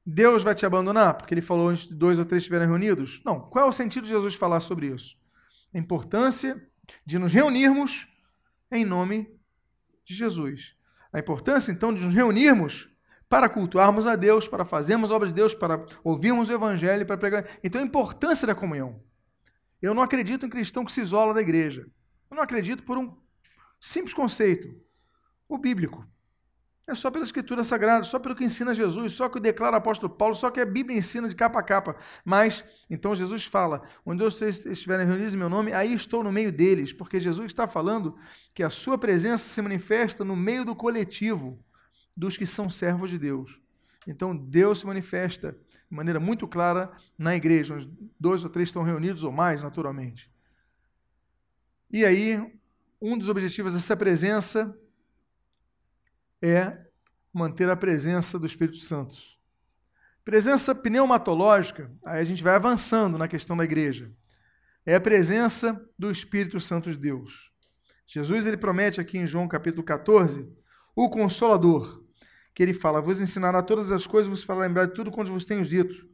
Deus 0.03 0.41
vai 0.41 0.55
te 0.55 0.65
abandonar 0.65 1.15
porque 1.15 1.33
ele 1.33 1.41
falou 1.41 1.69
antes 1.69 1.87
de 1.87 1.93
dois 1.93 2.17
ou 2.17 2.25
três 2.25 2.41
estiverem 2.41 2.67
reunidos? 2.67 3.21
Não. 3.23 3.39
Qual 3.39 3.65
é 3.65 3.67
o 3.69 3.73
sentido 3.73 4.03
de 4.03 4.09
Jesus 4.09 4.33
falar 4.33 4.61
sobre 4.61 4.87
isso? 4.87 5.15
A 5.73 5.77
importância 5.77 6.59
de 7.05 7.19
nos 7.19 7.31
reunirmos 7.31 8.07
em 8.71 8.83
nome 8.83 9.29
de 10.03 10.15
Jesus. 10.15 10.75
A 11.11 11.19
importância, 11.19 11.71
então, 11.71 11.93
de 11.93 12.01
nos 12.03 12.13
reunirmos 12.13 12.89
para 13.27 13.47
cultuarmos 13.47 14.05
a 14.07 14.15
Deus, 14.15 14.47
para 14.47 14.65
fazermos 14.65 15.11
obras 15.11 15.29
de 15.29 15.35
Deus, 15.35 15.53
para 15.53 15.85
ouvirmos 16.03 16.49
o 16.49 16.53
Evangelho, 16.53 17.05
para 17.05 17.17
pregar. 17.17 17.47
Então, 17.63 17.81
a 17.81 17.83
importância 17.83 18.45
da 18.45 18.55
comunhão. 18.55 19.01
Eu 19.81 19.93
não 19.93 20.03
acredito 20.03 20.45
em 20.45 20.49
cristão 20.49 20.85
que 20.85 20.91
se 20.91 21.01
isola 21.01 21.33
da 21.33 21.41
igreja. 21.41 21.85
Eu 22.29 22.35
não 22.35 22.43
acredito 22.43 22.83
por 22.83 22.97
um 22.97 23.17
simples 23.79 24.13
conceito, 24.13 24.73
o 25.49 25.57
bíblico. 25.57 26.05
É 26.87 26.95
só 26.95 27.11
pela 27.11 27.23
Escritura 27.23 27.63
Sagrada, 27.63 28.03
só 28.03 28.19
pelo 28.19 28.35
que 28.35 28.43
ensina 28.43 28.73
Jesus, 28.73 29.13
só 29.13 29.29
que 29.29 29.39
declara 29.39 29.75
o 29.75 29.77
apóstolo 29.77 30.11
Paulo, 30.13 30.35
só 30.35 30.49
que 30.49 30.59
a 30.59 30.65
Bíblia 30.65 30.97
ensina 30.97 31.29
de 31.29 31.35
capa 31.35 31.59
a 31.59 31.63
capa. 31.63 31.95
Mas, 32.25 32.65
então 32.89 33.15
Jesus 33.15 33.45
fala: 33.45 33.83
onde 34.05 34.23
vocês 34.23 34.65
estiverem 34.65 35.05
reunidos 35.05 35.33
em 35.33 35.37
meu 35.37 35.49
nome, 35.49 35.71
aí 35.73 35.93
estou 35.93 36.23
no 36.23 36.31
meio 36.31 36.51
deles, 36.51 36.91
porque 36.91 37.19
Jesus 37.19 37.47
está 37.47 37.67
falando 37.67 38.17
que 38.53 38.63
a 38.63 38.69
sua 38.69 38.97
presença 38.97 39.47
se 39.47 39.61
manifesta 39.61 40.25
no 40.25 40.35
meio 40.35 40.65
do 40.65 40.75
coletivo 40.75 41.63
dos 42.17 42.35
que 42.35 42.45
são 42.45 42.69
servos 42.69 43.09
de 43.09 43.17
Deus. 43.17 43.59
Então, 44.07 44.35
Deus 44.35 44.79
se 44.79 44.85
manifesta 44.85 45.51
de 45.89 45.95
maneira 45.95 46.19
muito 46.19 46.47
clara 46.47 46.91
na 47.17 47.35
igreja, 47.35 47.75
onde 47.75 47.89
dois 48.19 48.43
ou 48.43 48.49
três 48.49 48.69
estão 48.69 48.83
reunidos 48.83 49.23
ou 49.23 49.31
mais, 49.31 49.61
naturalmente. 49.61 50.31
E 51.91 52.05
aí, 52.05 52.41
um 53.01 53.17
dos 53.17 53.29
objetivos 53.29 53.73
dessa 53.73 53.95
presença 53.95 54.75
é 56.41 56.77
manter 57.33 57.69
a 57.69 57.75
presença 57.75 58.39
do 58.39 58.45
Espírito 58.45 58.77
Santo. 58.77 59.15
Presença 60.23 60.75
pneumatológica, 60.75 61.91
aí 62.05 62.21
a 62.21 62.23
gente 62.23 62.43
vai 62.43 62.55
avançando 62.55 63.17
na 63.17 63.27
questão 63.27 63.55
da 63.55 63.63
igreja. 63.63 64.11
É 64.85 64.95
a 64.95 65.01
presença 65.01 65.79
do 65.97 66.11
Espírito 66.11 66.59
Santo 66.59 66.91
de 66.91 66.97
Deus. 66.97 67.51
Jesus 68.07 68.45
ele 68.45 68.57
promete 68.57 68.99
aqui 68.99 69.17
em 69.17 69.27
João 69.27 69.47
capítulo 69.47 69.83
14 69.83 70.47
o 70.95 71.09
consolador, 71.09 72.03
que 72.53 72.61
ele 72.61 72.73
fala: 72.73 73.01
"Vos 73.01 73.21
ensinará 73.21 73.63
todas 73.63 73.91
as 73.91 74.05
coisas, 74.05 74.29
vos 74.29 74.43
fará 74.43 74.61
lembrar 74.61 74.87
de 74.87 74.93
tudo 74.93 75.11
quanto 75.11 75.31
vos 75.31 75.45
tenho 75.45 75.63
dito", 75.63 76.09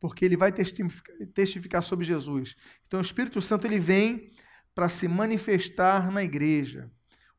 porque 0.00 0.24
ele 0.24 0.36
vai 0.36 0.50
testificar 0.52 1.82
sobre 1.82 2.04
Jesus. 2.04 2.56
Então 2.86 2.98
o 2.98 3.02
Espírito 3.02 3.40
Santo 3.40 3.66
ele 3.66 3.78
vem 3.78 4.32
para 4.74 4.88
se 4.88 5.06
manifestar 5.06 6.10
na 6.10 6.24
igreja. 6.24 6.90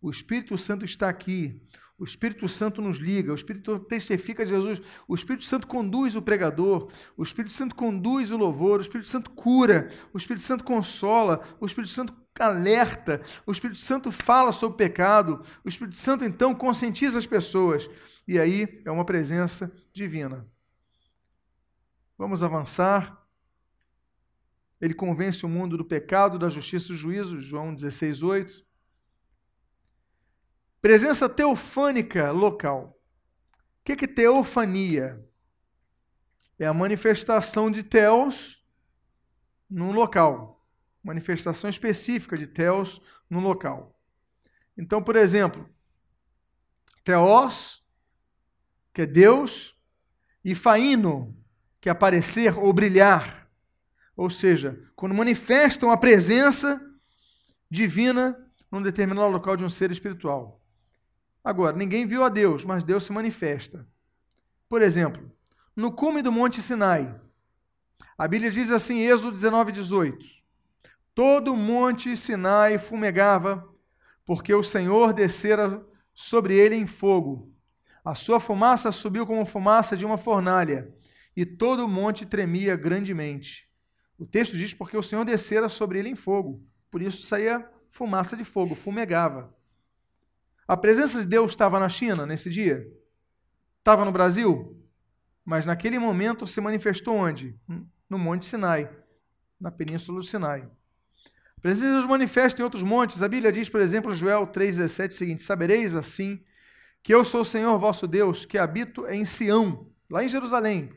O 0.01 0.09
Espírito 0.09 0.57
Santo 0.57 0.85
está 0.85 1.09
aqui. 1.09 1.61
O 1.97 2.03
Espírito 2.03 2.49
Santo 2.49 2.81
nos 2.81 2.97
liga, 2.97 3.31
o 3.31 3.35
Espírito 3.35 3.79
testifica 3.79 4.43
de 4.43 4.51
Jesus, 4.51 4.81
o 5.07 5.13
Espírito 5.13 5.45
Santo 5.45 5.67
conduz 5.67 6.15
o 6.15 6.21
pregador, 6.21 6.89
o 7.15 7.23
Espírito 7.23 7.53
Santo 7.53 7.75
conduz 7.75 8.31
o 8.31 8.37
louvor, 8.37 8.79
o 8.79 8.81
Espírito 8.81 9.09
Santo 9.09 9.29
cura, 9.31 9.89
o 10.11 10.17
Espírito 10.17 10.43
Santo 10.43 10.63
consola, 10.63 11.43
o 11.59 11.65
Espírito 11.65 11.93
Santo 11.93 12.13
alerta, 12.39 13.21
o 13.45 13.51
Espírito 13.51 13.79
Santo 13.79 14.11
fala 14.11 14.51
sobre 14.51 14.73
o 14.73 14.77
pecado, 14.77 15.41
o 15.63 15.69
Espírito 15.69 15.95
Santo 15.97 16.25
então 16.25 16.55
conscientiza 16.55 17.19
as 17.19 17.27
pessoas. 17.27 17.87
E 18.27 18.39
aí 18.39 18.81
é 18.83 18.91
uma 18.91 19.05
presença 19.05 19.71
divina. 19.93 20.47
Vamos 22.17 22.41
avançar. 22.41 23.21
Ele 24.81 24.93
convence 24.93 25.45
o 25.45 25.49
mundo 25.49 25.77
do 25.77 25.85
pecado, 25.85 26.39
da 26.39 26.49
justiça 26.49 26.87
e 26.87 26.89
do 26.89 26.95
juízo, 26.95 27.39
João 27.39 27.73
16, 27.73 28.23
8. 28.23 28.65
Presença 30.83 31.29
teofânica 31.29 32.29
local. 32.31 32.99
O 33.79 33.83
que 33.85 33.93
é 33.93 33.95
teofania? 34.05 35.25
É 36.59 36.67
a 36.67 36.73
manifestação 36.73 37.71
de 37.71 37.83
Teos 37.83 38.61
num 39.69 39.93
local. 39.93 40.61
Manifestação 41.01 41.69
específica 41.69 42.37
de 42.37 42.47
Teos 42.47 43.01
num 43.29 43.39
local. 43.39 43.97
Então, 44.77 45.01
por 45.01 45.15
exemplo, 45.15 45.69
Teos, 47.01 47.81
que 48.91 49.03
é 49.03 49.05
Deus, 49.05 49.79
e 50.43 50.53
Faino, 50.53 51.33
que 51.79 51.87
é 51.87 51.93
aparecer 51.93 52.59
ou 52.59 52.73
brilhar. 52.73 53.49
Ou 54.17 54.29
seja, 54.29 54.77
quando 54.97 55.15
manifestam 55.15 55.89
a 55.89 55.95
presença 55.95 56.77
divina 57.71 58.37
num 58.69 58.81
determinado 58.81 59.31
local 59.31 59.55
de 59.55 59.63
um 59.63 59.69
ser 59.69 59.89
espiritual. 59.89 60.59
Agora, 61.43 61.75
ninguém 61.75 62.07
viu 62.07 62.23
a 62.23 62.29
Deus, 62.29 62.63
mas 62.63 62.83
Deus 62.83 63.03
se 63.03 63.11
manifesta. 63.11 63.87
Por 64.69 64.81
exemplo, 64.81 65.31
no 65.75 65.91
cume 65.91 66.21
do 66.21 66.31
Monte 66.31 66.61
Sinai, 66.61 67.19
a 68.17 68.27
Bíblia 68.27 68.51
diz 68.51 68.71
assim, 68.71 68.99
Êxodo 68.99 69.31
19, 69.31 69.71
18: 69.71 70.25
Todo 71.15 71.53
o 71.53 71.57
monte 71.57 72.15
Sinai 72.15 72.77
fumegava, 72.77 73.67
porque 74.25 74.53
o 74.53 74.63
Senhor 74.63 75.13
descera 75.13 75.83
sobre 76.13 76.55
ele 76.55 76.75
em 76.75 76.87
fogo. 76.87 77.51
A 78.05 78.15
sua 78.15 78.39
fumaça 78.39 78.91
subiu 78.91 79.25
como 79.25 79.45
fumaça 79.45 79.97
de 79.97 80.05
uma 80.05 80.17
fornalha, 80.17 80.93
e 81.35 81.45
todo 81.45 81.85
o 81.85 81.87
monte 81.87 82.25
tremia 82.25 82.75
grandemente. 82.75 83.67
O 84.17 84.25
texto 84.25 84.55
diz 84.55 84.73
porque 84.73 84.95
o 84.95 85.03
Senhor 85.03 85.25
descera 85.25 85.67
sobre 85.67 85.99
ele 85.99 86.09
em 86.09 86.15
fogo, 86.15 86.63
por 86.91 87.01
isso 87.01 87.23
saía 87.23 87.67
fumaça 87.89 88.37
de 88.37 88.45
fogo, 88.45 88.75
fumegava. 88.75 89.53
A 90.67 90.77
presença 90.77 91.21
de 91.21 91.27
Deus 91.27 91.51
estava 91.51 91.79
na 91.79 91.89
China 91.89 92.25
nesse 92.25 92.49
dia? 92.49 92.87
Estava 93.79 94.05
no 94.05 94.11
Brasil? 94.11 94.79
Mas 95.43 95.65
naquele 95.65 95.99
momento 95.99 96.47
se 96.47 96.61
manifestou 96.61 97.15
onde? 97.15 97.59
No 98.09 98.17
Monte 98.17 98.45
Sinai, 98.45 98.89
na 99.59 99.71
Península 99.71 100.19
do 100.19 100.25
Sinai. 100.25 100.69
A 101.57 101.61
presença 101.61 101.87
de 101.87 101.93
Deus 101.93 102.05
manifesta 102.05 102.61
em 102.61 102.63
outros 102.63 102.83
montes. 102.83 103.21
A 103.21 103.27
Bíblia 103.27 103.51
diz, 103.51 103.67
por 103.69 103.81
exemplo, 103.81 104.15
Joel 104.15 104.47
3,17 104.47 105.09
o 105.09 105.13
seguinte: 105.13 105.43
Sabereis 105.43 105.95
assim 105.95 106.43
que 107.01 107.13
eu 107.13 107.25
sou 107.25 107.41
o 107.41 107.45
Senhor 107.45 107.77
vosso 107.77 108.07
Deus, 108.07 108.45
que 108.45 108.57
habito 108.57 109.05
em 109.07 109.25
Sião, 109.25 109.91
lá 110.09 110.23
em 110.23 110.29
Jerusalém. 110.29 110.93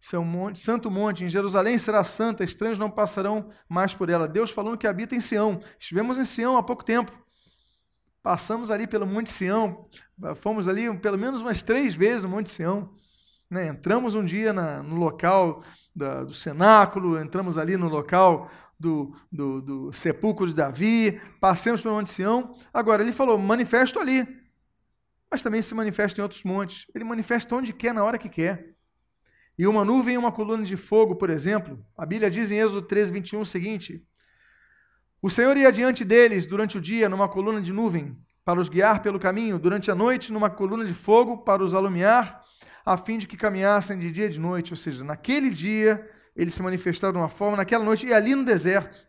Seu 0.00 0.24
monte, 0.24 0.58
santo 0.58 0.90
monte, 0.90 1.24
em 1.24 1.28
Jerusalém 1.28 1.78
será 1.78 2.02
santa, 2.02 2.42
estranhos 2.42 2.78
não 2.78 2.90
passarão 2.90 3.50
mais 3.68 3.94
por 3.94 4.08
ela. 4.08 4.26
Deus 4.26 4.50
falando 4.50 4.78
que 4.78 4.86
habita 4.86 5.14
em 5.14 5.20
Sião. 5.20 5.60
Estivemos 5.78 6.18
em 6.18 6.24
Sião 6.24 6.56
há 6.56 6.62
pouco 6.62 6.82
tempo. 6.82 7.12
Passamos 8.22 8.70
ali 8.70 8.86
pelo 8.86 9.06
Monte 9.06 9.30
Sião, 9.30 9.86
fomos 10.36 10.68
ali 10.68 10.96
pelo 10.98 11.18
menos 11.18 11.40
umas 11.40 11.62
três 11.62 11.94
vezes 11.94 12.22
no 12.22 12.28
Monte 12.28 12.50
Sião. 12.50 12.94
Né? 13.50 13.66
Entramos 13.66 14.14
um 14.14 14.24
dia 14.24 14.52
na, 14.52 14.82
no 14.82 14.94
local 14.94 15.64
da, 15.94 16.22
do 16.22 16.32
cenáculo, 16.32 17.18
entramos 17.18 17.58
ali 17.58 17.76
no 17.76 17.88
local 17.88 18.48
do, 18.78 19.14
do, 19.30 19.60
do, 19.60 19.92
sepulcro 19.92 20.46
de 20.46 20.54
Davi, 20.54 21.20
passamos 21.40 21.82
pelo 21.82 21.96
Monte 21.96 22.10
Sião. 22.10 22.54
Agora, 22.72 23.02
ele 23.02 23.12
falou, 23.12 23.36
manifesto 23.38 23.98
ali, 23.98 24.26
mas 25.30 25.42
também 25.42 25.60
se 25.60 25.74
manifesta 25.74 26.20
em 26.20 26.22
outros 26.22 26.44
montes. 26.44 26.86
Ele 26.94 27.04
manifesta 27.04 27.54
onde 27.56 27.72
quer, 27.72 27.92
na 27.92 28.04
hora 28.04 28.18
que 28.18 28.28
quer. 28.28 28.72
E 29.58 29.66
uma 29.66 29.84
nuvem 29.84 30.14
e 30.14 30.18
uma 30.18 30.32
coluna 30.32 30.64
de 30.64 30.76
fogo, 30.76 31.16
por 31.16 31.28
exemplo, 31.28 31.84
a 31.96 32.06
Bíblia 32.06 32.30
diz 32.30 32.50
em 32.50 32.58
Êxodo 32.58 32.86
13, 32.86 33.12
21 33.12 33.40
o 33.40 33.46
seguinte: 33.46 34.04
o 35.22 35.30
Senhor 35.30 35.56
ia 35.56 35.70
diante 35.70 36.04
deles 36.04 36.44
durante 36.46 36.76
o 36.76 36.80
dia 36.80 37.08
numa 37.08 37.28
coluna 37.28 37.62
de 37.62 37.72
nuvem, 37.72 38.18
para 38.44 38.60
os 38.60 38.68
guiar 38.68 39.00
pelo 39.00 39.20
caminho, 39.20 39.56
durante 39.56 39.88
a 39.88 39.94
noite 39.94 40.32
numa 40.32 40.50
coluna 40.50 40.84
de 40.84 40.92
fogo, 40.92 41.38
para 41.38 41.62
os 41.62 41.74
alumiar, 41.74 42.42
a 42.84 42.96
fim 42.96 43.18
de 43.18 43.28
que 43.28 43.36
caminhassem 43.36 43.96
de 44.00 44.10
dia 44.10 44.26
e 44.26 44.30
de 44.30 44.40
noite. 44.40 44.72
Ou 44.72 44.76
seja, 44.76 45.04
naquele 45.04 45.48
dia 45.48 46.10
ele 46.34 46.50
se 46.50 46.60
manifestava 46.60 47.12
de 47.12 47.18
uma 47.20 47.28
forma, 47.28 47.56
naquela 47.56 47.84
noite, 47.84 48.04
e 48.04 48.12
ali 48.12 48.34
no 48.34 48.44
deserto. 48.44 49.06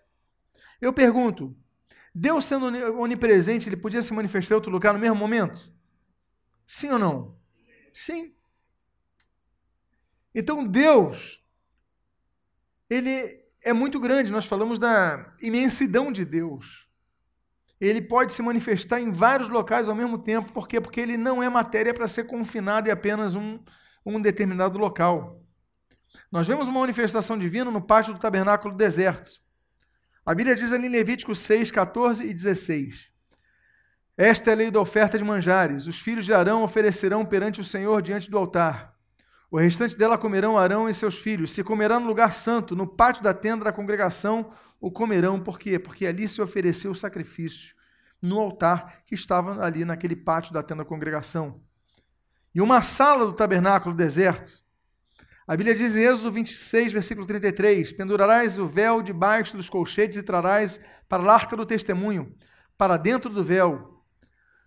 Eu 0.80 0.94
pergunto, 0.94 1.58
Deus 2.14 2.46
sendo 2.46 2.68
onipresente, 3.00 3.68
ele 3.68 3.76
podia 3.78 4.02
se 4.02 4.14
manifestar 4.14 4.54
em 4.54 4.58
outro 4.58 4.72
lugar 4.72 4.94
no 4.94 5.00
mesmo 5.00 5.16
momento? 5.16 5.74
Sim 6.64 6.92
ou 6.92 7.00
não? 7.00 7.36
Sim. 7.92 8.36
Então 10.36 10.66
Deus, 10.66 11.44
ele 12.90 13.43
é 13.64 13.74
muito 13.74 14.00
grande. 14.00 14.32
Nós 14.32 14.46
falamos 14.46 14.78
da 14.78 15.34
imensidão 15.42 16.12
de 16.12 16.26
Deus. 16.26 16.88
Ele 17.80 18.02
pode 18.02 18.34
se 18.34 18.42
manifestar 18.42 19.00
em 19.00 19.12
vários 19.12 19.50
locais 19.50 19.90
ao 19.90 19.96
mesmo 19.96 20.18
tempo. 20.18 20.54
Por 20.54 20.68
quê? 20.68 20.80
Porque 20.80 21.02
ele 21.02 21.18
não 21.18 21.42
é 21.42 21.50
matéria 21.50 21.94
para 21.94 22.08
ser 22.08 22.26
confinado 22.26 22.88
em 22.88 22.92
apenas 22.92 23.36
um, 23.36 23.60
um 24.06 24.22
determinado 24.22 24.78
local. 24.78 25.42
Nós 26.32 26.48
vemos 26.48 26.68
uma 26.68 26.82
manifestação 26.82 27.38
divina 27.38 27.72
no 27.72 27.82
pátio 27.82 28.14
do 28.14 28.20
tabernáculo 28.20 28.74
do 28.74 28.78
deserto. 28.78 29.32
A 30.26 30.34
Bíblia 30.34 30.56
diz 30.56 30.72
ali 30.72 30.88
em 30.88 30.92
Levítico 30.92 31.36
6, 31.36 31.72
14 31.72 32.26
e 32.26 32.34
16. 32.34 33.12
Esta 34.16 34.52
é 34.52 34.54
a 34.54 34.56
lei 34.56 34.72
da 34.72 34.80
oferta 34.80 35.18
de 35.18 35.24
manjares. 35.24 35.88
Os 35.88 36.00
filhos 36.00 36.24
de 36.24 36.34
Arão 36.34 36.64
oferecerão 36.64 37.26
perante 37.26 37.60
o 37.60 37.66
Senhor 37.66 38.02
diante 38.02 38.30
do 38.30 38.38
altar. 38.38 38.93
O 39.54 39.60
restante 39.60 39.96
dela 39.96 40.18
comerão 40.18 40.58
Arão 40.58 40.90
e 40.90 40.94
seus 40.96 41.16
filhos. 41.16 41.54
Se 41.54 41.64
comerá 41.64 42.00
no 42.00 42.08
lugar 42.08 42.34
santo, 42.34 42.76
no 42.76 42.88
pátio 42.88 43.22
da 43.22 43.36
tenda 43.36 43.66
da 43.66 43.72
congregação, 43.72 44.52
o 44.82 44.90
comerão. 44.90 45.40
Por 45.40 45.60
quê? 45.60 45.78
Porque 45.78 46.08
ali 46.08 46.28
se 46.28 46.42
ofereceu 46.42 46.90
o 46.90 46.96
sacrifício, 46.96 47.76
no 48.20 48.40
altar 48.40 49.04
que 49.06 49.14
estava 49.14 49.64
ali 49.64 49.86
naquele 49.86 50.16
pátio 50.16 50.56
da 50.56 50.64
tenda 50.64 50.84
da 50.84 50.90
congregação. 50.90 51.62
E 52.56 52.60
uma 52.62 52.82
sala 52.82 53.28
do 53.28 53.34
tabernáculo 53.34 53.94
deserto. 53.94 54.60
A 55.48 55.56
Bíblia 55.56 55.76
diz 55.76 55.96
em 55.96 56.02
Êxodo 56.02 56.32
26, 56.32 56.92
versículo 56.92 57.28
33: 57.28 57.94
Pendurarás 57.94 58.58
o 58.58 58.66
véu 58.66 59.04
debaixo 59.04 59.56
dos 59.56 59.70
colchetes 59.70 60.18
e 60.18 60.24
trarás 60.24 60.82
para 61.08 61.22
a 61.22 61.32
arca 61.32 61.56
do 61.56 61.64
testemunho, 61.64 62.34
para 62.76 62.98
dentro 62.98 63.30
do 63.30 63.44
véu, 63.44 63.93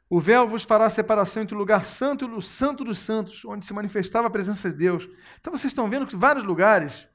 o 0.09 0.21
véu 0.21 0.47
vos 0.47 0.63
fará 0.63 0.89
separação 0.89 1.43
entre 1.43 1.55
o 1.55 1.59
lugar 1.59 1.85
santo 1.85 2.25
e 2.25 2.29
o 2.29 2.41
santo 2.41 2.85
dos 2.85 3.01
santos, 3.01 3.45
onde 3.45 3.67
se 3.67 3.75
manifestava 3.75 4.29
a 4.29 4.31
presença 4.31 4.71
de 4.71 4.77
Deus. 4.77 5.09
Então 5.41 5.51
vocês 5.51 5.73
estão 5.73 5.91
vendo 5.91 6.07
que 6.07 6.15
vários 6.15 6.45
lugares, 6.45 7.09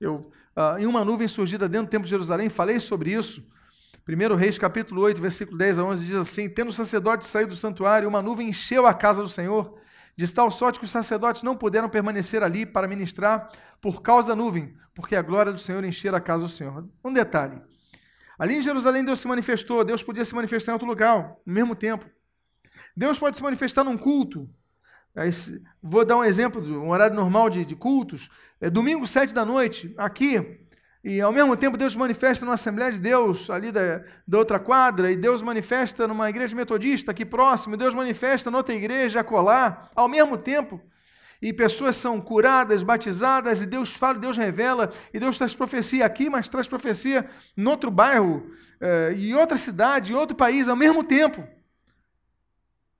eu, 0.00 0.30
uh, 0.56 0.78
em 0.78 0.86
uma 0.86 1.04
nuvem 1.04 1.28
surgida 1.28 1.68
dentro 1.68 1.86
do 1.86 1.90
templo 1.90 2.04
de 2.04 2.10
Jerusalém, 2.10 2.48
falei 2.48 2.80
sobre 2.80 3.12
isso. 3.12 3.46
1 4.08 4.34
Reis 4.34 4.58
capítulo 4.58 5.02
8, 5.02 5.22
versículo 5.22 5.56
10 5.56 5.78
a 5.78 5.84
11 5.84 6.04
diz 6.04 6.16
assim: 6.16 6.48
Tendo 6.50 6.70
o 6.70 6.72
sacerdote 6.72 7.24
saído 7.24 7.50
do 7.50 7.56
santuário, 7.56 8.08
uma 8.08 8.20
nuvem 8.20 8.48
encheu 8.48 8.84
a 8.88 8.92
casa 8.92 9.22
do 9.22 9.28
Senhor, 9.28 9.78
de 10.16 10.34
tal 10.34 10.50
sorte 10.50 10.80
que 10.80 10.84
os 10.84 10.90
sacerdotes 10.90 11.44
não 11.44 11.56
puderam 11.56 11.88
permanecer 11.88 12.42
ali 12.42 12.66
para 12.66 12.88
ministrar 12.88 13.48
por 13.80 14.02
causa 14.02 14.28
da 14.28 14.34
nuvem, 14.34 14.74
porque 14.92 15.14
a 15.14 15.22
glória 15.22 15.52
do 15.52 15.60
Senhor 15.60 15.84
enchera 15.84 16.16
a 16.16 16.20
casa 16.20 16.42
do 16.42 16.50
Senhor. 16.50 16.88
Um 17.04 17.12
detalhe: 17.12 17.62
ali 18.36 18.56
em 18.56 18.62
Jerusalém 18.62 19.04
Deus 19.04 19.20
se 19.20 19.28
manifestou, 19.28 19.84
Deus 19.84 20.02
podia 20.02 20.24
se 20.24 20.34
manifestar 20.34 20.72
em 20.72 20.74
outro 20.74 20.88
lugar, 20.88 21.36
no 21.46 21.54
mesmo 21.54 21.76
tempo. 21.76 22.04
Deus 22.96 23.18
pode 23.18 23.36
se 23.36 23.42
manifestar 23.42 23.84
num 23.84 23.96
culto. 23.96 24.48
Vou 25.82 26.04
dar 26.04 26.16
um 26.16 26.24
exemplo 26.24 26.62
de 26.62 26.72
um 26.72 26.90
horário 26.90 27.14
normal 27.14 27.50
de, 27.50 27.64
de 27.64 27.76
cultos. 27.76 28.30
É 28.60 28.70
domingo, 28.70 29.06
sete 29.06 29.34
da 29.34 29.44
noite, 29.44 29.94
aqui, 29.98 30.60
E 31.04 31.20
ao 31.20 31.32
mesmo 31.32 31.56
tempo 31.56 31.76
Deus 31.76 31.96
manifesta 31.96 32.44
numa 32.44 32.54
Assembleia 32.54 32.92
de 32.92 33.00
Deus 33.00 33.50
ali 33.50 33.72
da, 33.72 34.04
da 34.26 34.38
outra 34.38 34.60
quadra, 34.60 35.10
e 35.10 35.16
Deus 35.16 35.42
manifesta 35.42 36.06
numa 36.06 36.30
igreja 36.30 36.54
metodista 36.54 37.10
aqui 37.10 37.24
próximo, 37.24 37.76
Deus 37.76 37.92
manifesta 37.92 38.50
noutra 38.50 38.74
igreja 38.74 39.20
acolá, 39.20 39.90
ao 39.96 40.08
mesmo 40.08 40.38
tempo. 40.38 40.80
E 41.40 41.52
pessoas 41.52 41.96
são 41.96 42.20
curadas, 42.20 42.84
batizadas, 42.84 43.62
e 43.62 43.66
Deus 43.66 43.92
fala, 43.96 44.16
Deus 44.16 44.36
revela, 44.36 44.92
e 45.12 45.18
Deus 45.18 45.38
traz 45.38 45.56
profecia 45.56 46.06
aqui, 46.06 46.30
mas 46.30 46.48
traz 46.48 46.68
profecia 46.68 47.28
em 47.56 47.66
outro 47.66 47.90
bairro, 47.90 48.48
eh, 48.80 49.12
em 49.16 49.34
outra 49.34 49.56
cidade, 49.56 50.12
em 50.12 50.14
outro 50.14 50.36
país, 50.36 50.68
ao 50.68 50.76
mesmo 50.76 51.02
tempo. 51.02 51.44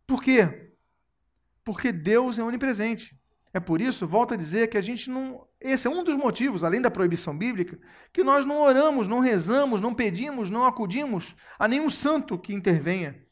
Por 0.06 0.22
quê? 0.22 0.72
Porque 1.64 1.92
Deus 1.92 2.38
é 2.38 2.42
onipresente. 2.42 3.16
É 3.54 3.60
por 3.60 3.80
isso, 3.80 4.06
volto 4.06 4.32
a 4.32 4.36
dizer, 4.36 4.68
que 4.68 4.78
a 4.78 4.80
gente 4.80 5.10
não. 5.10 5.46
Esse 5.60 5.86
é 5.86 5.90
um 5.90 6.02
dos 6.02 6.16
motivos, 6.16 6.64
além 6.64 6.80
da 6.80 6.90
proibição 6.90 7.36
bíblica, 7.36 7.78
que 8.12 8.24
nós 8.24 8.46
não 8.46 8.60
oramos, 8.60 9.06
não 9.06 9.20
rezamos, 9.20 9.80
não 9.80 9.94
pedimos, 9.94 10.50
não 10.50 10.64
acudimos 10.64 11.36
a 11.58 11.68
nenhum 11.68 11.90
santo 11.90 12.38
que 12.38 12.54
intervenha. 12.54 13.22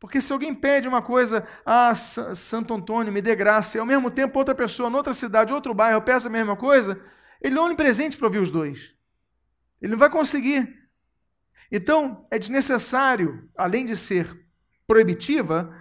Porque 0.00 0.20
se 0.20 0.32
alguém 0.32 0.54
pede 0.54 0.88
uma 0.88 1.00
coisa, 1.02 1.46
ah, 1.64 1.94
Santo 1.94 2.74
Antônio, 2.74 3.12
me 3.12 3.22
dê 3.22 3.34
graça, 3.34 3.76
e 3.76 3.80
ao 3.80 3.86
mesmo 3.86 4.10
tempo 4.10 4.38
outra 4.38 4.54
pessoa, 4.54 4.90
noutra 4.90 5.14
cidade, 5.14 5.52
outro 5.52 5.74
bairro, 5.74 6.02
peça 6.02 6.28
a 6.28 6.32
mesma 6.32 6.56
coisa, 6.56 7.00
ele 7.40 7.56
é 7.56 7.60
onipresente 7.60 8.16
para 8.16 8.26
ouvir 8.26 8.38
os 8.38 8.50
dois. 8.50 8.94
Ele 9.80 9.92
não 9.92 9.98
vai 9.98 10.10
conseguir. 10.10 10.86
Então, 11.70 12.26
é 12.30 12.38
desnecessário, 12.38 13.48
além 13.56 13.86
de 13.86 13.96
ser 13.96 14.46
proibitiva, 14.86 15.74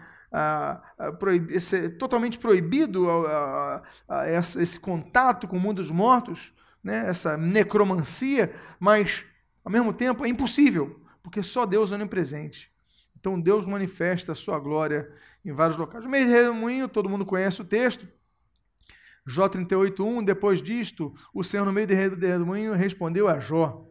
ser 1.60 1.98
totalmente 1.98 2.38
proibido 2.38 3.08
esse 4.60 4.80
contato 4.80 5.48
com 5.48 5.58
o 5.58 5.60
mundo 5.60 5.82
dos 5.82 5.92
mortos, 5.92 6.54
né, 6.84 7.06
essa 7.08 7.36
necromancia, 7.38 8.54
mas, 8.80 9.24
ao 9.64 9.72
mesmo 9.72 9.92
tempo, 9.92 10.26
é 10.26 10.30
impossível, 10.30 11.02
porque 11.24 11.42
só 11.42 11.66
Deus 11.66 11.92
é 11.92 11.96
onipresente. 11.96 12.72
Então, 13.18 13.40
Deus 13.40 13.66
manifesta 13.66 14.34
a 14.34 14.36
sua 14.36 14.60
glória 14.60 15.12
em 15.44 15.52
vários 15.52 15.78
locais. 15.78 16.04
No 16.04 16.10
meio 16.10 16.28
de 16.28 16.32
redemoinho, 16.32 16.88
todo 16.88 17.10
mundo 17.10 17.26
conhece 17.26 17.62
o 17.62 17.66
texto, 17.66 18.08
Jó 19.26 19.50
38.1, 19.50 20.24
depois 20.24 20.62
disto, 20.62 21.12
o 21.34 21.44
Senhor 21.44 21.66
no 21.66 21.74
meio 21.74 21.88
de 21.88 21.96
redemoinho 21.96 22.74
respondeu 22.74 23.28
a 23.28 23.40
Jó. 23.40 23.90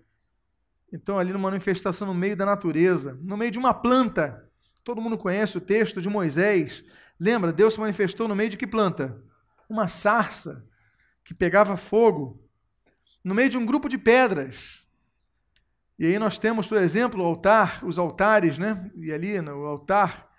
Então, 0.92 1.18
ali 1.18 1.32
numa 1.32 1.50
manifestação 1.50 2.06
no 2.06 2.14
meio 2.14 2.36
da 2.36 2.46
natureza, 2.46 3.18
no 3.20 3.36
meio 3.36 3.50
de 3.50 3.58
uma 3.58 3.74
planta, 3.74 4.48
Todo 4.84 5.00
mundo 5.00 5.16
conhece 5.16 5.56
o 5.56 5.62
texto 5.62 6.00
de 6.02 6.10
Moisés. 6.10 6.84
Lembra? 7.18 7.52
Deus 7.52 7.74
se 7.74 7.80
manifestou 7.80 8.28
no 8.28 8.36
meio 8.36 8.50
de 8.50 8.58
que 8.58 8.66
planta? 8.66 9.18
Uma 9.68 9.88
sarça 9.88 10.68
que 11.24 11.32
pegava 11.32 11.76
fogo, 11.76 12.46
no 13.24 13.34
meio 13.34 13.48
de 13.48 13.56
um 13.56 13.64
grupo 13.64 13.88
de 13.88 13.96
pedras. 13.96 14.84
E 15.98 16.06
aí 16.06 16.18
nós 16.18 16.38
temos, 16.38 16.66
por 16.66 16.76
exemplo, 16.76 17.22
o 17.22 17.26
altar, 17.26 17.82
os 17.82 17.98
altares, 17.98 18.58
né? 18.58 18.90
E 18.96 19.10
ali 19.10 19.40
no 19.40 19.64
altar, 19.64 20.30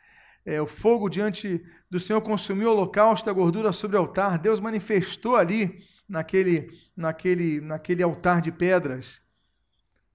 é, 0.45 0.61
o 0.61 0.67
fogo 0.67 1.09
diante 1.09 1.65
do 1.89 1.99
Senhor 1.99 2.21
consumiu 2.21 2.69
o 2.69 2.71
holocausto, 2.73 3.29
a 3.29 3.33
gordura 3.33 3.71
sobre 3.71 3.97
o 3.97 3.99
altar. 3.99 4.37
Deus 4.37 4.59
manifestou 4.59 5.35
ali 5.35 5.83
naquele, 6.07 6.69
naquele, 6.95 7.59
naquele 7.61 8.03
altar 8.03 8.41
de 8.41 8.51
pedras. 8.51 9.19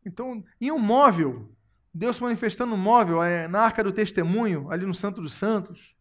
Então, 0.07 0.45
em 0.61 0.71
um 0.71 0.79
móvel, 0.79 1.51
Deus 1.93 2.17
se 2.17 2.23
manifestando 2.23 2.71
no 2.71 2.79
móvel, 2.79 3.23
é, 3.23 3.49
na 3.49 3.61
arca 3.61 3.83
do 3.83 3.93
testemunho, 3.93 4.71
ali 4.71 4.87
no 4.87 4.95
Santo 4.95 5.21
dos 5.21 5.35
Santos. 5.35 5.95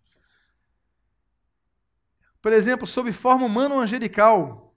Por 2.42 2.54
exemplo, 2.54 2.88
sob 2.88 3.12
forma 3.12 3.46
humana 3.46 3.76
ou 3.76 3.82
angelical. 3.82 4.76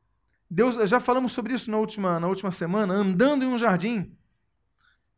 Deus, 0.51 0.77
já 0.89 0.99
falamos 0.99 1.33
sobre 1.33 1.55
isso 1.55 1.71
na 1.71 1.79
última, 1.79 2.19
na 2.19 2.29
última 2.29 2.51
semana, 2.51 2.95
andando 2.95 3.45
em 3.45 3.49
um 3.49 3.59
jardim. 3.59 4.17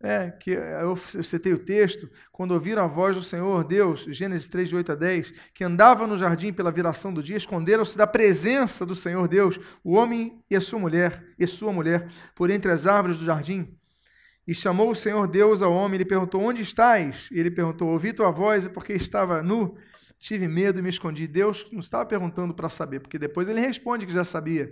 É, 0.00 0.30
que 0.32 0.50
eu 0.50 0.96
citei 0.96 1.54
o 1.54 1.58
texto, 1.58 2.10
quando 2.30 2.50
ouviram 2.50 2.84
a 2.84 2.86
voz 2.86 3.16
do 3.16 3.22
Senhor 3.22 3.64
Deus, 3.64 4.04
Gênesis 4.08 4.46
3, 4.48 4.68
de 4.68 4.76
8 4.76 4.92
a 4.92 4.94
10, 4.94 5.32
que 5.54 5.64
andava 5.64 6.06
no 6.06 6.18
jardim 6.18 6.52
pela 6.52 6.70
viração 6.70 7.14
do 7.14 7.22
dia, 7.22 7.38
esconderam-se 7.38 7.96
da 7.96 8.06
presença 8.06 8.84
do 8.84 8.94
Senhor 8.94 9.26
Deus, 9.26 9.58
o 9.82 9.94
homem 9.94 10.44
e 10.50 10.56
a 10.56 10.60
sua 10.60 10.78
mulher, 10.78 11.24
e 11.38 11.46
sua 11.46 11.72
mulher, 11.72 12.06
por 12.34 12.50
entre 12.50 12.70
as 12.70 12.86
árvores 12.86 13.16
do 13.16 13.24
jardim. 13.24 13.74
E 14.46 14.54
chamou 14.54 14.90
o 14.90 14.94
Senhor 14.94 15.26
Deus 15.26 15.62
ao 15.62 15.72
homem 15.72 15.94
e 15.94 15.98
lhe 15.98 16.04
perguntou: 16.04 16.40
Onde 16.42 16.60
estás? 16.60 17.28
E 17.32 17.38
ele 17.40 17.50
perguntou: 17.50 17.88
Ouvi 17.88 18.12
tua 18.12 18.30
voz, 18.30 18.66
porque 18.66 18.92
estava 18.92 19.42
nu, 19.42 19.76
tive 20.18 20.46
medo 20.46 20.78
e 20.78 20.82
me 20.82 20.90
escondi. 20.90 21.26
Deus 21.26 21.66
não 21.72 21.80
estava 21.80 22.04
perguntando 22.04 22.52
para 22.52 22.68
saber, 22.68 23.00
porque 23.00 23.18
depois 23.18 23.48
ele 23.48 23.60
responde 23.60 24.06
que 24.06 24.12
já 24.12 24.24
sabia. 24.24 24.70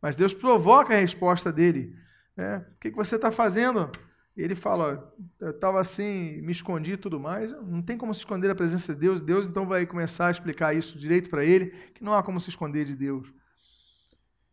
Mas 0.00 0.16
Deus 0.16 0.34
provoca 0.34 0.94
a 0.94 0.98
resposta 0.98 1.50
dele. 1.50 1.96
É, 2.36 2.56
o 2.56 2.78
que, 2.80 2.90
que 2.90 2.96
você 2.96 3.16
está 3.16 3.30
fazendo? 3.30 3.90
E 4.36 4.42
ele 4.42 4.54
fala: 4.54 5.14
Eu 5.40 5.50
estava 5.50 5.80
assim, 5.80 6.40
me 6.42 6.52
escondi 6.52 6.92
e 6.92 6.96
tudo 6.96 7.18
mais. 7.18 7.52
Não 7.52 7.80
tem 7.80 7.96
como 7.96 8.12
se 8.12 8.20
esconder 8.20 8.48
da 8.48 8.54
presença 8.54 8.92
de 8.92 9.00
Deus. 9.00 9.20
Deus 9.20 9.46
então 9.46 9.66
vai 9.66 9.86
começar 9.86 10.26
a 10.26 10.30
explicar 10.30 10.74
isso 10.74 10.98
direito 10.98 11.30
para 11.30 11.44
ele, 11.44 11.70
que 11.94 12.04
não 12.04 12.12
há 12.12 12.22
como 12.22 12.40
se 12.40 12.50
esconder 12.50 12.84
de 12.84 12.96
Deus. 12.96 13.32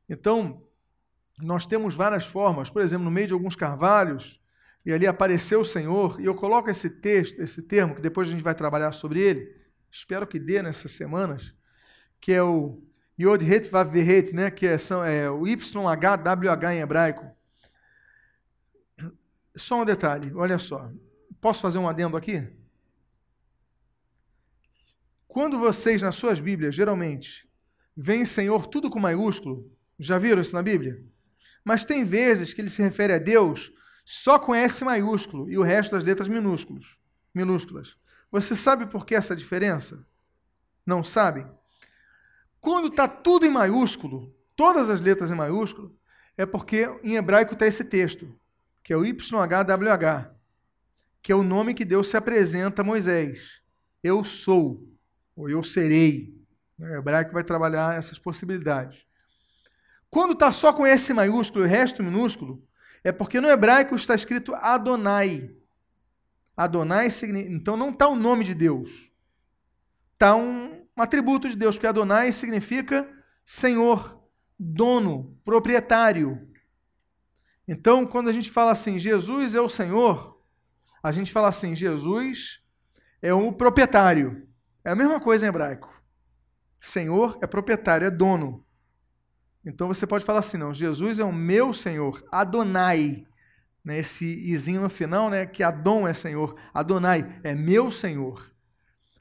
Então, 0.08 0.62
nós 1.40 1.66
temos 1.66 1.96
várias 1.96 2.26
formas. 2.26 2.70
Por 2.70 2.82
exemplo, 2.82 3.06
no 3.06 3.12
meio 3.12 3.28
de 3.28 3.34
alguns 3.34 3.56
carvalhos, 3.56 4.41
e 4.86 4.92
ali 4.92 5.06
apareceu 5.06 5.62
o 5.62 5.66
Senhor, 5.66 6.20
e 6.20 6.26
eu 6.26 6.34
coloco 6.34 6.70
esse 6.70 6.90
texto, 6.90 7.40
esse 7.42 7.62
termo, 7.62 7.96
que 7.96 8.02
depois 8.02 8.28
a 8.28 8.32
gente 8.32 8.44
vai 8.44 8.56
trabalhar 8.56 8.92
sobre 8.92 9.20
ele, 9.20 9.56
espero 9.92 10.26
que 10.26 10.40
dê 10.40 10.62
nessas 10.62 10.92
semanas, 10.92 11.54
que 12.20 12.34
é 12.34 12.42
o 12.42 12.82
Yod 13.20 13.46
Het 13.46 13.70
Vav 13.70 13.96
Het, 13.96 14.34
né, 14.34 14.50
que 14.50 14.66
é, 14.66 14.78
são, 14.78 15.04
é 15.04 15.30
o 15.30 15.46
YHWH 15.46 16.74
em 16.74 16.80
hebraico. 16.80 17.30
Só 19.56 19.82
um 19.82 19.86
detalhe, 19.86 20.32
olha 20.34 20.58
só. 20.58 20.92
Posso 21.40 21.62
fazer 21.62 21.78
um 21.78 21.88
adendo 21.88 22.18
aqui? 22.18 22.48
Quando 25.28 25.60
vocês, 25.60 26.02
nas 26.02 26.16
suas 26.16 26.40
Bíblias, 26.40 26.74
geralmente, 26.74 27.48
veem 27.96 28.26
Senhor 28.26 28.68
tudo 28.68 28.90
com 28.90 29.00
maiúsculo, 29.00 29.72
já 30.00 30.18
viram 30.18 30.42
isso 30.42 30.56
na 30.56 30.64
Bíblia? 30.64 31.04
Mas 31.64 31.86
tem 31.86 32.04
vezes 32.04 32.54
que 32.54 32.62
ele 32.62 32.70
se 32.70 32.82
refere 32.82 33.14
a 33.14 33.20
Deus 33.20 33.72
só 34.04 34.40
com 34.40 34.54
S 34.56 34.84
maiúsculo 34.84 35.50
e 35.50 35.58
o 35.58 35.64
resto 35.64 35.92
das 35.92 36.04
letras 36.04 36.28
minúsculos, 36.28 36.98
minúsculas. 37.34 37.96
Você 38.32 38.56
sabe 38.56 38.86
por 38.86 39.06
que 39.06 39.16
essa 39.16 39.36
diferença? 39.36 40.06
Não 40.86 41.04
sabe? 41.04 41.46
Quando 42.60 42.88
está 42.88 43.08
tudo 43.08 43.46
em 43.46 43.50
maiúsculo, 43.50 44.36
todas 44.56 44.90
as 44.90 45.02
letras 45.02 45.32
em 45.32 45.36
maiúsculo, 45.36 45.96
é 46.38 46.46
porque 46.46 46.88
em 47.04 47.16
hebraico 47.16 47.54
está 47.54 47.68
esse 47.68 47.84
texto, 47.84 48.34
que 48.84 48.94
é 48.94 48.98
o 48.98 49.04
YHWH, 49.04 50.32
que 51.22 51.32
é 51.32 51.36
o 51.36 51.44
nome 51.44 51.74
que 51.74 51.86
Deus 51.86 52.10
se 52.10 52.18
apresenta 52.18 52.82
a 52.82 52.86
Moisés. 52.86 53.62
Eu 54.04 54.24
sou, 54.24 54.88
ou 55.36 55.50
eu 55.50 55.64
serei. 55.64 56.36
O 56.80 56.86
hebraico 56.86 57.34
vai 57.34 57.44
trabalhar 57.44 57.96
essas 57.96 58.18
possibilidades. 58.18 59.06
Quando 60.10 60.34
está 60.34 60.52
só 60.52 60.74
com 60.74 60.86
S 60.86 61.14
maiúsculo 61.14 61.64
e 61.64 61.68
o 61.68 61.70
resto 61.70 62.04
minúsculo, 62.04 62.64
é 63.04 63.12
porque 63.12 63.42
no 63.42 63.48
hebraico 63.48 63.96
está 63.96 64.16
escrito 64.16 64.54
Adonai. 64.56 65.56
Adonai 66.56 67.10
significa. 67.10 67.52
Então 67.54 67.76
não 67.76 67.90
está 67.90 68.08
o 68.08 68.16
nome 68.16 68.44
de 68.44 68.54
Deus. 68.54 68.88
Está 70.14 70.36
um, 70.36 70.86
um 70.96 71.02
atributo 71.02 71.50
de 71.50 71.56
Deus, 71.56 71.76
porque 71.76 71.88
Adonai 71.88 72.32
significa 72.32 73.08
Senhor, 73.44 74.22
dono, 74.58 75.38
proprietário. 75.44 76.48
Então, 77.68 78.06
quando 78.06 78.30
a 78.30 78.34
gente 78.34 78.50
fala 78.50 78.72
assim, 78.72 79.00
Jesus 79.00 79.56
é 79.56 79.62
o 79.62 79.70
Senhor, 79.70 80.40
a 81.02 81.12
gente 81.12 81.32
fala 81.32 81.48
assim, 81.48 81.76
Jesus 81.76 82.62
é 83.22 83.34
o 83.34 83.52
proprietário. 83.52 84.48
É 84.84 84.92
a 84.92 84.96
mesma 84.96 85.20
coisa 85.20 85.46
em 85.46 85.50
hebraico. 85.50 85.90
Senhor 86.80 87.38
é 87.42 87.48
proprietário, 87.48 88.06
é 88.08 88.12
dono. 88.12 88.66
Então 89.66 89.88
você 89.88 90.08
pode 90.08 90.26
falar 90.26 90.40
assim, 90.40 90.58
não, 90.58 90.74
Jesus 90.74 91.20
é 91.20 91.24
o 91.24 91.32
meu 91.32 91.74
Senhor, 91.74 92.24
Adonai. 92.32 93.26
Né, 93.84 94.00
esse 94.00 94.26
izinho 94.26 94.82
no 94.82 94.90
final, 94.90 95.30
né, 95.30 95.46
que 95.46 95.64
Adon 95.64 96.08
é 96.08 96.14
Senhor, 96.14 96.56
Adonai 96.74 97.40
é 97.44 97.56
meu 97.56 97.90
Senhor. 97.90 98.52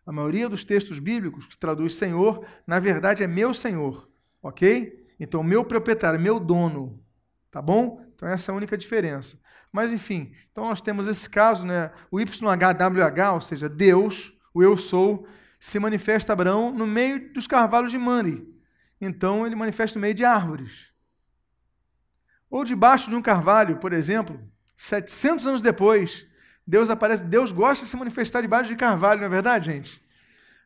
A 0.05 0.13
maioria 0.13 0.49
dos 0.49 0.65
textos 0.65 0.99
bíblicos 0.99 1.47
que 1.47 1.57
traduz 1.57 1.95
Senhor, 1.95 2.45
na 2.67 2.79
verdade 2.79 3.23
é 3.23 3.27
meu 3.27 3.55
Senhor, 3.55 4.09
ok? 4.43 5.07
Então, 5.19 5.43
meu 5.43 5.65
proprietário, 5.65 6.21
meu 6.21 6.41
dono, 6.41 7.03
tá 7.51 7.61
bom? 7.63 8.05
Então, 8.15 8.29
essa 8.29 8.51
é 8.51 8.53
a 8.53 8.57
única 8.57 8.77
diferença. 8.77 9.39
Mas, 9.73 9.93
enfim, 9.93 10.33
então 10.51 10.65
nós 10.65 10.81
temos 10.81 11.07
esse 11.07 11.29
caso, 11.29 11.65
né, 11.65 11.91
o 12.11 12.21
YHWH, 12.21 13.35
ou 13.35 13.41
seja, 13.41 13.69
Deus, 13.69 14.35
o 14.53 14.63
eu 14.63 14.77
sou, 14.77 15.27
se 15.59 15.79
manifesta 15.79 16.33
a 16.33 16.35
Abraão 16.35 16.73
no 16.73 16.87
meio 16.87 17.33
dos 17.33 17.47
carvalhos 17.47 17.91
de 17.91 17.99
Mani 17.99 18.50
então 19.01 19.47
ele 19.47 19.57
manifesta 19.57 19.99
no 19.99 20.03
meio 20.03 20.15
de 20.15 20.25
árvores. 20.25 20.91
Ou 22.51 22.65
debaixo 22.65 23.09
de 23.09 23.17
um 23.17 23.23
carvalho, 23.23 23.79
por 23.79 23.93
exemplo, 23.93 24.41
700 24.77 25.47
anos 25.47 25.63
depois, 25.63 26.27
Deus 26.67 26.91
aparece, 26.91 27.25
Deus 27.25 27.53
gosta 27.53 27.85
de 27.85 27.91
se 27.91 27.97
manifestar 27.97 28.41
debaixo 28.43 28.69
de 28.69 28.77
carvalho, 28.77 29.21
não 29.21 29.27
é 29.27 29.31
verdade, 29.31 29.67
gente? 29.67 30.03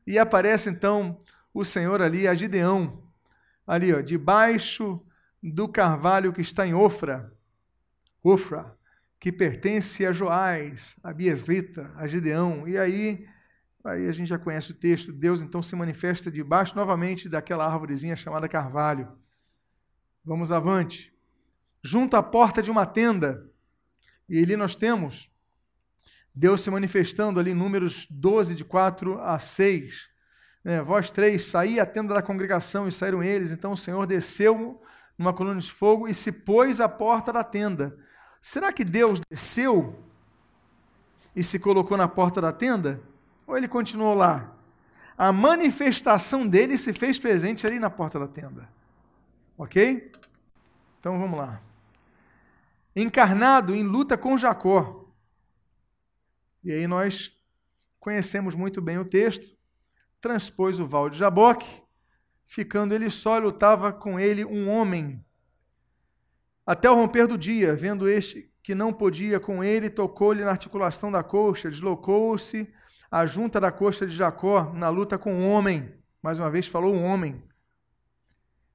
E 0.07 0.19
aparece 0.19 0.71
então 0.71 1.19
o 1.53 1.65
Senhor 1.65 2.03
ali, 2.03 2.27
a 2.27 2.35
Gideão, 2.35 3.03
ali, 3.67 3.93
ó, 3.93 4.01
debaixo 4.01 5.01
do 5.43 5.69
carvalho 5.69 6.33
que 6.33 6.41
está 6.41 6.67
em 6.67 6.75
Ofra. 6.75 7.33
Ofra, 8.23 8.77
que 9.21 9.31
pertence 9.31 10.07
a 10.07 10.13
Joás, 10.13 10.97
a 11.03 11.13
Biesrita, 11.13 11.91
a 11.97 12.07
Gideão. 12.07 12.67
E 12.67 12.77
aí, 12.77 13.27
aí 13.85 14.09
a 14.09 14.13
gente 14.13 14.29
já 14.29 14.39
conhece 14.39 14.73
o 14.73 14.75
texto. 14.75 15.13
Deus 15.13 15.43
então 15.43 15.63
se 15.63 15.77
manifesta 15.77 16.31
debaixo 16.31 16.75
novamente 16.75 17.29
daquela 17.29 17.67
árvorezinha 17.67 18.17
chamada 18.17 18.49
carvalho. 18.49 19.13
Vamos 20.25 20.51
avante. 20.51 21.13
Junto 21.83 22.17
à 22.17 22.23
porta 22.23 22.63
de 22.63 22.71
uma 22.71 22.87
tenda. 22.87 23.51
E 24.29 24.43
ali 24.43 24.57
nós 24.57 24.75
temos 24.75 25.31
Deus 26.35 26.63
se 26.63 26.71
manifestando 26.71 27.39
ali, 27.39 27.55
números 27.55 28.09
12, 28.11 28.57
de 28.57 28.65
4 28.65 29.21
a 29.21 29.39
6. 29.39 30.09
É, 30.65 30.83
vós 30.83 31.11
três, 31.11 31.45
saí 31.45 31.79
a 31.79 31.87
tenda 31.87 32.13
da 32.13 32.23
congregação 32.23 32.89
e 32.89 32.93
saíram 32.93 33.23
eles. 33.23 33.53
Então 33.53 33.73
o 33.73 33.77
Senhor 33.77 34.05
desceu 34.05 34.83
numa 35.17 35.33
coluna 35.33 35.61
de 35.61 35.71
fogo 35.71 36.09
e 36.09 36.15
se 36.15 36.33
pôs 36.33 36.81
à 36.81 36.89
porta 36.89 37.33
da 37.33 37.45
tenda. 37.45 37.97
Será 38.41 38.73
que 38.73 38.85
Deus 38.85 39.21
desceu 39.31 40.03
e 41.37 41.45
se 41.45 41.59
colocou 41.59 41.97
na 41.97 42.09
porta 42.09 42.41
da 42.41 42.53
tenda? 42.53 43.01
Ou 43.47 43.57
ele 43.57 43.69
continuou 43.69 44.15
lá? 44.15 44.55
A 45.17 45.33
manifestação 45.33 46.47
dele 46.47 46.77
se 46.77 46.93
fez 46.93 47.19
presente 47.19 47.67
ali 47.67 47.79
na 47.79 47.89
porta 47.89 48.19
da 48.19 48.27
tenda. 48.27 48.69
Ok? 49.57 50.11
Então 50.99 51.19
vamos 51.19 51.39
lá. 51.39 51.61
Encarnado 52.97 53.75
em 53.75 53.83
luta 53.83 54.17
com 54.17 54.37
Jacó. 54.37 55.05
E 56.63 56.73
aí 56.73 56.87
nós 56.87 57.33
conhecemos 58.01 58.55
muito 58.55 58.81
bem 58.81 58.99
o 58.99 59.05
texto, 59.05 59.55
transpôs 60.21 60.81
o 60.81 60.87
val 60.87 61.11
de 61.11 61.19
Jaboque, 61.19 61.83
ficando 62.47 62.95
ele 62.95 63.11
só, 63.11 63.39
lutava 63.39 63.93
com 63.93 64.19
ele 64.19 64.45
um 64.45 64.69
homem. 64.69 65.25
Até 66.67 66.91
o 66.91 66.95
romper 66.95 67.27
do 67.27 67.37
dia, 67.37 67.75
vendo 67.75 68.09
este 68.09 68.51
que 68.63 68.75
não 68.75 68.93
podia 68.93 69.39
com 69.39 69.63
ele, 69.63 69.91
tocou-lhe 69.91 70.43
na 70.43 70.51
articulação 70.51 71.13
da 71.13 71.23
coxa, 71.23 71.71
deslocou-se 71.71 72.73
a 73.15 73.27
junta 73.27 73.61
da 73.61 73.71
coxa 73.71 74.05
de 74.05 74.13
Jacó 74.13 74.73
na 74.75 74.89
luta 74.89 75.17
com 75.17 75.39
o 75.39 75.49
homem. 75.49 75.95
Mais 76.21 76.37
uma 76.37 76.51
vez 76.51 76.67
falou 76.67 76.93
um 76.93 77.05
homem. 77.05 77.41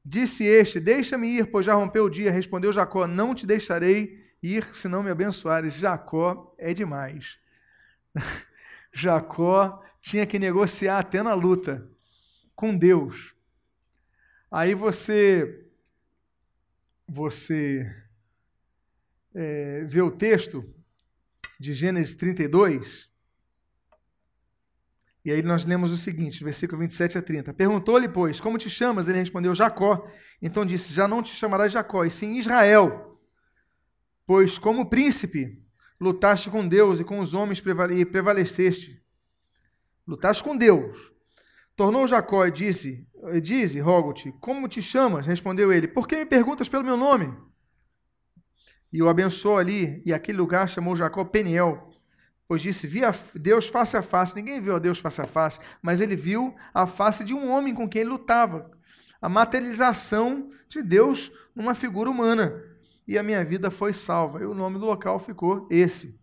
Disse 0.04 0.46
este: 0.46 0.80
Deixa-me 0.80 1.28
ir, 1.28 1.52
pois 1.52 1.66
já 1.66 1.74
rompeu 1.74 2.06
o 2.06 2.10
dia. 2.10 2.32
Respondeu 2.32 2.72
Jacó: 2.72 3.06
Não 3.06 3.36
te 3.36 3.46
deixarei 3.46 4.26
ir, 4.42 4.74
se 4.74 4.88
não 4.88 5.04
me 5.04 5.12
abençoares. 5.12 5.74
Jacó 5.74 6.56
é 6.58 6.74
demais. 6.74 7.38
Jacó 8.94 9.84
tinha 10.02 10.26
que 10.26 10.40
negociar 10.40 11.00
até 11.00 11.22
na 11.22 11.34
luta 11.34 11.86
com 12.56 12.78
Deus. 12.78 13.36
Aí 14.50 14.74
você 14.74 15.68
você 17.06 17.94
é, 19.36 19.84
vê 19.84 20.02
o 20.02 20.10
texto 20.10 20.64
de 21.60 21.74
Gênesis 21.74 22.16
32, 22.16 23.10
e 25.24 25.32
aí 25.32 25.42
nós 25.42 25.66
lemos 25.66 25.92
o 25.92 25.98
seguinte, 25.98 26.44
versículo 26.44 26.80
27 26.80 27.18
a 27.18 27.22
30. 27.22 27.54
Perguntou-lhe, 27.54 28.08
pois, 28.08 28.40
como 28.40 28.58
te 28.58 28.70
chamas? 28.70 29.08
Ele 29.08 29.20
respondeu, 29.20 29.54
Jacó. 29.54 30.08
Então 30.42 30.66
disse, 30.66 30.94
já 30.94 31.08
não 31.08 31.22
te 31.22 31.36
chamarás 31.36 31.72
Jacó, 31.72 32.06
e 32.06 32.10
sim 32.12 32.40
Israel, 32.40 33.20
pois 34.26 34.58
como 34.58 34.90
príncipe 34.90 35.62
lutaste 36.00 36.50
com 36.50 36.66
Deus 36.66 37.00
e 37.00 37.04
com 37.04 37.20
os 37.20 37.34
homens 37.34 37.62
e 37.92 38.06
prevaleceste. 38.06 39.04
Lutaste 40.08 40.44
com 40.44 40.56
Deus. 40.56 40.96
Tornou 41.76 42.08
Jacó 42.08 42.46
e 42.46 42.52
disse: 42.52 43.08
Dize, 43.42 43.80
rogo-te, 43.80 44.32
como 44.40 44.68
te 44.68 44.82
chamas? 44.82 45.26
Respondeu 45.26 45.72
ele: 45.72 45.88
Por 45.88 46.08
que 46.08 46.18
me 46.18 46.26
perguntas 46.26 46.68
pelo 46.68 46.84
meu 46.84 46.98
nome? 46.98 47.34
E 48.92 49.04
o 49.04 49.10
abençoou 49.10 49.58
ali, 49.58 50.02
e 50.06 50.14
aquele 50.14 50.38
lugar 50.38 50.68
chamou 50.68 50.96
Jacó 50.96 51.24
Peniel, 51.24 51.89
pois 52.50 52.64
disse: 52.64 52.88
Vi 52.88 53.06
a 53.06 53.14
Deus 53.36 53.68
face 53.68 53.96
a 53.96 54.02
face. 54.02 54.36
Ninguém 54.36 54.60
viu 54.60 54.76
a 54.76 54.80
Deus 54.80 54.98
face 54.98 55.22
a 55.22 55.26
face, 55.26 55.60
mas 55.84 56.02
ele 56.02 56.16
viu 56.16 56.56
a 56.74 56.88
face 56.88 57.24
de 57.24 57.32
um 57.32 57.48
homem 57.48 57.76
com 57.76 57.88
quem 57.88 58.02
ele 58.02 58.10
lutava. 58.10 58.72
A 59.22 59.30
materialização 59.30 60.50
de 60.68 60.82
Deus 60.82 61.32
numa 61.56 61.76
figura 61.76 62.10
humana 62.10 62.64
e 63.08 63.20
a 63.20 63.24
minha 63.24 63.46
vida 63.46 63.70
foi 63.70 63.94
salva. 63.94 64.42
E 64.42 64.46
o 64.46 64.56
nome 64.56 64.80
do 64.80 64.86
local 64.86 65.20
ficou 65.20 65.68
esse. 65.70 66.20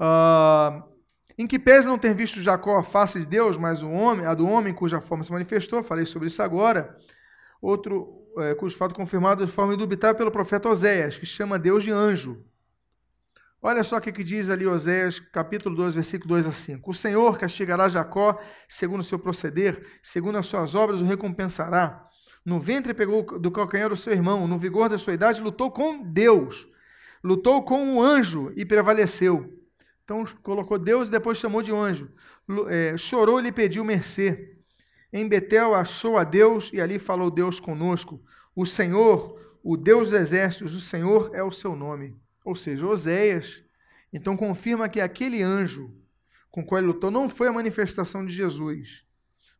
Uh, 0.00 0.82
em 1.38 1.46
que 1.46 1.58
pese 1.58 1.86
não 1.86 1.98
ter 1.98 2.14
visto 2.14 2.40
Jacó 2.40 2.76
a 2.78 2.82
face 2.82 3.20
de 3.20 3.26
Deus, 3.26 3.56
mas 3.56 3.82
o 3.84 3.90
homem, 3.90 4.26
a 4.26 4.34
do 4.34 4.48
homem 4.48 4.74
cuja 4.74 5.00
forma 5.00 5.22
se 5.22 5.30
manifestou, 5.30 5.82
falei 5.84 6.04
sobre 6.04 6.26
isso 6.26 6.42
agora. 6.42 6.96
Outro 7.62 8.26
é, 8.38 8.54
cujo 8.54 8.76
fato 8.76 8.94
confirmado 8.94 9.46
de 9.46 9.52
forma 9.52 9.74
indubitável 9.74 10.16
pelo 10.16 10.30
profeta 10.30 10.68
Oséias, 10.68 11.18
que 11.18 11.26
chama 11.26 11.58
Deus 11.58 11.84
de 11.84 11.92
anjo. 11.92 12.44
Olha 13.62 13.84
só 13.84 13.98
o 13.98 14.00
que, 14.00 14.24
diz 14.24 14.48
ali 14.48 14.66
Oséias, 14.66 15.20
capítulo 15.20 15.76
2, 15.76 15.94
versículo 15.94 16.30
2 16.30 16.46
a 16.46 16.52
5. 16.52 16.90
O 16.90 16.94
Senhor 16.94 17.36
castigará 17.36 17.90
Jacó 17.90 18.40
segundo 18.66 19.00
o 19.00 19.04
seu 19.04 19.18
proceder, 19.18 19.84
segundo 20.02 20.38
as 20.38 20.46
suas 20.46 20.74
obras 20.74 21.02
o 21.02 21.04
recompensará. 21.04 22.08
No 22.42 22.58
ventre 22.58 22.94
pegou 22.94 23.38
do 23.38 23.50
calcanhar 23.50 23.92
o 23.92 23.96
seu 23.96 24.14
irmão, 24.14 24.48
no 24.48 24.58
vigor 24.58 24.88
da 24.88 24.96
sua 24.96 25.12
idade 25.12 25.42
lutou 25.42 25.70
com 25.70 26.02
Deus, 26.02 26.66
lutou 27.22 27.62
com 27.62 27.96
o 27.96 28.02
anjo 28.02 28.50
e 28.56 28.64
prevaleceu. 28.64 29.60
Então 30.02 30.24
colocou 30.42 30.78
Deus 30.78 31.08
e 31.08 31.10
depois 31.10 31.36
chamou 31.36 31.60
de 31.60 31.70
anjo. 31.70 32.10
É, 32.68 32.96
chorou 32.96 33.38
e 33.38 33.42
lhe 33.42 33.52
pediu 33.52 33.84
mercê. 33.84 34.56
Em 35.12 35.28
Betel 35.28 35.74
achou 35.74 36.16
a 36.16 36.24
Deus 36.24 36.70
e 36.72 36.80
ali 36.80 36.98
falou 36.98 37.30
Deus 37.30 37.60
conosco. 37.60 38.22
O 38.56 38.64
Senhor, 38.64 39.38
o 39.62 39.76
Deus 39.76 40.08
dos 40.08 40.18
exércitos, 40.18 40.74
o 40.74 40.80
Senhor 40.80 41.30
é 41.34 41.42
o 41.42 41.52
seu 41.52 41.76
nome. 41.76 42.16
Ou 42.50 42.56
seja, 42.56 42.86
Oséias. 42.86 43.62
Então 44.12 44.36
confirma 44.36 44.88
que 44.88 45.00
aquele 45.00 45.42
anjo 45.42 45.94
com 46.50 46.62
o 46.62 46.64
qual 46.64 46.80
ele 46.80 46.88
lutou 46.88 47.10
não 47.10 47.28
foi 47.28 47.46
a 47.48 47.52
manifestação 47.52 48.26
de 48.26 48.32
Jesus, 48.32 49.04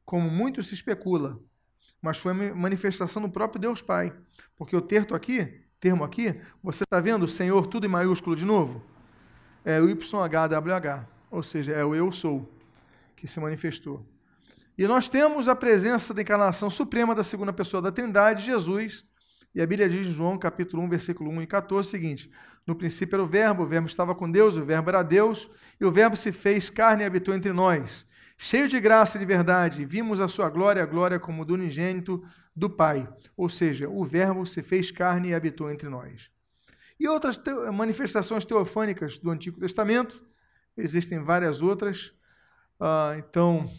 como 0.05 0.28
muito 0.28 0.62
se 0.62 0.74
especula 0.74 1.41
mas 2.01 2.18
foi 2.18 2.32
manifestação 2.32 3.22
do 3.22 3.28
próprio 3.28 3.61
Deus 3.61 3.82
Pai. 3.82 4.12
Porque 4.57 4.74
o 4.74 4.80
termo 4.80 5.14
aqui, 5.14 5.62
termo 5.78 6.03
aqui, 6.03 6.41
você 6.62 6.84
está 6.84 7.01
vendo 7.01 7.24
o 7.24 7.28
Senhor 7.28 7.66
tudo 7.66 7.86
em 7.86 7.91
maiúsculo 7.91 8.34
de 8.34 8.45
novo? 8.45 8.82
É 9.64 9.80
o 9.80 9.88
YHWH, 9.88 11.07
ou 11.30 11.43
seja, 11.43 11.72
é 11.72 11.84
o 11.84 11.95
eu 11.95 12.11
sou 12.11 12.51
que 13.14 13.28
se 13.28 13.38
manifestou. 13.38 14.07
E 14.78 14.86
nós 14.86 15.11
temos 15.11 15.47
a 15.47 15.55
presença 15.55 16.14
da 16.14 16.22
encarnação 16.22 16.70
suprema 16.70 17.14
da 17.14 17.22
segunda 17.22 17.53
pessoa 17.53 17.82
da 17.82 17.93
Trindade, 17.93 18.47
Jesus. 18.47 19.05
E 19.55 19.61
a 19.61 19.67
Bíblia 19.67 19.89
diz 19.89 20.07
em 20.07 20.13
João, 20.13 20.39
capítulo 20.39 20.83
1, 20.85 20.89
versículo 20.89 21.31
1 21.31 21.43
e 21.43 21.47
14, 21.47 21.89
o 21.89 21.91
seguinte: 21.91 22.31
No 22.67 22.75
princípio 22.75 23.17
era 23.17 23.23
o 23.23 23.27
Verbo, 23.27 23.63
o 23.63 23.67
Verbo 23.67 23.89
estava 23.89 24.15
com 24.15 24.31
Deus, 24.31 24.57
o 24.57 24.65
Verbo 24.65 24.91
era 24.91 25.03
Deus, 25.03 25.51
e 25.81 25.85
o 25.85 25.91
Verbo 25.91 26.17
se 26.17 26.33
fez 26.33 26.71
carne 26.71 27.03
e 27.03 27.07
habitou 27.07 27.35
entre 27.35 27.53
nós 27.53 28.07
cheio 28.43 28.67
de 28.67 28.81
graça 28.81 29.19
e 29.19 29.21
de 29.21 29.27
verdade, 29.27 29.85
vimos 29.85 30.19
a 30.19 30.27
sua 30.27 30.49
glória, 30.49 30.83
a 30.83 30.87
glória 30.87 31.21
como 31.21 31.45
do 31.45 31.53
unigênito 31.53 32.27
do 32.57 32.71
Pai. 32.71 33.07
Ou 33.37 33.51
seja, 33.51 33.87
o 33.87 34.03
Verbo 34.03 34.47
se 34.47 34.63
fez 34.63 34.91
carne 34.91 35.29
e 35.29 35.35
habitou 35.35 35.71
entre 35.71 35.91
nós. 35.91 36.31
E 36.99 37.07
outras 37.07 37.37
te 37.37 37.53
manifestações 37.71 38.47
teofânicas 38.47 39.19
do 39.19 39.31
Antigo 39.31 39.61
Testamento, 39.61 40.25
existem 40.75 41.23
várias 41.23 41.61
outras. 41.61 42.15
Uh, 42.81 43.19
então, 43.19 43.71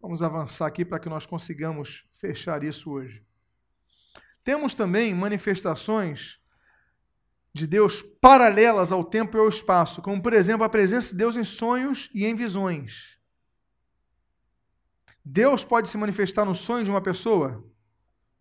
vamos 0.00 0.22
avançar 0.22 0.66
aqui 0.68 0.84
para 0.84 1.00
que 1.00 1.08
nós 1.08 1.26
consigamos 1.26 2.06
fechar 2.12 2.62
isso 2.62 2.88
hoje. 2.92 3.25
Temos 4.46 4.76
também 4.76 5.12
manifestações 5.12 6.38
de 7.52 7.66
Deus 7.66 8.00
paralelas 8.20 8.92
ao 8.92 9.02
tempo 9.02 9.36
e 9.36 9.40
ao 9.40 9.48
espaço, 9.48 10.00
como, 10.00 10.22
por 10.22 10.32
exemplo, 10.32 10.64
a 10.64 10.68
presença 10.68 11.10
de 11.10 11.16
Deus 11.16 11.34
em 11.34 11.42
sonhos 11.42 12.08
e 12.14 12.24
em 12.24 12.36
visões. 12.36 13.18
Deus 15.24 15.64
pode 15.64 15.88
se 15.88 15.98
manifestar 15.98 16.44
no 16.44 16.54
sonho 16.54 16.84
de 16.84 16.90
uma 16.90 17.00
pessoa? 17.00 17.68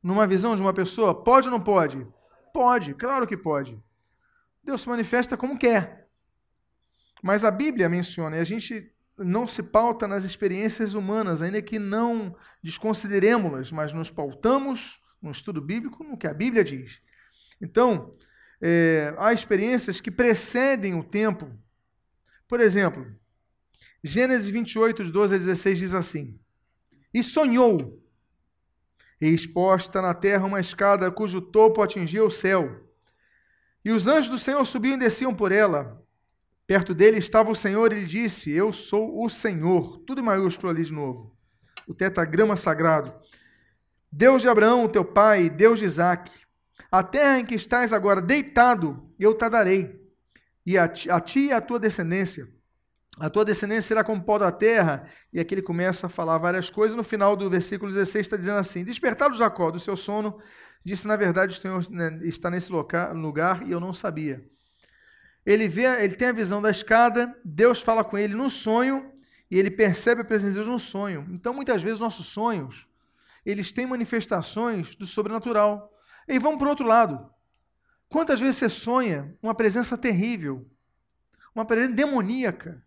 Numa 0.03 0.27
visão 0.27 0.55
de 0.55 0.61
uma 0.61 0.75
pessoa? 0.75 1.23
Pode 1.23 1.47
ou 1.47 1.51
não 1.51 1.59
pode? 1.59 2.07
Pode, 2.53 2.93
claro 2.93 3.25
que 3.25 3.35
pode. 3.35 3.75
Deus 4.63 4.81
se 4.83 4.89
manifesta 4.89 5.35
como 5.35 5.57
quer. 5.57 6.07
Mas 7.19 7.43
a 7.43 7.49
Bíblia 7.49 7.89
menciona, 7.89 8.37
e 8.37 8.41
a 8.41 8.45
gente 8.45 8.93
não 9.17 9.47
se 9.47 9.63
pauta 9.63 10.07
nas 10.07 10.23
experiências 10.23 10.93
humanas, 10.93 11.41
ainda 11.41 11.63
que 11.63 11.79
não 11.79 12.35
desconsideremos-las, 12.61 13.71
mas 13.71 13.91
nos 13.91 14.11
pautamos 14.11 15.03
no 15.25 15.31
estudo 15.31 15.61
bíblico 15.61 16.03
no 16.03 16.17
que 16.17 16.27
a 16.27 16.33
Bíblia 16.33 16.63
diz. 16.63 17.01
Então, 17.61 18.15
é, 18.61 19.13
há 19.17 19.33
experiências 19.33 19.99
que 19.99 20.11
precedem 20.11 20.93
o 20.93 21.03
tempo. 21.03 21.51
Por 22.47 22.59
exemplo, 22.59 23.05
Gênesis 24.03 24.47
28, 24.47 25.03
de 25.03 25.11
12 25.11 25.35
a 25.35 25.37
16 25.37 25.79
diz 25.79 25.93
assim: 25.93 26.39
e 27.15 27.23
sonhou. 27.23 28.03
E 29.21 29.27
exposta 29.29 30.01
na 30.01 30.13
terra 30.13 30.45
uma 30.45 30.59
escada 30.59 31.09
cujo 31.09 31.39
topo 31.39 31.81
atingia 31.81 32.25
o 32.25 32.29
céu. 32.29 32.85
E 33.85 33.91
os 33.91 34.05
anjos 34.05 34.29
do 34.29 34.37
Senhor 34.37 34.65
subiam 34.65 34.95
e 34.95 34.99
desciam 34.99 35.33
por 35.33 35.53
ela. 35.53 36.03
Perto 36.67 36.93
dele 36.93 37.17
estava 37.17 37.49
o 37.49 37.55
Senhor 37.55 37.93
e 37.93 37.95
ele 37.95 38.05
disse: 38.05 38.51
Eu 38.51 38.73
sou 38.73 39.23
o 39.23 39.29
Senhor. 39.29 39.99
Tudo 39.99 40.19
em 40.19 40.25
maiúsculo 40.25 40.69
ali 40.69 40.83
de 40.83 40.91
novo. 40.91 41.33
O 41.87 41.93
tetagrama 41.93 42.57
sagrado. 42.57 43.13
Deus 44.17 44.41
de 44.41 44.47
Abraão, 44.47 44.87
teu 44.87 45.03
pai, 45.03 45.49
Deus 45.49 45.77
de 45.77 45.83
Isaac. 45.83 46.31
A 46.89 47.03
terra 47.03 47.37
em 47.37 47.45
que 47.45 47.53
estás 47.53 47.91
agora 47.91 48.21
deitado, 48.21 49.13
eu 49.19 49.33
te 49.33 49.49
darei, 49.49 50.01
e 50.65 50.77
a 50.77 50.87
ti, 50.87 51.11
a 51.11 51.19
ti 51.19 51.47
e 51.47 51.51
a 51.51 51.59
tua 51.59 51.77
descendência. 51.77 52.47
A 53.19 53.29
tua 53.29 53.43
descendência 53.43 53.89
será 53.89 54.05
como 54.05 54.23
pó 54.23 54.37
da 54.37 54.53
terra. 54.53 55.05
E 55.33 55.39
aqui 55.39 55.53
ele 55.53 55.61
começa 55.61 56.07
a 56.07 56.09
falar 56.09 56.37
várias 56.37 56.69
coisas. 56.69 56.95
No 56.95 57.03
final 57.03 57.35
do 57.35 57.49
versículo 57.49 57.91
16 57.91 58.25
está 58.25 58.37
dizendo 58.37 58.57
assim: 58.57 58.85
Despertado 58.85 59.35
Jacó 59.35 59.69
do 59.69 59.81
seu 59.81 59.97
sono, 59.97 60.39
disse: 60.83 61.05
Na 61.09 61.17
verdade, 61.17 61.57
o 61.57 61.61
Senhor 61.61 61.85
né, 61.91 62.17
está 62.23 62.49
nesse 62.49 62.71
lugar 62.71 63.67
e 63.67 63.71
eu 63.71 63.81
não 63.81 63.93
sabia. 63.93 64.41
Ele 65.45 65.67
vê, 65.67 65.83
ele 66.01 66.15
tem 66.15 66.29
a 66.29 66.33
visão 66.33 66.61
da 66.61 66.71
escada, 66.71 67.35
Deus 67.43 67.81
fala 67.81 68.01
com 68.01 68.17
ele 68.17 68.33
no 68.33 68.49
sonho 68.49 69.11
e 69.51 69.59
ele 69.59 69.69
percebe 69.69 70.21
a 70.21 70.25
presença 70.25 70.53
de 70.53 70.59
Deus 70.59 70.69
no 70.69 70.79
sonho. 70.79 71.27
Então, 71.31 71.53
muitas 71.53 71.83
vezes, 71.83 71.99
nossos 71.99 72.27
sonhos, 72.27 72.87
eles 73.45 73.71
têm 73.71 73.85
manifestações 73.85 74.95
do 74.95 75.05
sobrenatural. 75.05 75.93
E 76.27 76.39
vamos 76.39 76.57
para 76.57 76.67
o 76.67 76.69
outro 76.69 76.85
lado. 76.85 77.29
Quantas 78.09 78.39
vezes 78.39 78.57
você 78.57 78.69
sonha 78.69 79.37
uma 79.41 79.53
presença 79.53 79.97
terrível, 79.97 80.69
uma 81.53 81.65
presença 81.65 81.93
demoníaca, 81.93 82.83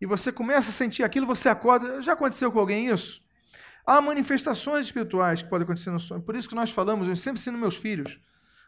e 0.00 0.06
você 0.06 0.32
começa 0.32 0.70
a 0.70 0.72
sentir 0.72 1.02
aquilo, 1.02 1.26
você 1.26 1.48
acorda. 1.48 2.02
Já 2.02 2.12
aconteceu 2.12 2.50
com 2.50 2.58
alguém 2.58 2.88
isso? 2.88 3.22
Há 3.86 4.00
manifestações 4.00 4.86
espirituais 4.86 5.42
que 5.42 5.48
podem 5.48 5.64
acontecer 5.64 5.90
no 5.90 6.00
sonho. 6.00 6.22
Por 6.22 6.34
isso 6.36 6.48
que 6.48 6.54
nós 6.54 6.70
falamos, 6.70 7.06
eu 7.06 7.16
sempre 7.16 7.40
ensino 7.40 7.58
meus 7.58 7.76
filhos. 7.76 8.18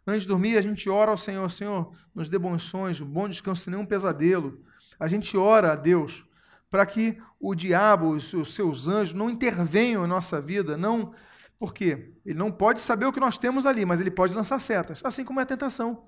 Antes 0.06 0.22
de 0.22 0.28
dormir, 0.28 0.56
a 0.56 0.62
gente 0.62 0.88
ora 0.88 1.10
ao 1.10 1.16
Senhor, 1.16 1.50
Senhor, 1.50 1.92
nos 2.14 2.28
dê 2.28 2.38
bons 2.38 2.62
sonhos, 2.64 3.00
bom 3.00 3.28
descanso, 3.28 3.70
nenhum 3.70 3.84
pesadelo. 3.84 4.62
A 5.00 5.08
gente 5.08 5.36
ora 5.36 5.72
a 5.72 5.76
Deus 5.76 6.24
para 6.70 6.84
que 6.84 7.18
o 7.40 7.54
diabo, 7.54 8.10
os, 8.10 8.54
seus 8.54 8.88
anjos, 8.88 9.14
não 9.14 9.30
intervenham 9.30 10.04
em 10.04 10.08
nossa 10.08 10.40
vida, 10.40 10.76
não. 10.76 11.12
Por 11.58 11.72
quê? 11.72 12.12
Ele 12.24 12.38
não 12.38 12.50
pode 12.50 12.80
saber 12.80 13.06
o 13.06 13.12
que 13.12 13.20
nós 13.20 13.38
temos 13.38 13.64
ali, 13.64 13.84
mas 13.84 14.00
ele 14.00 14.10
pode 14.10 14.34
lançar 14.34 14.58
setas, 14.58 15.00
assim 15.04 15.24
como 15.24 15.40
é 15.40 15.42
a 15.44 15.46
tentação. 15.46 16.06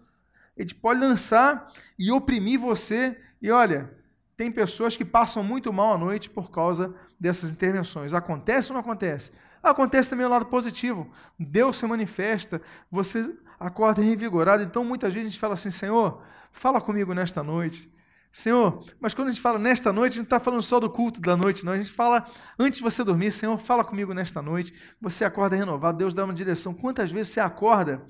Ele 0.57 0.75
pode 0.75 1.01
lançar 1.01 1.73
e 1.99 2.11
oprimir 2.11 2.59
você. 2.59 3.19
E 3.41 3.51
olha, 3.51 3.97
tem 4.37 4.51
pessoas 4.51 4.97
que 4.97 5.05
passam 5.05 5.43
muito 5.43 5.73
mal 5.73 5.95
à 5.95 5.99
noite 5.99 6.29
por 6.29 6.51
causa 6.51 6.95
dessas 7.19 7.53
intervenções. 7.53 8.13
Acontece 8.13 8.71
ou 8.71 8.75
não 8.75 8.81
acontece? 8.81 9.33
Acontece 9.63 10.11
também 10.11 10.27
o 10.27 10.29
lado 10.29 10.47
positivo. 10.47 11.11
Deus 11.39 11.77
se 11.77 11.87
manifesta, 11.87 12.61
você 12.91 13.35
acorda 13.59 14.03
revigorado. 14.03 14.63
Então, 14.63 14.85
muitas 14.85 15.13
vezes 15.13 15.29
a 15.29 15.31
gente 15.31 15.41
fala 15.41 15.55
assim: 15.55 15.71
Senhor, 15.71 16.23
fala 16.53 16.81
comigo 16.81 17.15
nesta 17.15 17.43
noite. 17.43 17.91
Senhor, 18.39 18.85
mas 19.01 19.15
quando 19.15 19.27
a 19.27 19.31
gente 19.33 19.41
fala 19.41 19.59
nesta 19.59 19.93
noite, 19.93 20.13
a 20.13 20.17
gente 20.19 20.27
está 20.27 20.39
falando 20.39 20.63
só 20.63 20.79
do 20.79 20.89
culto 20.89 21.21
da 21.21 21.37
noite, 21.37 21.65
não. 21.67 21.73
A 21.73 21.77
gente 21.77 21.91
fala 21.91 22.25
antes 22.57 22.77
de 22.77 22.85
você 22.85 23.03
dormir, 23.03 23.33
Senhor, 23.33 23.59
fala 23.59 23.83
comigo 23.83 24.15
nesta 24.15 24.41
noite. 24.41 24.73
Você 25.01 25.25
acorda 25.25 25.57
renovado, 25.57 25.99
Deus 25.99 26.15
dá 26.15 26.25
uma 26.25 26.33
direção. 26.33 26.73
Quantas 26.73 27.11
vezes 27.11 27.33
você 27.33 27.41
acorda 27.41 28.01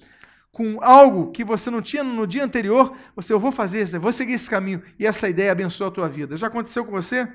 com 0.53 0.85
algo 0.85 1.33
que 1.33 1.43
você 1.43 1.71
não 1.71 1.81
tinha 1.81 2.05
no 2.05 2.27
dia 2.27 2.45
anterior? 2.45 2.95
Você, 3.17 3.33
eu 3.33 3.41
vou 3.41 3.51
fazer, 3.51 3.89
eu 3.95 4.01
vou 4.03 4.13
seguir 4.13 4.35
esse 4.35 4.51
caminho 4.51 4.83
e 4.99 5.07
essa 5.07 5.31
ideia 5.31 5.51
abençoa 5.51 5.89
a 5.89 5.91
tua 5.91 6.11
vida. 6.11 6.37
Já 6.37 6.49
aconteceu 6.49 6.85
com 6.85 6.91
você? 6.91 7.27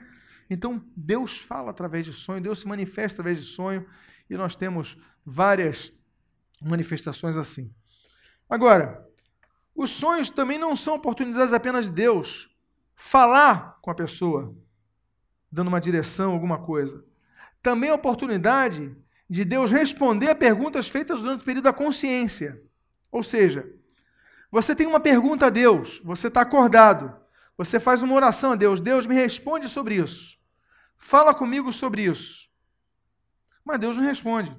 Então, 0.47 0.79
Deus 0.95 1.39
fala 1.39 1.71
através 1.71 2.05
de 2.05 2.13
sonho, 2.13 2.41
Deus 2.41 2.59
se 2.59 2.67
manifesta 2.67 3.23
através 3.23 3.43
de 3.43 3.51
sonho, 3.51 3.87
e 4.29 4.37
nós 4.37 4.55
temos 4.55 4.95
várias 5.25 5.91
manifestações 6.61 7.37
assim. 7.37 7.73
Agora, 8.47 9.03
os 9.75 9.89
sonhos 9.89 10.29
também 10.29 10.59
não 10.59 10.75
são 10.75 10.93
oportunidades 10.93 11.53
apenas 11.53 11.85
de 11.85 11.91
Deus 11.91 12.53
falar 13.04 13.78
com 13.82 13.91
a 13.91 13.93
pessoa, 13.93 14.56
dando 15.51 15.68
uma 15.68 15.82
direção, 15.82 16.32
alguma 16.32 16.58
coisa. 16.58 17.04
Também 17.62 17.89
é 17.89 17.93
oportunidade 17.93 18.95
de 19.30 19.43
Deus 19.43 19.70
responder 19.70 20.30
a 20.30 20.36
perguntas 20.36 20.88
feitas 20.88 21.20
durante 21.20 21.41
o 21.41 21.45
período 21.45 21.66
da 21.66 21.74
consciência. 21.74 22.64
Ou 23.12 23.22
seja, 23.22 23.70
você 24.49 24.74
tem 24.74 24.88
uma 24.88 25.01
pergunta 25.01 25.47
a 25.47 25.49
Deus, 25.49 26.01
você 26.04 26.30
está 26.30 26.41
acordado, 26.41 27.14
você 27.58 27.78
faz 27.78 28.01
uma 28.01 28.16
oração 28.16 28.54
a 28.54 28.56
Deus, 28.56 28.80
Deus 28.80 29.06
me 29.06 29.14
responde 29.14 29.68
sobre 29.68 29.95
isso. 29.95 30.39
Fala 30.95 31.36
comigo 31.36 31.74
sobre 31.74 32.04
isso. 32.04 32.49
Mas 33.66 33.80
Deus 33.80 33.97
não 33.97 34.04
responde. 34.06 34.58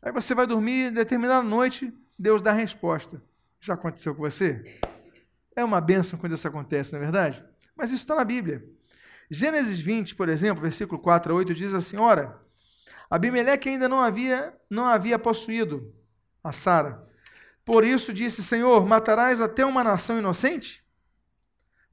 Aí 0.00 0.10
você 0.10 0.34
vai 0.34 0.46
dormir, 0.46 0.90
determinada 0.90 1.42
noite, 1.42 1.92
Deus 2.18 2.40
dá 2.40 2.52
a 2.52 2.54
resposta. 2.54 3.22
Já 3.60 3.74
aconteceu 3.74 4.14
com 4.14 4.22
você? 4.22 4.80
É 5.56 5.64
uma 5.64 5.80
bênção 5.80 6.18
quando 6.18 6.34
isso 6.34 6.48
acontece, 6.48 6.92
não 6.92 6.98
é 6.98 7.02
verdade? 7.02 7.44
Mas 7.76 7.90
isso 7.90 8.02
está 8.02 8.14
na 8.14 8.24
Bíblia. 8.24 8.64
Gênesis 9.30 9.80
20, 9.80 10.14
por 10.14 10.28
exemplo, 10.28 10.62
versículo 10.62 11.00
4 11.00 11.32
a 11.32 11.36
8, 11.36 11.54
diz 11.54 11.74
assim: 11.74 11.96
Ora, 11.96 12.40
Abimeleque 13.08 13.68
ainda 13.68 13.88
não 13.88 14.00
havia, 14.00 14.54
não 14.68 14.86
havia 14.86 15.18
possuído 15.18 15.94
a 16.42 16.52
Sara. 16.52 17.06
Por 17.64 17.84
isso 17.84 18.12
disse: 18.12 18.42
Senhor, 18.42 18.86
matarás 18.86 19.40
até 19.40 19.64
uma 19.64 19.82
nação 19.82 20.18
inocente? 20.18 20.84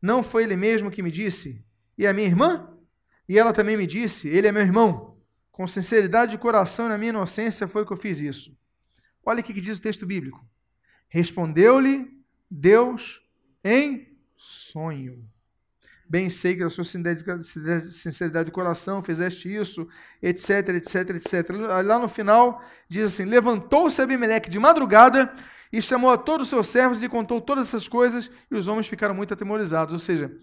Não 0.01 0.23
foi 0.23 0.43
ele 0.43 0.57
mesmo 0.57 0.91
que 0.91 1.03
me 1.03 1.11
disse: 1.11 1.63
E 1.97 2.05
a 2.05 2.13
minha 2.13 2.27
irmã? 2.27 2.67
E 3.29 3.37
ela 3.37 3.53
também 3.53 3.77
me 3.77 3.87
disse: 3.87 4.27
Ele 4.27 4.47
é 4.47 4.51
meu 4.51 4.63
irmão. 4.63 5.17
Com 5.51 5.67
sinceridade 5.67 6.31
de 6.31 6.37
coração 6.37 6.87
e 6.87 6.89
na 6.89 6.97
minha 6.97 7.09
inocência 7.09 7.67
foi 7.67 7.85
que 7.85 7.93
eu 7.93 7.97
fiz 7.97 8.19
isso. 8.19 8.57
Olha 9.23 9.41
o 9.41 9.43
que 9.43 9.53
diz 9.53 9.77
o 9.77 9.81
texto 9.81 10.05
bíblico. 10.05 10.43
Respondeu-lhe 11.07 12.09
Deus 12.49 13.21
em 13.63 14.17
sonho. 14.37 15.27
Bem 16.11 16.29
sei 16.29 16.57
que 16.57 16.63
a 16.63 16.69
sua 16.69 16.83
sinceridade 16.83 18.47
de 18.47 18.51
coração 18.51 19.01
fizeste 19.01 19.47
isso, 19.53 19.87
etc, 20.21 20.69
etc, 20.69 21.09
etc. 21.11 21.49
Lá 21.85 21.97
no 21.97 22.09
final 22.09 22.61
diz 22.89 23.05
assim: 23.05 23.23
Levantou-se 23.23 24.01
Abimeleque 24.01 24.49
de 24.49 24.59
madrugada 24.59 25.33
e 25.71 25.81
chamou 25.81 26.11
a 26.11 26.17
todos 26.17 26.47
os 26.47 26.49
seus 26.49 26.67
servos 26.67 26.97
e 26.97 27.01
lhe 27.01 27.07
contou 27.07 27.39
todas 27.39 27.69
essas 27.69 27.87
coisas, 27.87 28.29
e 28.51 28.55
os 28.55 28.67
homens 28.67 28.87
ficaram 28.87 29.15
muito 29.15 29.33
atemorizados. 29.33 29.93
Ou 29.93 29.99
seja, 29.99 30.37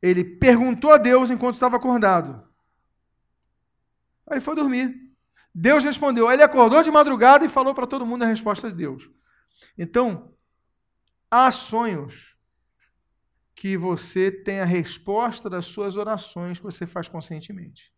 ele 0.00 0.24
perguntou 0.24 0.90
a 0.90 0.96
Deus 0.96 1.30
enquanto 1.30 1.56
estava 1.56 1.76
acordado. 1.76 2.42
Aí 4.26 4.40
foi 4.40 4.56
dormir. 4.56 4.94
Deus 5.54 5.84
respondeu. 5.84 6.28
Aí 6.28 6.36
ele 6.36 6.42
acordou 6.42 6.82
de 6.82 6.90
madrugada 6.90 7.44
e 7.44 7.48
falou 7.50 7.74
para 7.74 7.86
todo 7.86 8.06
mundo 8.06 8.22
a 8.22 8.26
resposta 8.26 8.68
de 8.68 8.74
Deus. 8.74 9.08
Então, 9.76 10.34
há 11.30 11.50
sonhos 11.50 12.33
que 13.54 13.76
você 13.76 14.30
tem 14.30 14.60
a 14.60 14.64
resposta 14.64 15.48
das 15.48 15.66
suas 15.66 15.96
orações 15.96 16.58
que 16.58 16.64
você 16.64 16.86
faz 16.86 17.08
conscientemente. 17.08 17.92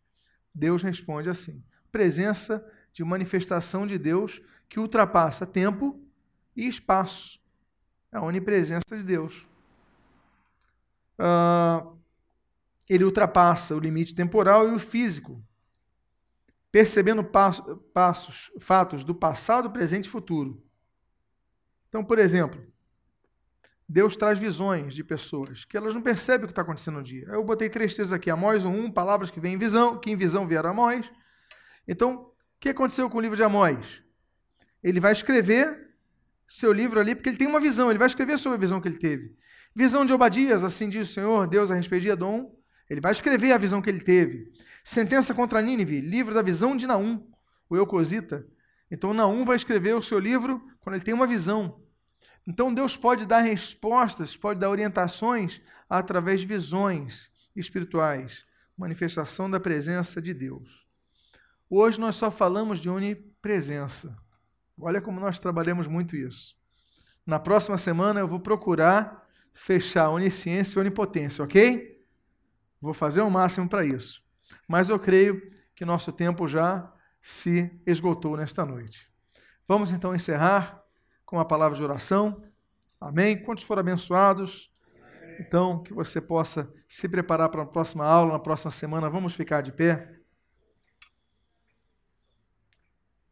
Deus 0.54 0.82
responde 0.82 1.28
assim. 1.28 1.62
Presença 1.90 2.64
de 2.92 3.02
manifestação 3.04 3.86
de 3.86 3.98
Deus 3.98 4.40
que 4.68 4.78
ultrapassa 4.78 5.46
tempo 5.46 6.00
e 6.54 6.66
espaço. 6.66 7.40
A 8.12 8.22
onipresença 8.22 8.96
de 8.96 9.02
Deus. 9.02 9.46
Uh, 11.18 11.96
ele 12.88 13.04
ultrapassa 13.04 13.74
o 13.74 13.80
limite 13.80 14.14
temporal 14.14 14.68
e 14.68 14.74
o 14.74 14.78
físico, 14.78 15.42
percebendo 16.70 17.24
passos, 17.24 18.50
fatos 18.60 19.04
do 19.04 19.14
passado, 19.14 19.70
presente 19.70 20.06
e 20.06 20.10
futuro. 20.10 20.62
Então, 21.88 22.04
por 22.04 22.18
exemplo, 22.18 22.64
Deus 23.88 24.16
traz 24.16 24.38
visões 24.38 24.94
de 24.94 25.04
pessoas 25.04 25.64
que 25.64 25.76
elas 25.76 25.94
não 25.94 26.02
percebem 26.02 26.44
o 26.44 26.48
que 26.48 26.52
está 26.52 26.62
acontecendo 26.62 26.96
no 26.96 27.04
dia. 27.04 27.26
Eu 27.28 27.44
botei 27.44 27.68
três 27.68 27.94
textos 27.94 28.12
aqui: 28.12 28.28
Amós 28.30 28.64
1, 28.64 28.90
palavras 28.90 29.30
que 29.30 29.38
vêm 29.38 29.54
em 29.54 29.58
visão, 29.58 29.98
que 29.98 30.10
em 30.10 30.16
visão 30.16 30.46
vieram 30.46 30.70
Amós. 30.70 31.08
Então, 31.86 32.14
o 32.14 32.32
que 32.58 32.70
aconteceu 32.70 33.08
com 33.08 33.18
o 33.18 33.20
livro 33.20 33.36
de 33.36 33.44
Amós? 33.44 34.02
Ele 34.82 34.98
vai 34.98 35.12
escrever 35.12 35.86
seu 36.48 36.72
livro 36.72 36.98
ali, 36.98 37.14
porque 37.14 37.28
ele 37.28 37.36
tem 37.36 37.46
uma 37.46 37.60
visão, 37.60 37.90
ele 37.90 37.98
vai 37.98 38.08
escrever 38.08 38.38
sobre 38.38 38.56
a 38.56 38.60
visão 38.60 38.80
que 38.80 38.88
ele 38.88 38.98
teve. 38.98 39.36
Visão 39.74 40.04
de 40.04 40.12
Obadias, 40.12 40.64
assim 40.64 40.88
diz 40.88 41.10
o 41.10 41.12
Senhor, 41.12 41.46
Deus 41.46 41.70
a 41.70 41.74
respeito 41.74 42.02
de 42.02 42.10
Edom. 42.10 42.56
Ele 42.88 43.00
vai 43.00 43.12
escrever 43.12 43.52
a 43.52 43.58
visão 43.58 43.82
que 43.82 43.90
ele 43.90 44.00
teve. 44.00 44.52
Sentença 44.82 45.34
contra 45.34 45.60
Nínive, 45.60 46.00
livro 46.00 46.32
da 46.32 46.42
visão 46.42 46.76
de 46.76 46.86
Naum, 46.86 47.28
o 47.68 47.76
Eucosita. 47.76 48.46
Então, 48.90 49.12
Naum 49.12 49.44
vai 49.44 49.56
escrever 49.56 49.94
o 49.94 50.02
seu 50.02 50.18
livro 50.18 50.62
quando 50.80 50.94
ele 50.94 51.04
tem 51.04 51.14
uma 51.14 51.26
visão. 51.26 51.80
Então 52.46 52.72
Deus 52.72 52.96
pode 52.96 53.26
dar 53.26 53.40
respostas, 53.40 54.36
pode 54.36 54.60
dar 54.60 54.70
orientações 54.70 55.60
através 55.88 56.40
de 56.40 56.46
visões 56.46 57.30
espirituais, 57.54 58.44
manifestação 58.76 59.50
da 59.50 59.58
presença 59.58 60.22
de 60.22 60.32
Deus. 60.32 60.86
Hoje 61.68 61.98
nós 61.98 62.14
só 62.14 62.30
falamos 62.30 62.78
de 62.78 62.88
onipresença. 62.88 64.16
Olha 64.80 65.00
como 65.00 65.18
nós 65.18 65.40
trabalhamos 65.40 65.88
muito 65.88 66.14
isso. 66.14 66.56
Na 67.26 67.40
próxima 67.40 67.76
semana 67.76 68.20
eu 68.20 68.28
vou 68.28 68.38
procurar 68.38 69.26
fechar 69.52 70.10
onisciência 70.10 70.78
e 70.78 70.80
onipotência, 70.80 71.42
ok? 71.42 72.04
Vou 72.80 72.94
fazer 72.94 73.22
o 73.22 73.30
máximo 73.30 73.68
para 73.68 73.84
isso. 73.84 74.22
Mas 74.68 74.88
eu 74.88 74.98
creio 74.98 75.44
que 75.74 75.84
nosso 75.84 76.12
tempo 76.12 76.46
já 76.46 76.92
se 77.20 77.70
esgotou 77.84 78.36
nesta 78.36 78.64
noite. 78.64 79.10
Vamos 79.66 79.92
então 79.92 80.14
encerrar 80.14 80.85
com 81.26 81.40
a 81.40 81.44
palavra 81.44 81.76
de 81.76 81.82
oração. 81.82 82.42
Amém? 83.00 83.36
Quantos 83.42 83.64
foram 83.64 83.80
abençoados? 83.80 84.72
Então, 85.38 85.82
que 85.82 85.92
você 85.92 86.20
possa 86.20 86.72
se 86.88 87.08
preparar 87.08 87.50
para 87.50 87.62
a 87.62 87.66
próxima 87.66 88.06
aula, 88.06 88.32
na 88.32 88.38
próxima 88.38 88.70
semana. 88.70 89.10
Vamos 89.10 89.34
ficar 89.34 89.60
de 89.60 89.72
pé. 89.72 90.18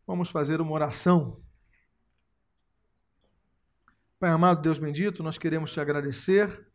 Vamos 0.07 0.29
fazer 0.29 0.61
uma 0.61 0.73
oração. 0.73 1.41
Pai 4.19 4.31
amado, 4.31 4.61
Deus 4.61 4.79
bendito, 4.79 5.23
nós 5.23 5.39
queremos 5.39 5.73
te 5.73 5.81
agradecer, 5.81 6.67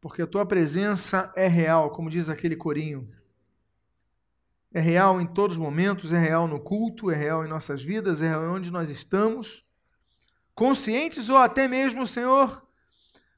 porque 0.00 0.22
a 0.22 0.26
tua 0.26 0.46
presença 0.46 1.32
é 1.36 1.46
real, 1.46 1.90
como 1.90 2.10
diz 2.10 2.28
aquele 2.28 2.56
corinho. 2.56 3.10
É 4.72 4.80
real 4.80 5.20
em 5.20 5.26
todos 5.26 5.56
os 5.56 5.62
momentos, 5.62 6.12
é 6.12 6.18
real 6.18 6.46
no 6.46 6.60
culto, 6.60 7.10
é 7.10 7.14
real 7.14 7.44
em 7.44 7.48
nossas 7.48 7.82
vidas, 7.82 8.22
é 8.22 8.28
real 8.28 8.54
onde 8.54 8.70
nós 8.70 8.88
estamos, 8.88 9.64
conscientes 10.54 11.28
ou 11.30 11.36
até 11.36 11.66
mesmo, 11.66 12.06
Senhor, 12.06 12.66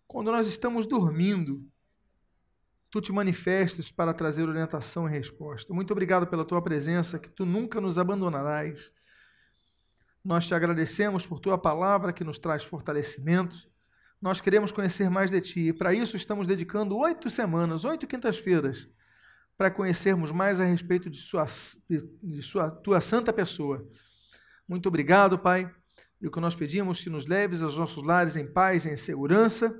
quando 0.06 0.30
nós 0.30 0.46
estamos 0.46 0.86
dormindo. 0.86 1.66
Tu 2.90 3.00
te 3.00 3.12
manifestas 3.12 3.90
para 3.90 4.12
trazer 4.12 4.46
orientação 4.46 5.08
e 5.08 5.10
resposta. 5.10 5.72
Muito 5.72 5.92
obrigado 5.92 6.26
pela 6.26 6.44
tua 6.44 6.60
presença, 6.60 7.18
que 7.18 7.30
tu 7.30 7.46
nunca 7.46 7.80
nos 7.80 7.98
abandonarás. 7.98 8.92
Nós 10.22 10.46
te 10.46 10.54
agradecemos 10.54 11.26
por 11.26 11.40
tua 11.40 11.56
palavra 11.56 12.12
que 12.12 12.22
nos 12.22 12.38
traz 12.38 12.62
fortalecimento. 12.62 13.56
Nós 14.20 14.40
queremos 14.40 14.70
conhecer 14.70 15.08
mais 15.08 15.30
de 15.30 15.40
ti 15.40 15.60
e 15.68 15.72
para 15.72 15.94
isso 15.94 16.16
estamos 16.16 16.46
dedicando 16.46 16.96
oito 16.98 17.30
semanas, 17.30 17.84
oito 17.84 18.06
quintas-feiras 18.06 18.88
para 19.56 19.70
conhecermos 19.70 20.30
mais 20.30 20.60
a 20.60 20.64
respeito 20.64 21.08
de, 21.08 21.18
sua, 21.18 21.44
de, 21.88 22.06
de 22.22 22.42
sua 22.42 22.70
tua 22.70 23.00
santa 23.00 23.32
pessoa. 23.32 23.86
Muito 24.66 24.88
obrigado, 24.88 25.38
Pai. 25.38 25.70
E 26.22 26.26
o 26.28 26.30
que 26.30 26.38
nós 26.38 26.54
pedimos, 26.54 27.02
que 27.02 27.10
nos 27.10 27.26
leves 27.26 27.62
aos 27.62 27.76
nossos 27.76 28.04
lares 28.04 28.36
em 28.36 28.46
paz, 28.46 28.86
em 28.86 28.94
segurança. 28.94 29.76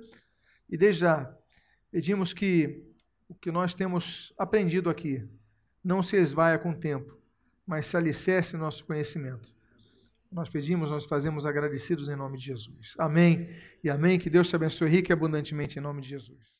E 0.68 0.76
desde 0.76 1.02
já, 1.02 1.32
pedimos 1.88 2.32
que 2.32 2.84
o 3.28 3.34
que 3.34 3.52
nós 3.52 3.74
temos 3.74 4.34
aprendido 4.36 4.90
aqui 4.90 5.24
não 5.84 6.02
se 6.02 6.16
esvaia 6.16 6.58
com 6.58 6.70
o 6.70 6.76
tempo, 6.76 7.16
mas 7.64 7.86
se 7.86 7.96
alicerce 7.96 8.56
no 8.56 8.64
nosso 8.64 8.84
conhecimento. 8.84 9.54
Nós 10.30 10.48
pedimos, 10.48 10.90
nós 10.90 11.04
fazemos 11.04 11.46
agradecidos 11.46 12.08
em 12.08 12.16
nome 12.16 12.38
de 12.38 12.46
Jesus. 12.46 12.94
Amém 12.98 13.48
e 13.84 13.88
amém. 13.88 14.18
Que 14.18 14.28
Deus 14.28 14.48
te 14.48 14.56
abençoe 14.56 14.88
rico 14.88 15.10
e 15.10 15.12
abundantemente 15.12 15.78
em 15.78 15.82
nome 15.82 16.02
de 16.02 16.08
Jesus. 16.08 16.52